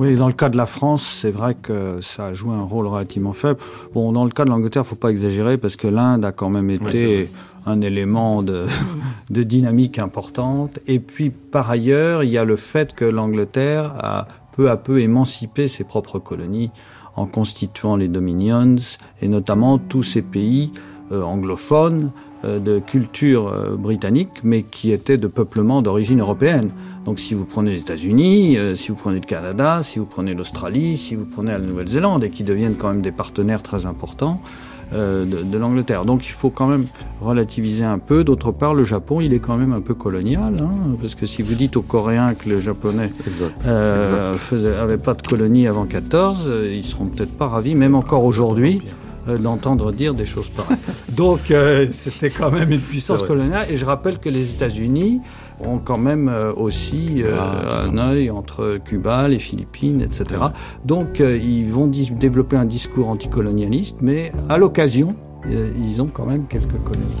Oui, 0.00 0.16
dans 0.16 0.28
le 0.28 0.32
cas 0.32 0.48
de 0.48 0.56
la 0.56 0.64
France, 0.64 1.18
c'est 1.20 1.30
vrai 1.30 1.54
que 1.54 2.00
ça 2.00 2.28
a 2.28 2.32
joué 2.32 2.54
un 2.54 2.62
rôle 2.62 2.86
relativement 2.86 3.34
faible. 3.34 3.60
Bon, 3.92 4.12
dans 4.12 4.24
le 4.24 4.30
cas 4.30 4.46
de 4.46 4.48
l'Angleterre, 4.48 4.86
faut 4.86 4.96
pas 4.96 5.10
exagérer 5.10 5.58
parce 5.58 5.76
que 5.76 5.88
l'Inde 5.88 6.24
a 6.24 6.32
quand 6.32 6.48
même 6.48 6.70
été 6.70 7.24
oui, 7.24 7.28
un 7.66 7.82
élément 7.82 8.42
de, 8.42 8.64
de, 9.30 9.42
dynamique 9.42 9.98
importante. 9.98 10.78
Et 10.86 11.00
puis, 11.00 11.28
par 11.28 11.70
ailleurs, 11.70 12.24
il 12.24 12.30
y 12.30 12.38
a 12.38 12.44
le 12.44 12.56
fait 12.56 12.94
que 12.94 13.04
l'Angleterre 13.04 13.94
a 13.98 14.26
peu 14.56 14.70
à 14.70 14.78
peu 14.78 15.02
émancipé 15.02 15.68
ses 15.68 15.84
propres 15.84 16.18
colonies 16.18 16.70
en 17.14 17.26
constituant 17.26 17.96
les 17.96 18.08
dominions 18.08 18.76
et 19.20 19.28
notamment 19.28 19.76
tous 19.76 20.02
ces 20.02 20.22
pays 20.22 20.72
euh, 21.12 21.22
anglophones 21.22 22.10
de 22.44 22.78
culture 22.78 23.48
euh, 23.48 23.76
britannique, 23.76 24.30
mais 24.42 24.62
qui 24.62 24.92
étaient 24.92 25.18
de 25.18 25.26
peuplement 25.26 25.82
d'origine 25.82 26.20
européenne. 26.20 26.70
Donc 27.04 27.18
si 27.18 27.34
vous 27.34 27.44
prenez 27.44 27.72
les 27.72 27.78
États-Unis, 27.78 28.56
euh, 28.58 28.76
si 28.76 28.88
vous 28.88 28.96
prenez 28.96 29.20
le 29.20 29.26
Canada, 29.26 29.82
si 29.82 29.98
vous 29.98 30.06
prenez 30.06 30.34
l'Australie, 30.34 30.96
si 30.96 31.14
vous 31.14 31.24
prenez 31.24 31.52
la 31.52 31.58
Nouvelle-Zélande, 31.58 32.24
et 32.24 32.30
qui 32.30 32.44
deviennent 32.44 32.76
quand 32.76 32.88
même 32.88 33.02
des 33.02 33.12
partenaires 33.12 33.62
très 33.62 33.86
importants 33.86 34.40
euh, 34.92 35.24
de, 35.24 35.42
de 35.42 35.58
l'Angleterre. 35.58 36.04
Donc 36.04 36.26
il 36.26 36.32
faut 36.32 36.50
quand 36.50 36.66
même 36.66 36.84
relativiser 37.20 37.84
un 37.84 37.98
peu. 37.98 38.24
D'autre 38.24 38.50
part, 38.50 38.74
le 38.74 38.82
Japon, 38.82 39.20
il 39.20 39.32
est 39.32 39.38
quand 39.38 39.56
même 39.56 39.72
un 39.72 39.80
peu 39.80 39.94
colonial, 39.94 40.56
hein, 40.60 40.96
parce 41.00 41.14
que 41.14 41.26
si 41.26 41.42
vous 41.42 41.54
dites 41.54 41.76
aux 41.76 41.82
Coréens 41.82 42.34
que 42.34 42.48
les 42.48 42.60
Japonais 42.60 43.12
exact. 43.24 43.66
Euh, 43.66 44.34
faisaient, 44.34 44.74
avaient 44.74 44.98
pas 44.98 45.14
de 45.14 45.22
colonie 45.22 45.68
avant 45.68 45.84
14, 45.84 46.44
euh, 46.46 46.74
ils 46.74 46.84
seront 46.84 47.06
peut-être 47.06 47.36
pas 47.36 47.46
ravis, 47.46 47.76
même 47.76 47.94
encore 47.94 48.24
aujourd'hui 48.24 48.82
d'entendre 49.26 49.92
dire 49.92 50.14
des 50.14 50.26
choses 50.26 50.48
pareilles. 50.48 50.78
Donc 51.08 51.50
euh, 51.50 51.86
c'était 51.90 52.30
quand 52.30 52.50
même 52.50 52.70
une 52.70 52.80
puissance 52.80 53.22
coloniale 53.22 53.66
et 53.70 53.76
je 53.76 53.84
rappelle 53.84 54.18
que 54.18 54.28
les 54.28 54.50
États-Unis 54.50 55.20
ont 55.66 55.78
quand 55.78 55.98
même 55.98 56.28
euh, 56.28 56.52
aussi 56.52 57.22
euh, 57.22 57.36
ah, 57.38 57.82
un 57.84 57.98
œil 57.98 58.30
entre 58.30 58.78
Cuba, 58.84 59.28
les 59.28 59.38
Philippines, 59.38 60.00
etc. 60.02 60.40
Donc 60.84 61.20
euh, 61.20 61.36
ils 61.36 61.70
vont 61.70 61.86
développer 61.86 62.56
un 62.56 62.64
discours 62.64 63.08
anticolonialiste, 63.08 63.96
mais 64.00 64.32
à 64.48 64.58
l'occasion, 64.58 65.14
ils 65.48 66.02
ont 66.02 66.06
quand 66.06 66.26
même 66.26 66.46
quelques 66.46 66.82
colonies. 66.84 67.16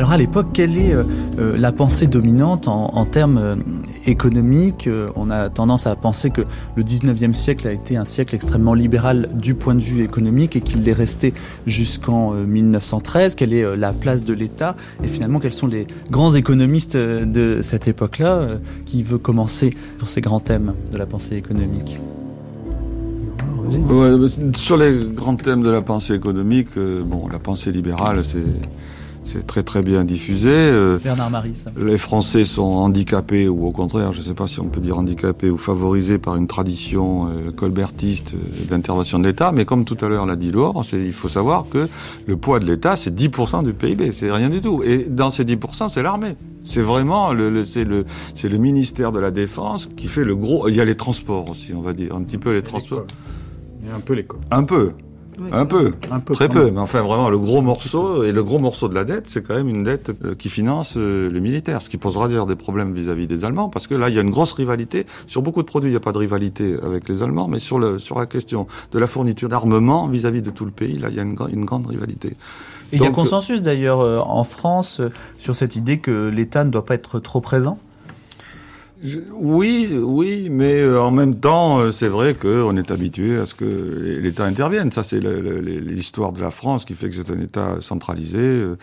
Alors 0.00 0.12
à 0.12 0.16
l'époque, 0.16 0.46
quelle 0.54 0.78
est 0.78 0.94
euh, 0.94 1.04
euh, 1.38 1.58
la 1.58 1.72
pensée 1.72 2.06
dominante 2.06 2.68
en, 2.68 3.04
termes 3.04 3.36
euh, 3.36 3.54
économiques 4.06 4.88
On 5.14 5.28
a 5.28 5.50
tendance 5.50 5.86
à 5.86 5.94
penser 5.94 6.30
que 6.30 6.40
le 6.74 6.82
19e 6.82 7.34
siècle 7.34 7.68
a 7.68 7.72
été 7.72 7.98
un 7.98 8.06
siècle 8.06 8.34
extrêmement 8.34 8.72
libéral 8.72 9.28
du 9.34 9.54
point 9.54 9.74
de 9.74 9.82
vue 9.82 10.02
économique 10.02 10.56
et 10.56 10.62
qu'il 10.62 10.84
l'est 10.84 10.94
resté 10.94 11.34
jusqu'en 11.66 12.32
1913. 12.32 13.34
Quelle 13.34 13.52
est 13.52 13.76
la 13.76 13.92
place 13.92 14.24
de 14.24 14.32
l'État 14.32 14.74
Et 15.04 15.06
finalement, 15.06 15.38
quels 15.38 15.52
sont 15.52 15.66
les 15.66 15.86
grands 16.10 16.34
économistes 16.34 16.96
de 16.96 17.60
cette 17.60 17.86
époque-là 17.86 18.56
Qui 18.86 19.02
veut 19.02 19.18
commencer 19.18 19.76
sur 19.98 20.08
ces 20.08 20.22
grands 20.22 20.40
thèmes 20.40 20.72
de 20.90 20.96
la 20.96 21.04
pensée 21.04 21.36
économique? 21.36 21.98
Sur 24.54 24.78
les 24.78 25.04
grands 25.14 25.36
thèmes 25.36 25.62
de 25.62 25.68
la 25.70 25.82
pensée 25.82 26.14
économique, 26.14 26.70
bon, 27.04 27.28
la 27.28 27.38
pensée 27.38 27.70
libérale, 27.70 28.24
c'est 28.24 28.38
c'est 29.24 29.46
très 29.46 29.62
très 29.62 29.82
bien 29.82 30.04
diffusé. 30.04 30.50
Euh, 30.50 30.98
Bernard 31.02 31.30
Maris. 31.30 31.64
Les 31.76 31.98
Français 31.98 32.44
sont 32.44 32.62
handicapés, 32.62 33.48
ou 33.48 33.66
au 33.66 33.70
contraire, 33.70 34.12
je 34.12 34.18
ne 34.18 34.24
sais 34.24 34.34
pas 34.34 34.46
si 34.46 34.60
on 34.60 34.66
peut 34.66 34.80
dire 34.80 34.98
handicapés, 34.98 35.50
ou 35.50 35.58
favorisés 35.58 36.18
par 36.18 36.36
une 36.36 36.46
tradition 36.46 37.28
euh, 37.28 37.50
colbertiste 37.52 38.34
euh, 38.34 38.64
d'intervention 38.68 39.18
de 39.18 39.28
l'État. 39.28 39.52
Mais 39.52 39.64
comme 39.64 39.84
tout 39.84 39.98
à 40.04 40.08
l'heure 40.08 40.26
l'a 40.26 40.36
dit 40.36 40.50
Laure, 40.50 40.84
il 40.92 41.12
faut 41.12 41.28
savoir 41.28 41.66
que 41.70 41.88
le 42.26 42.36
poids 42.36 42.58
de 42.60 42.66
l'État, 42.66 42.96
c'est 42.96 43.14
10% 43.14 43.64
du 43.64 43.72
PIB, 43.72 44.12
c'est 44.12 44.32
rien 44.32 44.48
du 44.48 44.60
tout. 44.60 44.82
Et 44.82 45.06
dans 45.08 45.30
ces 45.30 45.44
10%, 45.44 45.88
c'est 45.88 46.02
l'armée. 46.02 46.36
C'est 46.64 46.82
vraiment 46.82 47.32
le, 47.32 47.64
c'est 47.64 47.84
le 47.84 48.04
c'est 48.34 48.48
le 48.48 48.58
ministère 48.58 49.12
de 49.12 49.18
la 49.18 49.30
Défense 49.30 49.88
qui 49.96 50.08
fait 50.08 50.24
le 50.24 50.36
gros. 50.36 50.68
Il 50.68 50.74
y 50.74 50.80
a 50.80 50.84
les 50.84 50.96
transports 50.96 51.50
aussi, 51.50 51.72
on 51.74 51.80
va 51.80 51.92
dire 51.92 52.14
un 52.14 52.22
petit 52.22 52.38
peu 52.38 52.52
les 52.52 52.62
transports. 52.62 53.06
Il 53.82 53.88
y 53.88 53.90
a 53.90 53.94
un 53.94 54.00
peu 54.00 54.12
l'école. 54.12 54.40
Un 54.50 54.64
peu 54.64 54.92
un, 55.52 55.66
peu, 55.66 55.92
un 56.10 56.20
peu, 56.20 56.34
très 56.34 56.48
peu, 56.48 56.70
mais 56.70 56.80
enfin 56.80 57.02
vraiment 57.02 57.30
le 57.30 57.38
gros 57.38 57.62
morceau 57.62 58.24
et 58.24 58.32
le 58.32 58.42
gros 58.42 58.58
morceau 58.58 58.88
de 58.88 58.94
la 58.94 59.04
dette, 59.04 59.28
c'est 59.28 59.42
quand 59.42 59.54
même 59.54 59.68
une 59.68 59.82
dette 59.82 60.12
euh, 60.24 60.34
qui 60.34 60.48
finance 60.48 60.94
euh, 60.96 61.30
les 61.30 61.40
militaires, 61.40 61.82
ce 61.82 61.90
qui 61.90 61.96
posera 61.96 62.28
d'ailleurs 62.28 62.46
des 62.46 62.56
problèmes 62.56 62.92
vis-à-vis 62.92 63.26
des 63.26 63.44
Allemands, 63.44 63.68
parce 63.68 63.86
que 63.86 63.94
là 63.94 64.08
il 64.08 64.14
y 64.14 64.18
a 64.18 64.22
une 64.22 64.30
grosse 64.30 64.52
rivalité. 64.52 65.06
Sur 65.26 65.42
beaucoup 65.42 65.62
de 65.62 65.66
produits. 65.66 65.90
Il 65.90 65.92
n'y 65.92 65.96
a 65.96 66.00
pas 66.00 66.12
de 66.12 66.18
rivalité 66.18 66.76
avec 66.82 67.08
les 67.08 67.22
Allemands, 67.22 67.48
mais 67.48 67.58
sur 67.58 67.78
le 67.78 67.98
sur 67.98 68.18
la 68.18 68.26
question 68.26 68.66
de 68.92 68.98
la 68.98 69.06
fourniture 69.06 69.48
d'armement 69.48 70.06
vis-à-vis 70.08 70.42
de 70.42 70.50
tout 70.50 70.64
le 70.64 70.70
pays, 70.70 70.98
là 70.98 71.08
il 71.10 71.16
y 71.16 71.20
a 71.20 71.22
une, 71.22 71.36
une 71.52 71.64
grande 71.64 71.86
rivalité. 71.86 72.36
il 72.92 73.02
y 73.02 73.06
a 73.06 73.10
consensus 73.10 73.62
d'ailleurs 73.62 74.00
euh, 74.00 74.18
en 74.18 74.44
France 74.44 75.00
sur 75.38 75.54
cette 75.54 75.76
idée 75.76 75.98
que 75.98 76.28
l'État 76.28 76.64
ne 76.64 76.70
doit 76.70 76.84
pas 76.84 76.94
être 76.94 77.18
trop 77.18 77.40
présent? 77.40 77.78
Oui, 79.02 79.96
oui, 79.98 80.48
mais 80.50 80.80
euh, 80.80 81.00
en 81.00 81.10
même 81.10 81.36
temps, 81.36 81.78
euh, 81.78 81.90
c'est 81.90 82.08
vrai 82.08 82.34
qu'on 82.34 82.76
est 82.76 82.90
habitué 82.90 83.38
à 83.38 83.46
ce 83.46 83.54
que 83.54 83.64
l'État 84.20 84.44
intervienne. 84.44 84.92
Ça, 84.92 85.04
c'est 85.04 85.20
l'histoire 85.20 86.32
de 86.32 86.40
la 86.40 86.50
France 86.50 86.84
qui 86.84 86.94
fait 86.94 87.08
que 87.08 87.14
c'est 87.14 87.30
un 87.30 87.40
État 87.40 87.76
centralisé. 87.80 88.38
Euh, 88.38 88.76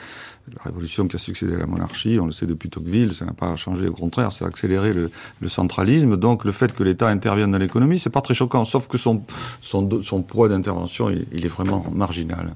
la 0.55 0.63
révolution 0.63 1.07
qui 1.07 1.17
a 1.17 1.19
succédé 1.19 1.53
à 1.53 1.57
la 1.57 1.67
monarchie, 1.67 2.17
on 2.19 2.25
le 2.25 2.31
sait 2.31 2.47
depuis 2.47 2.69
Tocqueville, 2.69 3.13
ça 3.13 3.25
n'a 3.25 3.33
pas 3.33 3.55
changé. 3.57 3.87
Au 3.87 3.93
contraire, 3.93 4.31
ça 4.31 4.45
a 4.45 4.47
accéléré 4.47 4.93
le, 4.93 5.11
centralisme. 5.47 6.17
Donc, 6.17 6.45
le 6.45 6.51
fait 6.51 6.73
que 6.73 6.83
l'État 6.83 7.09
intervienne 7.09 7.51
dans 7.51 7.57
l'économie, 7.57 7.99
c'est 7.99 8.09
pas 8.09 8.21
très 8.21 8.33
choquant, 8.33 8.65
sauf 8.65 8.87
que 8.87 8.97
son, 8.97 9.21
son, 9.61 10.01
son 10.01 10.21
poids 10.23 10.49
d'intervention, 10.49 11.09
il, 11.09 11.45
est 11.45 11.49
vraiment 11.49 11.85
marginal. 11.93 12.55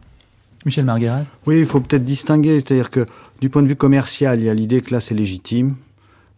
Michel 0.66 0.86
Marguerite? 0.86 1.28
Oui, 1.46 1.60
il 1.60 1.66
faut 1.66 1.82
peut-être 1.82 2.06
distinguer. 2.06 2.60
C'est-à-dire 2.60 2.90
que, 2.90 3.06
du 3.40 3.50
point 3.50 3.62
de 3.62 3.68
vue 3.68 3.76
commercial, 3.76 4.40
il 4.40 4.46
y 4.46 4.50
a 4.50 4.54
l'idée 4.54 4.82
que 4.82 4.94
là, 4.94 5.00
c'est 5.00 5.16
légitime 5.16 5.76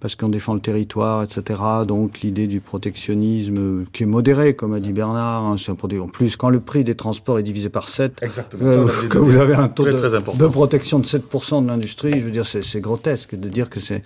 parce 0.03 0.15
qu'on 0.15 0.27
défend 0.27 0.53
le 0.53 0.59
territoire, 0.59 1.23
etc. 1.23 1.61
Donc 1.87 2.19
l'idée 2.19 2.45
du 2.47 2.59
protectionnisme 2.59 3.85
qui 3.93 4.03
est 4.03 4.05
modéré, 4.05 4.53
comme 4.53 4.73
a 4.73 4.81
dit 4.81 4.91
Bernard, 4.91 5.45
hein, 5.45 5.55
en 5.69 6.07
plus 6.09 6.35
quand 6.35 6.49
le 6.49 6.59
prix 6.59 6.83
des 6.83 6.95
transports 6.95 7.39
est 7.39 7.43
divisé 7.43 7.69
par 7.69 7.87
7, 7.87 8.21
euh, 8.61 8.85
que 9.07 9.17
vous 9.17 9.37
avez 9.37 9.55
un 9.55 9.69
taux 9.69 9.85
de, 9.85 10.47
protection 10.47 10.99
de 10.99 11.05
7% 11.05 11.63
de 11.63 11.67
l'industrie, 11.69 12.19
je 12.19 12.25
veux 12.25 12.31
dire 12.31 12.45
c'est 12.45 12.81
grotesque 12.81 13.35
de 13.35 13.47
dire 13.47 13.69
que 13.69 13.79
c'est... 13.79 14.03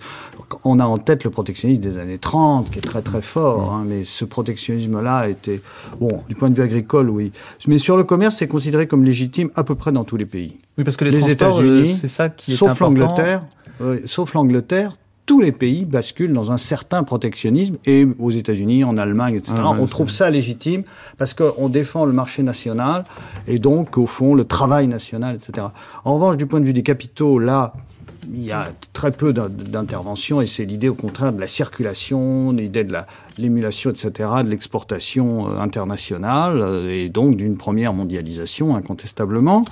On 0.62 0.78
a 0.78 0.84
en 0.84 0.98
tête 0.98 1.24
le 1.24 1.30
protectionnisme 1.30 1.82
des 1.82 1.98
années 1.98 2.18
30 2.18 2.70
qui 2.70 2.78
est 2.78 2.82
très 2.82 3.02
très 3.02 3.20
fort, 3.20 3.72
hein, 3.72 3.84
mais 3.84 4.04
ce 4.04 4.24
protectionnisme-là 4.24 5.28
était... 5.28 5.60
Bon, 5.98 6.22
du 6.28 6.36
point 6.36 6.48
de 6.48 6.54
vue 6.54 6.62
agricole, 6.62 7.10
oui. 7.10 7.32
Mais 7.66 7.78
sur 7.78 7.96
le 7.96 8.04
commerce, 8.04 8.36
c'est 8.36 8.46
considéré 8.46 8.86
comme 8.86 9.02
légitime 9.02 9.50
à 9.56 9.64
peu 9.64 9.74
près 9.74 9.90
dans 9.90 10.04
tous 10.04 10.16
les 10.16 10.26
pays. 10.26 10.58
Oui, 10.78 10.84
parce 10.84 10.96
que 10.96 11.04
les, 11.04 11.28
États-Unis, 11.28 11.98
c'est 12.00 12.06
ça 12.06 12.28
qui 12.28 12.52
est 12.52 12.54
sauf 12.54 12.78
l'Angleterre, 12.78 13.42
sauf 14.06 14.34
l'Angleterre, 14.34 14.92
tous 15.28 15.40
les 15.42 15.52
pays 15.52 15.84
basculent 15.84 16.32
dans 16.32 16.50
un 16.52 16.56
certain 16.56 17.04
protectionnisme 17.04 17.76
et 17.84 18.08
aux 18.18 18.30
États-Unis, 18.30 18.82
en 18.82 18.96
Allemagne, 18.96 19.34
etc. 19.34 19.56
Ah, 19.58 19.72
on 19.78 19.86
trouve 19.86 20.08
ça 20.10 20.30
légitime 20.30 20.84
parce 21.18 21.34
qu'on 21.34 21.68
défend 21.68 22.06
le 22.06 22.12
marché 22.12 22.42
national 22.42 23.04
et 23.46 23.58
donc 23.58 23.98
au 23.98 24.06
fond 24.06 24.34
le 24.34 24.44
travail 24.44 24.88
national, 24.88 25.36
etc. 25.36 25.66
En 26.06 26.14
revanche, 26.14 26.38
du 26.38 26.46
point 26.46 26.60
de 26.60 26.64
vue 26.64 26.72
des 26.72 26.82
capitaux, 26.82 27.38
là, 27.38 27.74
il 28.32 28.42
y 28.42 28.52
a 28.52 28.68
très 28.94 29.10
peu 29.10 29.34
d'intervention 29.34 30.40
et 30.40 30.46
c'est 30.46 30.64
l'idée 30.64 30.88
au 30.88 30.94
contraire 30.94 31.34
de 31.34 31.40
la 31.40 31.46
circulation, 31.46 32.50
l'idée 32.52 32.84
de 32.84 32.96
l'émulation, 33.36 33.90
etc., 33.90 34.30
de 34.42 34.48
l'exportation 34.48 35.46
euh, 35.46 35.60
internationale 35.60 36.64
et 36.88 37.10
donc 37.10 37.36
d'une 37.36 37.58
première 37.58 37.92
mondialisation 37.92 38.74
incontestablement. 38.74 39.66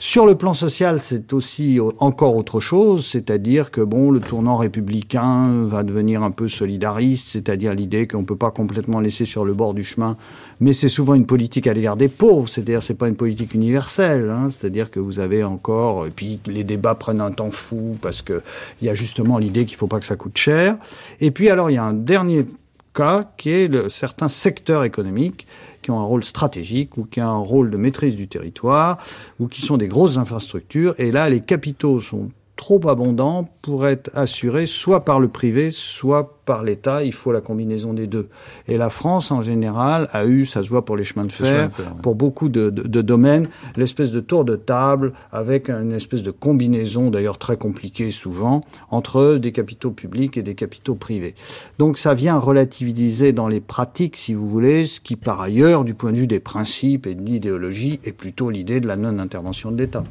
Sur 0.00 0.26
le 0.26 0.36
plan 0.36 0.54
social, 0.54 1.00
c'est 1.00 1.32
aussi 1.32 1.80
encore 1.98 2.36
autre 2.36 2.60
chose, 2.60 3.04
c'est-à-dire 3.04 3.72
que 3.72 3.80
bon, 3.80 4.12
le 4.12 4.20
tournant 4.20 4.56
républicain 4.56 5.64
va 5.64 5.82
devenir 5.82 6.22
un 6.22 6.30
peu 6.30 6.46
solidariste, 6.46 7.30
c'est-à-dire 7.30 7.74
l'idée 7.74 8.06
qu'on 8.06 8.22
peut 8.22 8.36
pas 8.36 8.52
complètement 8.52 9.00
laisser 9.00 9.24
sur 9.24 9.44
le 9.44 9.54
bord 9.54 9.74
du 9.74 9.82
chemin, 9.82 10.16
mais 10.60 10.72
c'est 10.72 10.88
souvent 10.88 11.14
une 11.14 11.26
politique 11.26 11.66
à 11.66 11.72
l'égard 11.72 11.96
des 11.96 12.06
pauvres, 12.06 12.48
c'est-à-dire 12.48 12.80
c'est 12.80 12.94
pas 12.94 13.08
une 13.08 13.16
politique 13.16 13.54
universelle, 13.54 14.30
hein, 14.30 14.50
c'est-à-dire 14.50 14.92
que 14.92 15.00
vous 15.00 15.18
avez 15.18 15.42
encore, 15.42 16.06
et 16.06 16.10
puis 16.10 16.38
les 16.46 16.62
débats 16.62 16.94
prennent 16.94 17.20
un 17.20 17.32
temps 17.32 17.50
fou 17.50 17.96
parce 18.00 18.22
que 18.22 18.42
il 18.80 18.86
y 18.86 18.90
a 18.90 18.94
justement 18.94 19.36
l'idée 19.36 19.64
qu'il 19.64 19.76
faut 19.76 19.88
pas 19.88 19.98
que 19.98 20.06
ça 20.06 20.14
coûte 20.14 20.38
cher, 20.38 20.76
et 21.18 21.32
puis 21.32 21.50
alors 21.50 21.70
il 21.70 21.74
y 21.74 21.78
a 21.78 21.84
un 21.84 21.92
dernier 21.92 22.46
cas 22.94 23.28
qui 23.36 23.50
est 23.50 23.66
le, 23.66 23.88
certains 23.88 24.28
secteurs 24.28 24.84
économiques 24.84 25.48
qui 25.82 25.90
ont 25.90 26.00
un 26.00 26.04
rôle 26.04 26.24
stratégique 26.24 26.96
ou 26.96 27.04
qui 27.04 27.20
ont 27.20 27.28
un 27.28 27.36
rôle 27.38 27.70
de 27.70 27.76
maîtrise 27.76 28.16
du 28.16 28.28
territoire 28.28 28.98
ou 29.38 29.48
qui 29.48 29.60
sont 29.60 29.76
des 29.76 29.88
grosses 29.88 30.16
infrastructures. 30.16 30.94
Et 30.98 31.12
là, 31.12 31.28
les 31.28 31.40
capitaux 31.40 32.00
sont 32.00 32.30
trop 32.58 32.86
abondants 32.88 33.48
pour 33.62 33.86
être 33.86 34.10
assurés 34.14 34.66
soit 34.66 35.04
par 35.04 35.20
le 35.20 35.28
privé, 35.28 35.70
soit 35.70 36.42
par 36.44 36.64
l'État. 36.64 37.04
Il 37.04 37.12
faut 37.12 37.30
la 37.30 37.40
combinaison 37.40 37.94
des 37.94 38.08
deux. 38.08 38.28
Et 38.66 38.76
la 38.76 38.90
France, 38.90 39.30
en 39.30 39.42
général, 39.42 40.08
a 40.12 40.26
eu, 40.26 40.44
ça 40.44 40.64
se 40.64 40.68
voit 40.68 40.84
pour 40.84 40.96
les 40.96 41.04
chemins 41.04 41.24
de 41.24 41.32
fer, 41.32 41.70
pour 42.02 42.16
beaucoup 42.16 42.48
de, 42.48 42.68
de, 42.68 43.00
domaines, 43.00 43.48
l'espèce 43.76 44.10
de 44.10 44.18
tour 44.20 44.44
de 44.44 44.56
table 44.56 45.12
avec 45.30 45.70
une 45.70 45.92
espèce 45.92 46.22
de 46.22 46.32
combinaison, 46.32 47.10
d'ailleurs 47.10 47.38
très 47.38 47.56
compliquée 47.56 48.10
souvent, 48.10 48.62
entre 48.90 49.36
des 49.36 49.52
capitaux 49.52 49.92
publics 49.92 50.36
et 50.36 50.42
des 50.42 50.56
capitaux 50.56 50.96
privés. 50.96 51.36
Donc 51.78 51.96
ça 51.96 52.14
vient 52.14 52.38
relativiser 52.38 53.32
dans 53.32 53.46
les 53.46 53.60
pratiques, 53.60 54.16
si 54.16 54.34
vous 54.34 54.48
voulez, 54.48 54.86
ce 54.86 55.00
qui 55.00 55.14
par 55.14 55.40
ailleurs, 55.40 55.84
du 55.84 55.94
point 55.94 56.10
de 56.10 56.18
vue 56.18 56.26
des 56.26 56.40
principes 56.40 57.06
et 57.06 57.14
de 57.14 57.22
l'idéologie, 57.22 58.00
est 58.04 58.12
plutôt 58.12 58.50
l'idée 58.50 58.80
de 58.80 58.88
la 58.88 58.96
non-intervention 58.96 59.70
de 59.70 59.76
l'État. 59.76 60.02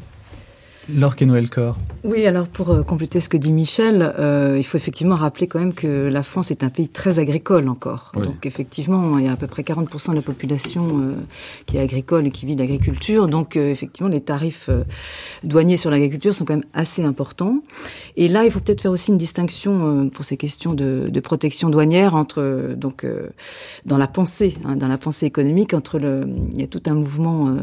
Laure 0.90 1.16
Noël 1.22 1.50
Corps. 1.50 1.78
Oui, 2.04 2.26
alors 2.26 2.48
pour 2.48 2.70
euh, 2.70 2.84
compléter 2.84 3.20
ce 3.20 3.28
que 3.28 3.36
dit 3.36 3.52
Michel, 3.52 4.14
euh, 4.18 4.56
il 4.58 4.64
faut 4.64 4.78
effectivement 4.78 5.16
rappeler 5.16 5.48
quand 5.48 5.60
même 5.60 5.74
que 5.74 6.08
la 6.08 6.24
France 6.24 6.52
est 6.52 6.64
un 6.64 6.70
pays 6.70 6.88
très 6.88 7.20
agricole 7.20 7.68
encore. 7.68 8.12
Donc 8.14 8.46
effectivement, 8.46 9.18
il 9.18 9.26
y 9.26 9.28
a 9.28 9.34
à 9.34 9.36
peu 9.36 9.48
près 9.48 9.64
40% 9.64 10.12
de 10.12 10.16
la 10.16 10.22
population 10.22 10.88
euh, 10.88 11.14
qui 11.66 11.76
est 11.76 11.82
agricole 11.82 12.26
et 12.28 12.32
qui 12.32 12.46
vit 12.46 12.56
de 12.56 12.62
l'agriculture. 12.62 13.28
Donc 13.28 13.58
effectivement, 13.58 14.10
les 14.10 14.22
tarifs 14.22 14.70
douaniers 15.44 15.76
sur 15.76 15.92
l'agriculture 15.92 16.34
sont 16.34 16.46
quand 16.46 16.56
même 16.56 16.66
assez 16.74 17.04
importants. 17.04 17.62
Et 18.16 18.30
là, 18.30 18.46
il 18.46 18.52
faut 18.52 18.62
peut-être 18.62 18.82
faire 18.82 18.92
aussi 18.92 19.12
une 19.12 19.18
distinction 19.18 20.10
pour 20.10 20.24
ces 20.24 20.38
questions 20.38 20.74
de, 20.74 21.06
de 21.10 21.20
protection 21.20 21.70
douanière 21.70 22.16
entre 22.16 22.74
donc 22.78 23.06
dans 23.86 23.98
la 23.98 24.08
pensée, 24.08 24.58
hein, 24.64 24.78
dans 24.78 24.88
la 24.88 24.98
pensée 24.98 25.26
économique, 25.26 25.74
entre 25.74 26.00
le, 26.00 26.28
il 26.54 26.62
y 26.62 26.64
a 26.64 26.68
tout 26.68 26.84
un 26.86 26.94
mouvement 26.94 27.54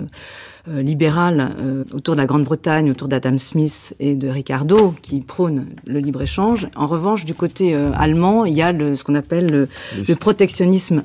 euh, 0.66 0.80
libéral 0.80 1.54
euh, 1.60 1.84
autour 1.92 2.14
de 2.14 2.20
la 2.20 2.26
Grande-Bretagne, 2.26 2.90
autour 2.90 3.06
d'Adam 3.06 3.36
Smith 3.36 3.94
et 4.00 4.14
de 4.16 4.28
Ricardo, 4.28 4.94
qui 5.02 5.20
prônent 5.20 5.66
le 5.86 5.98
libre-échange. 5.98 6.68
En 6.74 6.86
revanche, 6.86 7.26
du 7.26 7.34
côté 7.34 7.74
euh, 7.74 7.90
allemand, 7.94 8.46
il 8.46 8.54
y 8.54 8.62
a 8.62 8.72
le, 8.72 8.96
ce 8.96 9.04
qu'on 9.04 9.14
appelle 9.14 9.50
le, 9.50 9.68
le 10.08 10.14
protectionnisme 10.14 11.04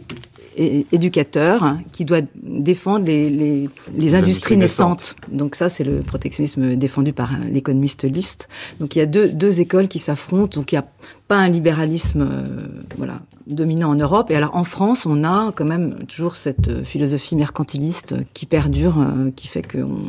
éducateur 0.60 1.78
qui 1.92 2.06
doit 2.06 2.22
défendre 2.44 3.06
les, 3.06 3.30
les, 3.30 3.70
les 3.96 4.16
industries, 4.16 4.58
naissantes. 4.58 5.16
Donc 5.32 5.56
ça, 5.56 5.70
c'est 5.70 5.84
le 5.84 6.00
protectionnisme 6.00 6.76
défendu 6.76 7.14
par 7.14 7.32
l'économiste 7.50 8.04
List. 8.04 8.50
Donc 8.80 8.96
il 8.96 9.00
y 9.00 9.02
a 9.02 9.06
deux, 9.06 9.30
deux 9.30 9.62
écoles 9.62 9.88
qui 9.88 10.00
s'affrontent. 10.00 10.60
Donc 10.60 10.72
il 10.72 10.76
n'y 10.76 10.80
a 10.80 10.88
pas 11.28 11.38
un 11.38 11.48
libéralisme 11.48 12.28
euh, 12.30 12.68
voilà 12.98 13.22
dominant 13.48 13.90
en 13.90 13.96
Europe. 13.96 14.30
Et 14.32 14.36
alors 14.36 14.56
en 14.56 14.64
France, 14.64 15.06
on 15.06 15.24
a 15.24 15.52
quand 15.56 15.66
même 15.66 16.06
toujours 16.08 16.36
cette 16.36 16.68
euh, 16.68 16.84
philosophie 16.84 17.36
mercantiliste 17.36 18.16
qui 18.34 18.46
perdure, 18.46 19.00
euh, 19.00 19.32
qui 19.36 19.48
fait 19.48 19.64
qu'on 19.64 20.00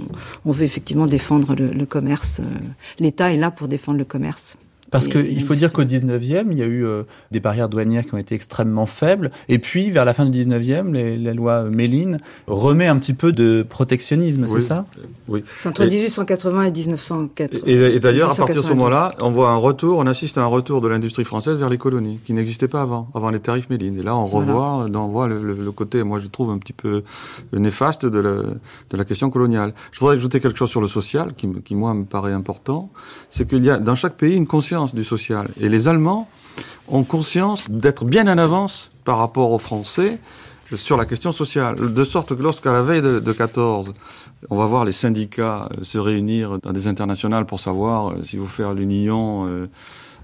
on 0.45 0.53
veut 0.53 0.65
effectivement 0.65 1.07
défendre 1.07 1.55
le, 1.55 1.69
le 1.69 1.87
commerce. 1.87 2.41
L'État 2.99 3.33
est 3.33 3.39
là 3.39 3.51
pour 3.51 3.69
défendre 3.69 3.99
le 3.99 4.05
commerce 4.05 4.57
Parce 4.91 5.09
qu'il 5.09 5.43
faut 5.43 5.55
dire 5.55 5.73
qu'au 5.73 5.85
19e, 5.85 6.47
il 6.51 6.59
y 6.59 6.63
a 6.63 6.67
eu 6.67 6.85
euh, 6.85 7.05
des 7.31 7.41
barrières 7.41 7.69
douanières 7.69 8.05
qui 8.05 8.15
ont 8.15 8.19
été 8.19 8.35
extrêmement 8.35 8.87
faibles. 8.87 9.31
Et 9.49 9.59
puis, 9.59 9.91
vers 9.91 10.05
la 10.05 10.15
fin 10.15 10.27
du 10.27 10.37
19e, 10.37 10.93
les, 10.93 11.17
la 11.17 11.33
loi 11.33 11.65
Méline 11.65 12.19
remet 12.47 12.87
un 12.87 12.99
petit 12.99 13.15
peu 13.15 13.33
de 13.33 13.65
protectionnisme, 13.69 14.47
c'est 14.49 14.61
ça? 14.61 14.85
Oui. 15.29 15.45
C'est 15.59 15.69
entre 15.69 15.85
1880 15.85 16.65
et 16.65 16.71
1980. 16.71 17.61
Et, 17.67 17.75
et 17.75 18.01
d'ailleurs, 18.01 18.33
à 18.33 18.35
partir 18.35 18.63
de 18.63 18.67
ce 18.67 18.73
moment-là, 18.73 19.15
on 19.21 19.31
voit 19.31 19.51
un 19.51 19.57
retour, 19.57 19.99
on 19.99 20.07
assiste 20.07 20.39
à 20.39 20.43
un 20.43 20.47
retour 20.47 20.81
de 20.81 20.89
l'industrie 20.89 21.25
française 21.25 21.57
vers 21.57 21.69
les 21.69 21.79
colonies, 21.79 22.19
qui 22.25 22.33
n'existait 22.33 22.69
pas 22.69 22.83
avant, 22.83 23.09
avant 23.15 23.31
les 23.31 23.41
tarifs 23.41 23.71
Méline. 23.71 23.99
Et 23.99 24.03
là, 24.03 24.17
on 24.17 24.27
revoit, 24.27 24.87
on 24.93 25.09
voit 25.09 25.29
le, 25.29 25.41
le, 25.41 25.73
côté, 25.73 26.03
moi 26.03 26.19
je 26.19 26.27
trouve 26.27 26.51
un 26.51 26.59
petit 26.59 26.73
peu 26.73 27.03
néfaste 27.53 28.07
de 28.07 28.19
la, 28.19 28.33
de 28.33 28.97
la 28.97 29.05
question 29.05 29.31
coloniale. 29.31 29.73
Je 29.93 30.01
voudrais 30.01 30.17
ajouter 30.17 30.41
quelque 30.41 30.59
chose 30.59 30.71
sur 30.71 30.81
le 30.81 30.89
social, 30.89 31.35
qui, 31.37 31.49
qui 31.65 31.75
moi 31.75 31.95
me 31.95 32.05
paraît 32.05 32.33
important, 32.33 32.91
c'est 33.29 33.49
qu'il 33.49 33.65
y 33.65 33.71
a 33.71 33.79
dans 33.79 33.95
chaque 33.95 34.17
pays 34.17 34.35
une 34.35 34.47
conscience 34.47 34.80
du 34.87 35.05
social. 35.05 35.49
Et 35.61 35.69
les 35.69 35.89
Allemands 35.89 36.29
ont 36.89 37.05
conscience 37.05 37.71
d'être 37.71 38.05
bien 38.05 38.27
en 38.27 38.39
avance 38.39 38.91
par 39.05 39.19
rapport 39.19 39.53
aux 39.53 39.59
Français 39.59 40.19
sur 40.77 40.97
la 40.97 41.05
question 41.05 41.33
sociale. 41.33 41.77
De 41.77 42.05
sorte 42.05 42.37
que 42.37 42.43
lorsqu'à 42.43 42.73
la 42.73 42.83
veille 42.83 43.03
de, 43.03 43.21
de 43.21 43.33
14, 43.33 43.93
on 44.49 44.57
va 44.57 44.67
voir 44.67 44.85
les 44.85 44.93
syndicats 44.93 45.69
euh, 45.77 45.85
se 45.85 45.99
réunir 45.99 46.59
dans 46.63 46.73
des 46.73 46.87
internationales 46.87 47.45
pour 47.45 47.61
savoir 47.61 48.11
euh, 48.11 48.25
s'il 48.25 48.39
faut 48.39 48.47
faire 48.47 48.73
l'union, 48.73 49.47
euh, 49.47 49.67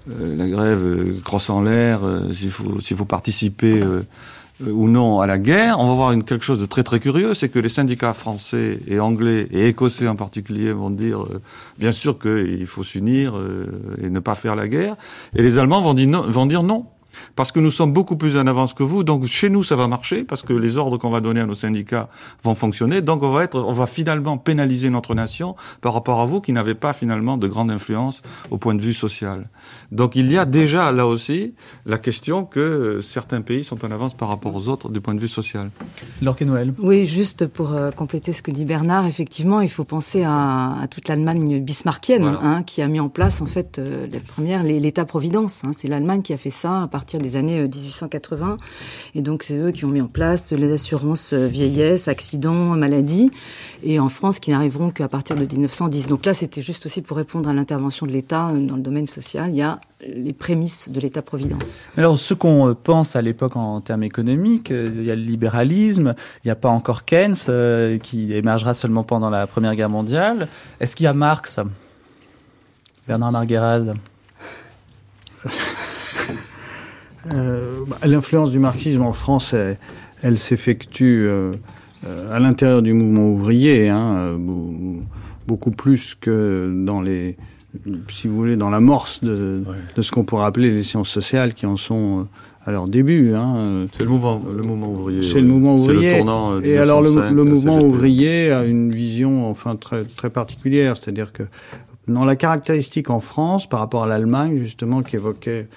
la 0.09 0.49
grève 0.49 0.85
euh, 0.85 1.49
en 1.49 1.63
l'air, 1.63 2.01
s'il 2.33 2.51
faut, 2.51 2.81
s'il 2.81 2.97
faut 2.97 3.05
participer 3.05 3.83
ou 4.65 4.89
non 4.89 5.21
à 5.21 5.27
la 5.27 5.39
guerre, 5.39 5.79
on 5.81 5.89
va 5.89 5.95
voir 5.95 6.25
quelque 6.25 6.45
chose 6.45 6.61
de 6.61 6.67
très 6.67 6.83
très 6.83 7.01
curieux, 7.01 7.35
c'est 7.35 7.49
que 7.49 7.59
les 7.59 7.69
syndicats 7.69 8.15
français 8.15 8.81
et 8.87 8.99
anglais 9.01 9.47
et 9.51 9.69
écossais 9.69 10.09
en 10.09 10.17
particulier 10.17 10.73
vont 10.73 10.91
dire 10.91 11.23
euh, 11.23 11.43
bien 11.79 11.93
sûr 11.93 12.19
qu'il 12.19 12.67
faut 12.67 12.83
s'unir 12.83 13.37
euh, 13.37 13.67
et 14.03 14.09
ne 14.09 14.21
pas 14.21 14.35
faire 14.35 14.57
la 14.57 14.69
guerre, 14.69 14.97
et 15.35 15.43
les 15.43 15.59
Allemands 15.59 15.83
vont 15.83 15.95
dire 16.47 16.63
non 16.63 16.87
parce 17.35 17.53
que 17.53 17.61
nous 17.61 17.71
sommes 17.71 17.93
beaucoup 17.93 18.17
plus 18.17 18.37
en 18.37 18.47
avance 18.47 18.75
que 18.75 18.83
vous. 18.83 19.05
Donc 19.05 19.25
chez 19.27 19.51
nous, 19.51 19.63
ça 19.63 19.77
va 19.77 19.89
marcher 19.89 20.25
parce 20.25 20.43
que 20.43 20.53
les 20.53 20.77
ordres 20.77 20.99
qu'on 20.99 21.11
va 21.11 21.21
donner 21.21 21.41
à 21.41 21.47
nos 21.47 21.55
syndicats 21.55 22.09
vont 22.43 22.55
fonctionner. 22.55 23.01
Donc 23.01 23.23
on 23.23 23.31
va 23.31 23.45
être, 23.45 23.59
on 23.59 23.73
va 23.73 23.87
finalement 23.87 24.39
pénaliser 24.39 24.91
notre 24.91 25.15
nation 25.15 25.57
par 25.81 25.95
rapport 25.95 26.21
à 26.21 26.27
vous 26.27 26.41
qui 26.41 26.53
n'avez 26.53 26.75
pas 26.75 26.93
finalement 26.93 27.37
de 27.37 27.49
grande 27.49 27.71
influence 27.71 28.23
au 28.51 28.59
point 28.59 28.75
de 28.75 28.83
vue 28.83 28.95
social. 28.95 29.49
Donc 29.93 30.17
il 30.17 30.31
y 30.31 30.39
a 30.39 30.45
déjà 30.45 30.93
là 30.93 31.07
aussi 31.07 31.55
la 31.85 31.99
question 31.99 32.45
que 32.45 33.01
certains 33.01 33.41
pays 33.41 33.65
sont 33.65 33.85
en 33.85 33.91
avance 33.91 34.15
par 34.15 34.29
rapport 34.29 34.55
aux 34.55 34.69
autres 34.69 34.89
du 34.89 35.01
point 35.01 35.15
de 35.15 35.21
vue 35.21 35.29
social. 35.29 35.71
Laure 36.23 36.37
Noël. 36.43 36.75
Oui, 36.79 37.07
juste 37.07 37.47
pour 37.47 37.73
euh, 37.73 37.91
compléter 37.91 38.33
ce 38.33 38.43
que 38.43 38.51
dit 38.51 38.65
Bernard, 38.65 39.07
effectivement, 39.07 39.61
il 39.61 39.71
faut 39.71 39.85
penser 39.85 40.23
à, 40.23 40.77
à 40.83 40.87
toute 40.87 41.09
l'Allemagne 41.09 41.61
bismarckienne 41.61 42.23
voilà. 42.23 42.41
hein, 42.43 42.63
qui 42.63 42.83
a 42.83 42.89
mis 42.89 43.01
en 43.01 43.09
place 43.09 43.41
en 43.41 43.47
fait 43.47 43.79
euh, 43.79 44.07
les 44.07 44.21
premières 44.21 44.63
l'État-providence. 44.63 45.65
Hein. 45.65 45.71
C'est 45.73 45.89
l'Allemagne 45.89 46.23
qui 46.23 46.33
a 46.33 46.37
fait 46.37 46.51
ça 46.51 46.83
à 46.83 46.89
partir 46.89 47.06
des 47.15 47.37
années 47.37 47.63
1880. 47.63 48.57
Et 49.15 49.23
donc, 49.23 49.45
c'est 49.45 49.57
eux 49.57 49.71
qui 49.71 49.85
ont 49.85 49.91
mis 49.91 50.01
en 50.01 50.09
place 50.09 50.53
les 50.53 50.73
assurances 50.73 51.33
vieillesse, 51.33 52.09
accidents, 52.09 52.77
maladie. 52.77 53.31
Et 53.83 54.01
en 54.01 54.09
France, 54.09 54.41
qui 54.41 54.51
n'arriveront 54.51 54.91
qu'à 54.91 55.09
partir 55.09 55.37
de 55.37 55.45
1910. 55.45 56.07
Donc 56.07 56.27
là, 56.27 56.35
c'était 56.35 56.63
juste 56.63 56.87
aussi 56.87 57.03
pour 57.03 57.17
répondre 57.17 57.49
à 57.49 57.53
l'intervention 57.53 58.07
de 58.07 58.13
l'État 58.13 58.51
dans 58.53 58.77
le 58.77 58.83
domaine 58.83 59.07
social. 59.07 59.51
Il 59.51 59.57
y 59.57 59.63
a 59.63 59.81
les 60.01 60.33
prémices 60.33 60.89
de 60.89 61.01
l'État-providence. 61.01 61.79
Alors, 61.97 62.19
ce 62.19 62.35
qu'on 62.35 62.75
pense 62.75 63.17
à 63.17 63.23
l'époque 63.23 63.57
en 63.57 63.81
termes 63.81 64.03
économiques, 64.03 64.71
il 64.71 65.05
y 65.05 65.11
a 65.11 65.17
le 65.17 65.23
libéralisme, 65.23 66.15
il 66.45 66.49
n'y 66.49 66.51
a 66.51 66.57
pas 66.57 66.69
encore 66.69 67.05
Keynes, 67.05 67.35
euh, 67.49 67.99
qui 67.99 68.35
émergera 68.35 68.75
seulement 68.75 69.05
pendant 69.05 69.31
la 69.31 69.47
Première 69.47 69.75
Guerre 69.75 69.89
mondiale. 69.89 70.49
Est-ce 70.81 70.97
qu'il 70.97 71.05
y 71.05 71.09
a 71.09 71.15
Marx? 71.15 71.61
Bernard 73.07 73.33
Margueraz 73.33 73.95
euh, 77.35 77.85
L'influence 78.05 78.51
du 78.51 78.59
marxisme 78.59 79.03
en 79.03 79.13
France, 79.13 79.53
elle, 79.53 79.79
elle 80.23 80.39
s'effectue 80.39 81.27
euh, 81.29 81.55
à 82.31 82.39
l'intérieur 82.39 82.83
du 82.83 82.93
mouvement 82.93 83.29
ouvrier, 83.29 83.89
hein, 83.89 84.37
beaucoup 85.47 85.71
plus 85.71 86.15
que 86.21 86.73
dans 86.85 87.01
les, 87.01 87.37
si 88.09 88.29
vous 88.29 88.37
voulez, 88.37 88.57
dans 88.57 88.71
l'amorce 88.71 89.23
de, 89.23 89.63
ouais. 89.67 89.77
de 89.97 90.03
ce 90.03 90.11
qu'on 90.11 90.25
pourrait 90.25 90.47
appeler 90.47 90.71
les 90.71 90.83
sciences 90.83 91.09
sociales 91.09 91.55
qui 91.55 91.67
en 91.67 91.77
sont 91.77 92.27
à 92.67 92.73
leur 92.73 92.89
début. 92.89 93.33
Hein. 93.35 93.87
C'est 93.93 94.03
le 94.03 94.11
mouvement, 94.11 94.43
le 94.55 94.63
mouvement 94.63 94.91
ouvrier. 94.91 95.23
C'est 95.23 95.35
ouais. 95.35 95.41
le 95.41 95.47
mouvement 95.47 95.77
ouvrier. 95.77 96.13
Le 96.13 96.17
tournant, 96.19 96.53
euh, 96.55 96.61
et 96.63 96.79
alors 96.79 97.01
le, 97.01 97.31
le 97.31 97.45
mouvement 97.45 97.79
ouvrier 97.79 98.51
a 98.51 98.65
une 98.65 98.93
vision 98.93 99.49
enfin 99.49 99.77
très 99.77 100.05
très 100.05 100.31
particulière, 100.31 100.97
c'est-à-dire 100.97 101.33
que 101.33 101.45
dans 102.09 102.25
la 102.25 102.37
caractéristique 102.37 103.11
en 103.11 103.21
France 103.21 103.69
par 103.69 103.81
rapport 103.81 104.05
à 104.05 104.09
l'Allemagne 104.09 104.59
justement 104.59 105.03
qu'évoquait 105.03 105.69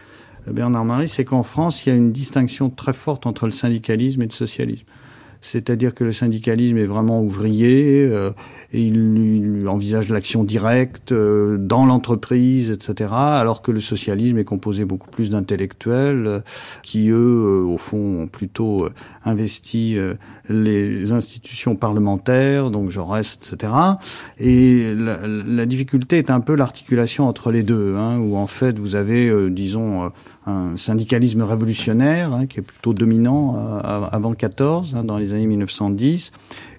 Bernard 0.52 0.86
Marie, 0.86 1.08
c'est 1.08 1.26
qu'en 1.26 1.44
France, 1.44 1.86
il 1.86 1.90
y 1.90 1.92
a 1.92 1.96
une 1.96 2.12
distinction 2.12 2.70
très 2.70 2.94
forte 2.94 3.26
entre 3.26 3.46
le 3.46 3.52
syndicalisme 3.52 4.22
et 4.22 4.26
le 4.26 4.32
socialisme. 4.32 4.86
C'est-à-dire 5.42 5.94
que 5.94 6.04
le 6.04 6.12
syndicalisme 6.12 6.78
est 6.78 6.86
vraiment 6.86 7.22
ouvrier, 7.22 8.06
euh, 8.06 8.32
et 8.74 8.82
il, 8.82 9.66
envisage 9.68 10.10
l'action 10.10 10.44
directe 10.44 11.12
euh, 11.12 11.58
dans 11.58 11.86
l'entreprise, 11.86 12.72
etc. 12.72 13.12
Alors 13.14 13.62
que 13.62 13.72
le 13.72 13.80
socialisme 13.80 14.38
est 14.38 14.44
composé 14.44 14.84
beaucoup 14.84 15.10
plus 15.10 15.30
d'intellectuels 15.30 16.28
euh, 16.28 16.40
qui, 16.84 17.10
eux, 17.10 17.16
euh, 17.16 17.64
au 17.64 17.78
fond, 17.78 18.24
ont 18.24 18.28
plutôt 18.28 18.86
euh, 18.86 18.90
investi 19.24 19.98
les 20.50 21.12
institutions 21.12 21.76
parlementaires, 21.76 22.72
donc 22.72 22.90
Jaurès, 22.90 23.38
etc. 23.42 23.74
Et 24.40 24.94
la, 24.94 25.20
la 25.26 25.66
difficulté 25.66 26.18
est 26.18 26.30
un 26.30 26.40
peu 26.40 26.56
l'articulation 26.56 27.28
entre 27.28 27.52
les 27.52 27.64
deux, 27.64 27.96
hein, 27.96 28.18
où 28.18 28.36
en 28.38 28.48
fait 28.48 28.78
vous 28.78 28.96
avez, 28.96 29.50
disons, 29.50 30.12
un 30.50 30.78
syndicalisme 30.78 31.42
révolutionnaire 31.42 32.34
hein, 32.34 32.46
qui 32.46 32.60
est 32.60 32.64
plutôt 32.64 32.94
dominant 32.94 33.56
euh, 33.56 33.80
avant 34.12 34.34
14, 34.34 34.96
hein, 34.96 35.04
dans 35.04 35.18
les 35.18 35.34
années 35.34 35.48
1910, 35.48 36.32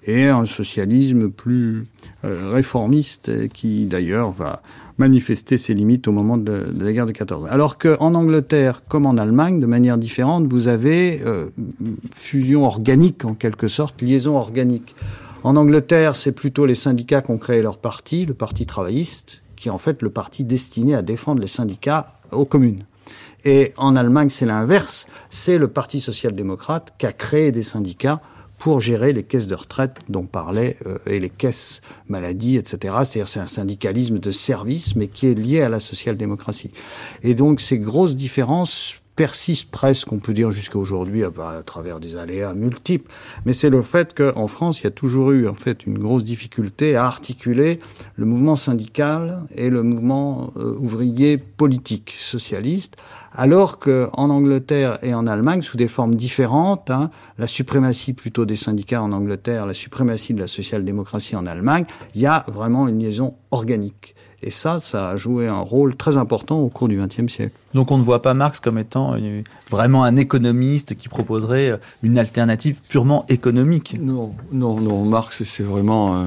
et 0.05 0.27
un 0.27 0.45
socialisme 0.45 1.29
plus 1.29 1.87
euh, 2.25 2.51
réformiste 2.51 3.49
qui 3.49 3.85
d'ailleurs 3.85 4.31
va 4.31 4.61
manifester 4.97 5.57
ses 5.57 5.73
limites 5.73 6.07
au 6.07 6.11
moment 6.11 6.37
de, 6.37 6.65
la 6.79 6.93
guerre 6.93 7.05
de 7.05 7.11
14. 7.11 7.47
Alors 7.49 7.77
qu'en 7.77 8.13
Angleterre, 8.13 8.83
comme 8.87 9.05
en 9.05 9.17
Allemagne, 9.17 9.59
de 9.59 9.65
manière 9.65 9.97
différente, 9.97 10.45
vous 10.47 10.67
avez 10.67 11.21
euh, 11.25 11.47
fusion 12.13 12.65
organique 12.65 13.25
en 13.25 13.33
quelque 13.33 13.67
sorte, 13.67 14.01
liaison 14.01 14.37
organique. 14.37 14.95
En 15.43 15.55
Angleterre, 15.55 16.15
c'est 16.15 16.31
plutôt 16.31 16.67
les 16.67 16.75
syndicats 16.75 17.21
qui 17.21 17.31
ont 17.31 17.39
créé 17.39 17.61
leur 17.63 17.79
parti, 17.79 18.25
le 18.25 18.35
parti 18.35 18.67
travailliste, 18.67 19.41
qui 19.55 19.69
est 19.69 19.71
en 19.71 19.79
fait 19.79 20.01
le 20.01 20.09
parti 20.09 20.43
destiné 20.43 20.93
à 20.93 21.01
défendre 21.01 21.41
les 21.41 21.47
syndicats 21.47 22.19
aux 22.31 22.45
communes. 22.45 22.83
Et 23.43 23.73
en 23.77 23.95
Allemagne, 23.95 24.29
c'est 24.29 24.45
l'inverse. 24.45 25.07
C'est 25.29 25.57
le 25.57 25.67
Parti 25.67 25.99
social-démocrate 25.99 26.93
qui 26.97 27.05
a 27.05 27.13
créé 27.13 27.51
des 27.51 27.63
syndicats 27.63 28.21
pour 28.61 28.79
gérer 28.79 29.11
les 29.11 29.23
caisses 29.23 29.47
de 29.47 29.55
retraite 29.55 29.97
dont 30.07 30.27
parlait 30.27 30.77
euh, 30.85 30.99
et 31.07 31.19
les 31.19 31.31
caisses 31.31 31.81
maladie, 32.07 32.57
etc. 32.57 32.93
C'est-à-dire 33.03 33.27
c'est 33.27 33.39
un 33.39 33.47
syndicalisme 33.47 34.19
de 34.19 34.31
service, 34.31 34.95
mais 34.95 35.07
qui 35.07 35.25
est 35.25 35.33
lié 35.33 35.61
à 35.61 35.69
la 35.69 35.79
social-démocratie. 35.79 36.71
Et 37.23 37.33
donc 37.33 37.59
ces 37.59 37.79
grosses 37.79 38.15
différences 38.15 39.01
persiste 39.15 39.69
presque, 39.69 40.11
on 40.13 40.19
peut 40.19 40.33
dire 40.33 40.51
jusqu'à 40.51 40.77
aujourd'hui, 40.77 41.23
à, 41.23 41.27
à, 41.27 41.63
travers 41.63 41.99
des 41.99 42.15
aléas 42.15 42.53
multiples. 42.53 43.11
Mais 43.45 43.53
c'est 43.53 43.69
le 43.69 43.81
fait 43.81 44.13
qu'en 44.13 44.47
France, 44.47 44.81
il 44.81 44.85
y 44.85 44.87
a 44.87 44.91
toujours 44.91 45.31
eu 45.31 45.47
en 45.47 45.53
fait 45.53 45.85
une 45.85 45.99
grosse 45.99 46.23
difficulté 46.23 46.95
à 46.95 47.05
articuler 47.05 47.79
le 48.15 48.25
mouvement 48.25 48.55
syndical 48.55 49.43
et 49.53 49.69
le 49.69 49.83
mouvement 49.83 50.53
euh, 50.55 50.77
ouvrier 50.79 51.37
politique 51.37 52.15
socialiste, 52.17 52.95
alors 53.33 53.79
qu'en 53.79 54.29
Angleterre 54.29 54.99
et 55.03 55.13
en 55.13 55.27
Allemagne, 55.27 55.61
sous 55.61 55.77
des 55.77 55.87
formes 55.87 56.15
différentes, 56.15 56.89
hein, 56.89 57.09
la 57.37 57.47
suprématie 57.47 58.13
plutôt 58.13 58.45
des 58.45 58.55
syndicats 58.55 59.01
en 59.01 59.11
Angleterre, 59.11 59.65
la 59.65 59.73
suprématie 59.73 60.33
de 60.33 60.39
la 60.39 60.47
social-démocratie 60.47 61.35
en 61.35 61.45
Allemagne, 61.45 61.85
il 62.15 62.21
y 62.21 62.25
a 62.25 62.43
vraiment 62.47 62.87
une 62.87 62.99
liaison 62.99 63.35
organique. 63.51 64.15
Et 64.43 64.49
ça, 64.49 64.79
ça 64.79 65.09
a 65.09 65.15
joué 65.17 65.47
un 65.47 65.59
rôle 65.59 65.95
très 65.95 66.17
important 66.17 66.59
au 66.59 66.69
cours 66.69 66.87
du 66.87 66.99
XXe 66.99 67.31
siècle. 67.31 67.55
Donc 67.75 67.91
on 67.91 67.97
ne 67.97 68.03
voit 68.03 68.23
pas 68.23 68.33
Marx 68.33 68.59
comme 68.59 68.79
étant 68.79 69.15
vraiment 69.69 70.03
un 70.03 70.15
économiste 70.15 70.95
qui 70.95 71.09
proposerait 71.09 71.79
une 72.01 72.17
alternative 72.17 72.81
purement 72.89 73.23
économique. 73.29 73.97
Non, 74.01 74.33
non, 74.51 74.81
non. 74.81 75.05
Marx, 75.05 75.43
c'est 75.43 75.63
vraiment, 75.63 76.15
euh, 76.15 76.25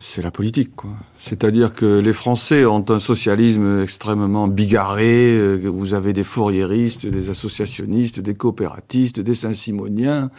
c'est 0.00 0.22
la 0.22 0.30
politique, 0.30 0.76
quoi. 0.76 0.90
C'est-à-dire 1.18 1.74
que 1.74 1.98
les 1.98 2.12
Français 2.12 2.64
ont 2.64 2.84
un 2.88 3.00
socialisme 3.00 3.80
extrêmement 3.82 4.46
bigarré. 4.46 5.34
euh, 5.34 5.68
Vous 5.68 5.94
avez 5.94 6.12
des 6.12 6.22
fourriéristes, 6.22 7.06
des 7.06 7.30
associationnistes, 7.30 8.20
des 8.20 8.34
coopératistes, 8.34 9.18
des 9.18 9.34
saint-simoniens, 9.34 10.30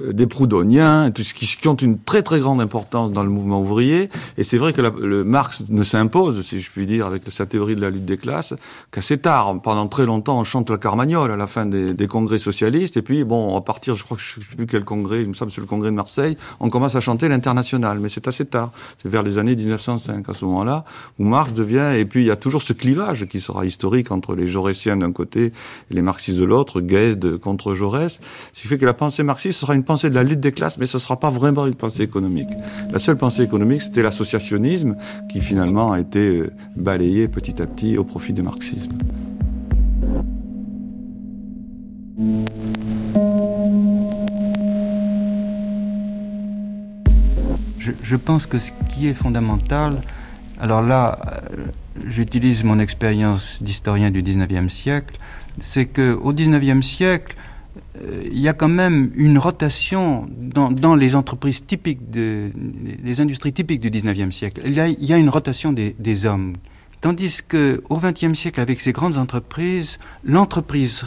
euh, 0.00 0.12
des 0.12 0.26
proudhoniens, 0.26 1.12
tout 1.12 1.22
ce 1.22 1.32
qui, 1.32 1.46
qui, 1.46 1.68
ont 1.68 1.76
une 1.76 1.98
très 2.00 2.22
très 2.22 2.40
grande 2.40 2.60
importance 2.60 3.12
dans 3.12 3.22
le 3.22 3.30
mouvement 3.30 3.60
ouvrier. 3.60 4.10
Et 4.36 4.42
c'est 4.42 4.58
vrai 4.58 4.72
que 4.72 4.82
la, 4.82 4.90
le 4.90 5.22
Marx 5.22 5.64
ne 5.70 5.84
s'impose, 5.84 6.42
si 6.42 6.60
je 6.60 6.70
puis 6.72 6.86
dire, 6.86 7.06
avec 7.06 7.22
sa 7.28 7.46
théorie 7.46 7.76
de 7.76 7.80
la 7.80 7.90
lutte 7.90 8.04
des 8.04 8.16
classes, 8.16 8.54
qu'assez 8.90 9.18
tard. 9.18 9.60
Pendant 9.62 9.86
très 9.86 10.06
longtemps, 10.06 10.40
on 10.40 10.44
chante 10.44 10.68
la 10.70 10.78
Carmagnole 10.78 11.30
à 11.30 11.36
la 11.36 11.46
fin 11.46 11.66
des, 11.66 11.94
des 11.94 12.08
congrès 12.08 12.38
socialistes. 12.38 12.96
Et 12.96 13.02
puis, 13.02 13.22
bon, 13.22 13.56
à 13.56 13.60
partir, 13.60 13.94
je 13.94 14.02
crois 14.02 14.16
que 14.16 14.22
je 14.24 14.40
ne 14.40 14.44
sais 14.44 14.56
plus 14.56 14.66
quel 14.66 14.84
congrès, 14.84 15.22
il 15.22 15.28
me 15.28 15.34
semble 15.34 15.52
c'est 15.52 15.60
le 15.60 15.68
congrès 15.68 15.90
de 15.90 15.96
Marseille, 15.96 16.36
on 16.58 16.68
commence 16.68 16.96
à 16.96 17.00
chanter 17.00 17.28
l'international. 17.28 18.00
Mais 18.00 18.08
c'est 18.08 18.26
assez 18.26 18.44
tard. 18.44 18.72
C'est 19.02 19.08
vers 19.08 19.22
les 19.22 19.38
années 19.38 19.54
1905 19.54 20.28
à 20.28 20.32
ce 20.32 20.44
moment-là 20.46 20.84
où 21.18 21.24
Marx 21.24 21.54
devient 21.54 21.92
et 21.96 22.04
puis 22.04 22.22
il 22.24 22.26
y 22.26 22.30
a 22.30 22.36
toujours 22.36 22.62
ce 22.62 22.72
clivage 22.72 23.26
qui 23.26 23.40
sera 23.40 23.66
historique 23.66 24.10
entre 24.10 24.34
les 24.34 24.48
jaurésiens 24.48 24.96
d'un 24.96 25.12
côté 25.12 25.52
et 25.90 25.94
les 25.94 26.02
marxistes 26.02 26.38
de 26.38 26.44
l'autre, 26.44 26.80
Guesde 26.80 27.38
contre 27.38 27.74
Jaurès, 27.74 28.20
ce 28.52 28.62
qui 28.62 28.68
fait 28.68 28.78
que 28.78 28.86
la 28.86 28.94
pensée 28.94 29.22
marxiste 29.22 29.60
sera 29.60 29.74
une 29.74 29.84
pensée 29.84 30.10
de 30.10 30.14
la 30.14 30.22
lutte 30.22 30.40
des 30.40 30.52
classes, 30.52 30.78
mais 30.78 30.86
ce 30.86 30.98
sera 30.98 31.18
pas 31.18 31.30
vraiment 31.30 31.66
une 31.66 31.74
pensée 31.74 32.02
économique. 32.02 32.50
La 32.90 32.98
seule 32.98 33.16
pensée 33.16 33.42
économique, 33.42 33.82
c'était 33.82 34.02
l'associationnisme 34.02 34.96
qui 35.30 35.40
finalement 35.40 35.92
a 35.92 36.00
été 36.00 36.38
euh, 36.38 36.50
balayé 36.76 37.28
petit 37.28 37.60
à 37.60 37.66
petit 37.66 37.98
au 37.98 38.04
profit 38.04 38.32
du 38.32 38.42
marxisme. 38.42 38.92
Je, 48.02 48.16
pense 48.16 48.46
que 48.46 48.58
ce 48.58 48.72
qui 48.88 49.06
est 49.06 49.14
fondamental, 49.14 50.02
alors 50.60 50.82
là, 50.82 51.18
euh, 51.52 51.66
j'utilise 52.06 52.64
mon 52.64 52.78
expérience 52.78 53.62
d'historien 53.62 54.10
du 54.10 54.22
19e 54.22 54.68
siècle, 54.68 55.18
c'est 55.58 55.86
qu'au 55.86 56.32
19e 56.32 56.82
siècle, 56.82 57.36
euh, 58.02 58.22
il 58.30 58.38
y 58.38 58.48
a 58.48 58.52
quand 58.52 58.68
même 58.68 59.10
une 59.14 59.38
rotation 59.38 60.28
dans, 60.30 60.94
les 60.94 61.14
entreprises 61.14 61.64
typiques, 61.66 62.10
de, 62.10 62.50
les 63.02 63.20
industries 63.20 63.52
typiques 63.52 63.80
du 63.80 63.90
19e 63.90 64.30
siècle. 64.30 64.62
Il 64.64 64.72
y 64.72 65.12
a, 65.12 65.16
une 65.16 65.28
rotation 65.28 65.72
des, 65.72 66.26
hommes. 66.26 66.54
Tandis 67.00 67.40
qu'au 67.46 67.98
XXe 67.98 68.32
siècle, 68.32 68.60
avec 68.60 68.80
ces 68.80 68.92
grandes 68.92 69.16
entreprises, 69.16 69.98
l'entreprise, 70.24 71.04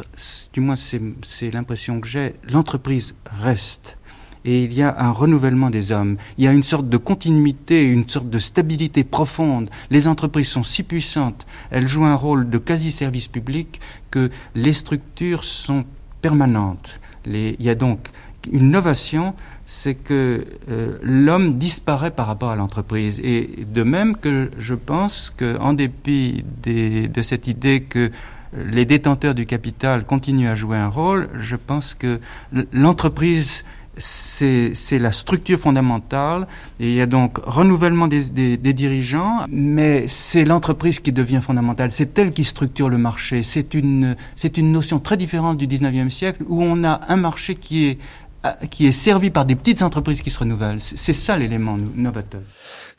du 0.54 0.62
moins 0.62 0.76
c'est 0.76 1.52
l'impression 1.52 2.00
que 2.00 2.08
j'ai, 2.08 2.36
l'entreprise 2.52 3.16
reste 3.26 3.98
et 4.46 4.64
il 4.64 4.74
y 4.74 4.82
a 4.82 4.96
un 5.00 5.12
renouvellement 5.12 5.70
des 5.70 5.92
hommes. 5.92 6.18
Il 6.38 6.46
y 6.46 6.48
a 6.48 6.52
une 6.52 6.64
sorte 6.64 6.90
de 6.90 6.98
continuité, 6.98 7.90
une 7.90 8.08
sorte 8.08 8.30
de 8.30 8.40
stabilité 8.40 9.04
profonde. 9.04 9.70
Les 9.90 10.08
entreprises 10.08 10.48
sont 10.48 10.64
si 10.64 10.84
puissantes, 10.84 11.46
elles 11.72 11.88
jouent 11.88 12.06
un 12.06 12.16
rôle 12.16 12.50
de 12.50 12.58
quasi-service 12.58 13.28
public 13.28 13.80
que 14.12 14.30
les 14.56 14.74
structures 14.74 15.44
sont 15.44 15.86
permanentes. 16.22 17.00
il 17.26 17.56
y 17.60 17.70
a 17.70 17.76
donc 17.76 18.00
une 18.52 18.68
innovation, 18.68 19.34
c'est 19.66 19.96
que 19.96 20.46
euh, 20.70 20.98
l'homme 21.04 21.58
disparaît 21.58 22.12
par 22.12 22.28
rapport 22.28 22.50
à 22.50 22.56
l'entreprise. 22.56 23.20
Et 23.24 23.66
de 23.68 23.84
même 23.84 24.16
que 24.16 24.50
je 24.58 24.74
pense 24.74 25.30
qu'en 25.30 25.74
dépit 25.74 26.44
de 26.64 27.22
cette 27.22 27.48
idée 27.48 27.82
que 27.82 28.12
les 28.54 28.86
détenteurs 28.86 29.36
du 29.36 29.46
capital 29.46 30.06
continuent 30.06 30.48
à 30.48 30.56
jouer 30.56 30.78
un 30.78 30.88
rôle, 30.88 31.30
je 31.40 31.56
pense 31.56 31.94
que 31.94 32.20
l'entreprise 32.72 33.64
c'est 34.00 35.00
la 35.00 35.12
structure 35.12 35.60
fondamentale. 35.60 36.48
Et 36.80 36.90
il 36.90 36.96
y 36.96 37.02
a 37.02 37.06
donc 37.06 37.38
renouvellement 37.44 38.08
des, 38.08 38.58
dirigeants, 38.74 39.46
mais 39.50 40.08
c'est 40.08 40.46
l'entreprise 40.46 41.00
qui 41.00 41.12
devient 41.12 41.42
fondamentale. 41.42 41.92
C'est 41.92 42.18
elle 42.18 42.32
qui 42.32 42.44
structure 42.44 42.90
le 42.90 42.98
marché. 42.98 43.44
C'est 43.44 43.74
une, 43.74 44.16
une 44.58 44.72
notion 44.72 45.00
très 45.00 45.18
différente 45.18 45.58
du 45.58 45.68
19e 45.68 46.10
siècle 46.10 46.44
où 46.48 46.64
on 46.64 46.84
a 46.84 47.02
un 47.08 47.18
marché 47.18 47.56
qui 47.56 47.88
est 47.88 47.98
qui 48.70 48.88
est 48.88 48.94
servi 48.94 49.30
par 49.30 49.46
des 49.46 49.56
petites 49.56 49.82
entreprises 49.82 50.22
qui 50.22 50.30
se 50.30 50.40
renouvellent. 50.40 50.80
C'est 50.80 51.14
ça 51.14 51.38
l'élément 51.38 51.78
novateur. 51.96 52.42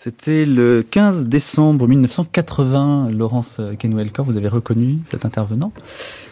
C'était 0.03 0.47
le 0.47 0.83
15 0.83 1.27
décembre 1.27 1.87
1980, 1.87 3.11
Laurence 3.11 3.61
Kenouelkor, 3.79 4.25
vous 4.25 4.39
avez 4.39 4.49
reconnu 4.49 4.99
cet 5.05 5.27
intervenant? 5.27 5.73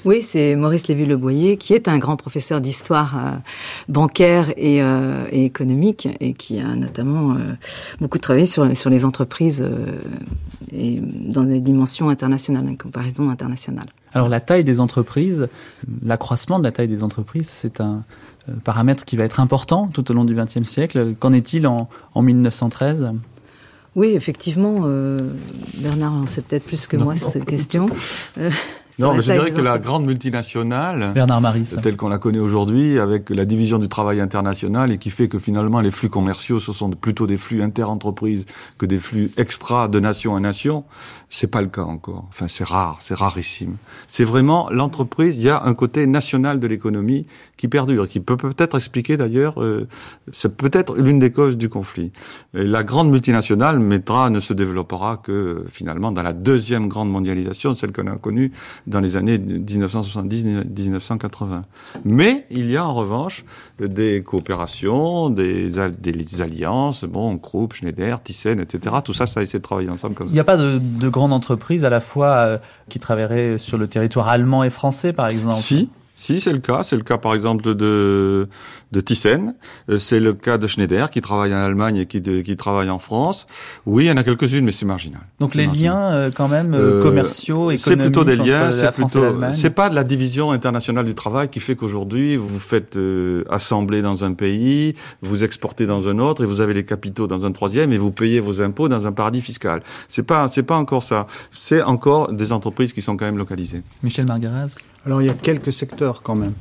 Oui, 0.07 0.23
c'est 0.23 0.57
Maurice 0.57 0.89
Lévy-Leboyer, 0.89 1.59
qui 1.59 1.75
est 1.75 1.87
un 1.87 1.99
grand 1.99 2.17
professeur 2.17 2.63
d'histoire 2.63 3.17
euh, 3.19 3.37
bancaire 3.89 4.55
euh, 4.57 5.27
et, 5.31 5.45
économique, 5.45 6.09
et 6.21 6.33
qui 6.33 6.61
a 6.61 6.75
notamment 6.77 7.33
euh, 7.33 7.37
beaucoup 8.01 8.17
travaillé 8.17 8.47
sur, 8.47 8.75
sur 8.75 8.89
les 8.89 9.05
entreprises 9.05 9.63
et 10.73 11.01
dans 11.03 11.45
des 11.45 11.61
dimensions 11.61 12.09
internationales, 12.09 12.65
une 12.67 12.79
comparaison 12.79 13.29
internationale. 13.29 13.89
Alors 14.15 14.31
la 14.31 14.41
taille 14.41 14.65
des 14.65 14.81
entreprises, 14.81 15.49
l'accroissement 16.03 16.59
de 16.59 16.65
la 16.65 16.73
taille 16.73 16.89
des 16.89 17.03
entreprises, 17.03 17.49
c'est 17.49 17.83
un 17.83 18.05
paramètre 18.65 19.05
qui 19.05 19.17
va 19.17 19.25
être 19.25 19.41
important 19.41 19.89
tout 19.89 20.11
au 20.11 20.15
long 20.15 20.25
du 20.25 20.35
XXe 20.35 20.63
siècle. 20.63 21.15
Qu'en 21.19 21.33
est-il 21.33 21.67
en, 21.67 21.89
en 22.15 22.23
1913 22.23 23.13
oui, 23.97 24.11
effectivement, 24.15 24.83
euh, 24.85 25.19
Bernard 25.79 26.13
en 26.13 26.27
sait 26.29 26.43
peut-être 26.43 26.65
plus 26.65 26.87
que 26.87 26.97
moi 26.97 27.17
sur 27.17 27.31
cette 27.31 27.47
question. 27.47 27.89
Euh, 28.39 28.51
non, 28.99 29.15
mais 29.15 29.23
je 29.23 29.33
dirais 29.33 29.51
que 29.51 29.61
la 29.61 29.79
grande 29.79 30.05
multinationale, 30.05 31.13
Bernard 31.15 31.41
Maris, 31.41 31.77
telle 31.83 31.97
qu'on 31.97 32.09
la 32.09 32.19
connaît 32.19 32.39
aujourd'hui, 32.39 32.99
avec 32.99 33.31
la 33.31 33.45
division 33.45 33.79
du 33.79 33.89
travail 33.89 34.21
international, 34.21 34.93
et 34.93 34.99
qui 34.99 35.11
fait 35.11 35.29
que 35.29 35.39
finalement 35.39 35.81
les 35.81 35.91
flux 35.91 36.09
commerciaux, 36.09 36.61
ce 36.61 36.73
sont 36.73 36.91
plutôt 36.91 37.27
des 37.27 37.37
flux 37.37 37.63
inter-entreprises 37.63 38.47
que 38.77 38.87
des 38.87 38.99
flux 38.99 39.31
extra 39.37 39.89
de 39.89 40.01
nation 40.01 40.37
à 40.37 40.41
nation, 40.41 40.85
c'est 41.31 41.47
pas 41.47 41.61
le 41.61 41.69
cas 41.69 41.83
encore. 41.83 42.25
Enfin, 42.29 42.47
c'est 42.49 42.67
rare, 42.67 42.99
c'est 43.01 43.15
rarissime. 43.15 43.77
C'est 44.07 44.25
vraiment 44.25 44.71
l'entreprise. 44.71 45.37
Il 45.37 45.45
y 45.45 45.51
a 45.51 45.63
un 45.63 45.75
côté 45.75 46.07
national 46.07 46.59
de 46.59 46.67
l'économie 46.67 47.27
qui 47.57 47.69
perdure, 47.69 48.09
qui 48.09 48.21
peut 48.21 48.37
peut-être 48.37 48.77
expliquer 48.77 49.17
d'ailleurs, 49.17 49.63
euh, 49.63 49.87
c'est 50.33 50.57
peut-être 50.57 50.97
l'une 50.97 51.19
des 51.19 51.31
causes 51.31 51.57
du 51.57 51.69
conflit. 51.69 52.13
Et 52.55 52.65
la 52.65 52.83
grande 52.83 53.11
multinationale 53.11 53.79
mettra, 53.79 54.31
ne 54.31 54.41
se 54.41 54.53
développera 54.53 55.19
que 55.19 55.65
finalement 55.69 56.13
dans 56.13 56.23
la 56.23 56.33
deuxième 56.33 56.89
grande 56.89 57.11
mondialisation, 57.11 57.75
celle 57.75 57.93
qu'on 57.93 58.07
a 58.07 58.17
connue 58.17 58.53
dans 58.89 59.01
les 59.01 59.17
années 59.17 59.39
1970-1980. 59.39 61.63
Mais 62.05 62.45
il 62.51 62.71
y 62.71 62.77
a 62.77 62.85
en 62.85 62.95
revanche 62.95 63.45
des 63.81 64.23
coopérations, 64.23 65.31
des, 65.31 65.71
des 65.99 66.43
alliances, 66.43 67.05
bon, 67.05 67.39
Krupp, 67.39 67.75
Schneider, 67.75 68.23
Thyssen, 68.23 68.61
etc. 68.61 68.97
Tout 69.05 69.13
ça, 69.13 69.27
ça 69.27 69.41
a 69.41 69.43
essayé 69.43 69.59
de 69.59 69.65
travailler 69.65 69.91
ensemble 69.91 70.15
comme 70.15 70.27
ça. 70.27 70.33
Il 70.33 70.35
n'y 70.35 70.41
a 70.41 70.45
pas 70.45 70.57
de, 70.57 70.79
de 70.79 71.09
grandes 71.09 71.33
entreprises 71.33 71.85
à 71.85 71.91
la 71.91 72.01
fois 72.01 72.29
euh, 72.29 72.59
qui 72.89 72.99
travailleraient 72.99 73.59
sur 73.59 73.79
le 73.79 73.87
territoire 73.87 74.29
allemand 74.29 74.65
et 74.65 74.71
français, 74.71 75.13
par 75.13 75.29
exemple? 75.29 75.57
Si, 75.57 75.91
si, 76.19 76.41
c'est 76.41 76.53
le 76.53 76.59
cas. 76.59 76.83
C'est 76.83 76.97
le 76.97 77.03
cas, 77.03 77.17
par 77.17 77.33
exemple, 77.33 77.63
de, 77.63 78.49
de 78.91 79.01
Thyssen. 79.01 79.55
Euh, 79.89 79.99
c'est 79.99 80.19
le 80.19 80.33
cas 80.35 80.59
de 80.59 80.67
Schneider, 80.67 81.11
qui 81.11 81.21
travaille 81.21 81.55
en 81.55 81.59
Allemagne 81.59 81.99
et 81.99 82.07
qui, 82.07 82.21
qui 82.21 82.57
travaille 82.57 82.91
en 82.91 82.99
France. 82.99 83.47
Oui, 83.87 84.07
il 84.07 84.09
y 84.09 84.11
en 84.11 84.17
a 84.17 84.25
quelques-unes, 84.25 84.65
mais 84.65 84.73
c'est 84.73 84.85
marginal. 84.85 85.21
Donc 85.39 85.55
les 85.55 85.67
liens, 85.67 86.11
euh, 86.11 86.31
quand 86.35 86.49
même, 86.49 86.75
euh, 86.75 87.05
commerciaux, 87.05 87.71
économiques, 87.71 87.81
C'est 87.85 87.97
plutôt 87.97 88.25
des 88.25 88.35
liens, 88.35 88.73
c'est 88.73 88.91
plutôt... 88.91 89.23
C'est 89.53 89.71
pas 89.71 89.89
de 89.91 89.95
la 89.95 90.03
division 90.03 90.51
internationale 90.51 91.05
du 91.05 91.15
travail 91.15 91.51
qui 91.51 91.61
fait 91.61 91.77
qu'aujourd'hui, 91.77 92.35
vous 92.35 92.49
vous 92.49 92.59
faites 92.59 92.99
assembler 93.49 94.03
dans 94.03 94.25
un 94.25 94.33
pays, 94.33 94.97
vous 95.23 95.45
exportez 95.45 95.87
dans 95.87 96.09
un 96.09 96.19
autre, 96.19 96.43
et 96.43 96.47
vous 96.47 96.61
avez 96.61 96.75
les 96.75 96.85
capitaux 96.85 97.29
dans 97.29 97.47
un 97.47 97.53
troisième, 97.53 97.93
et 97.93 97.97
vous 97.97 98.11
payez 98.11 98.41
vos 98.41 98.61
impôts 98.61 98.89
dans 98.89 99.07
un 99.07 99.13
paradis 99.13 99.41
fiscal. 99.41 99.83
C'est 100.09 100.25
pas, 100.25 100.49
c'est 100.49 100.65
pas 100.65 100.77
encore 100.77 101.05
ça. 101.05 101.29
C'est 101.53 101.83
encore 101.83 102.33
des 102.33 102.51
entreprises 102.51 102.93
qui 102.93 103.03
sont 103.03 103.17
quand 103.17 103.27
même 103.27 103.39
localisées. 103.39 103.83
Michel 104.03 104.27
Margaraz 104.27 104.75
alors 105.09 105.23
il 105.23 105.27
y 105.27 105.31
a 105.31 105.35
quelques 105.35 105.73
secteurs 105.73 106.21
quand 106.21 106.35
même 106.35 106.53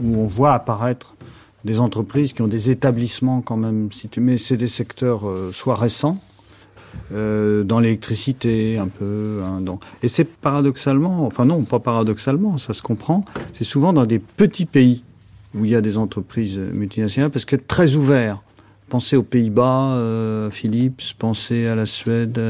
où 0.00 0.20
on 0.20 0.26
voit 0.26 0.52
apparaître 0.52 1.16
des 1.64 1.80
entreprises 1.80 2.32
qui 2.32 2.40
ont 2.40 2.46
des 2.46 2.70
établissements 2.70 3.40
quand 3.40 3.56
même 3.56 3.90
situés, 3.90 4.20
mais 4.20 4.38
c'est 4.38 4.56
des 4.56 4.68
secteurs 4.68 5.28
euh, 5.28 5.50
soit 5.52 5.74
récents, 5.74 6.20
euh, 7.12 7.64
dans 7.64 7.80
l'électricité 7.80 8.78
un 8.78 8.86
peu. 8.86 9.40
Hein, 9.42 9.60
Et 10.04 10.08
c'est 10.08 10.24
paradoxalement, 10.24 11.26
enfin 11.26 11.46
non, 11.46 11.64
pas 11.64 11.80
paradoxalement, 11.80 12.58
ça 12.58 12.74
se 12.74 12.80
comprend, 12.82 13.24
c'est 13.52 13.64
souvent 13.64 13.92
dans 13.92 14.06
des 14.06 14.20
petits 14.20 14.66
pays 14.66 15.02
où 15.56 15.64
il 15.64 15.72
y 15.72 15.74
a 15.74 15.80
des 15.80 15.98
entreprises 15.98 16.58
multinationales 16.58 17.30
parce 17.30 17.44
que 17.44 17.56
très 17.56 17.96
ouverts. 17.96 18.40
Pensez 18.88 19.16
aux 19.16 19.24
Pays-Bas, 19.24 19.94
euh, 19.96 20.48
Philips, 20.50 21.02
pensez 21.18 21.66
à 21.66 21.74
la 21.74 21.86
Suède 21.86 22.40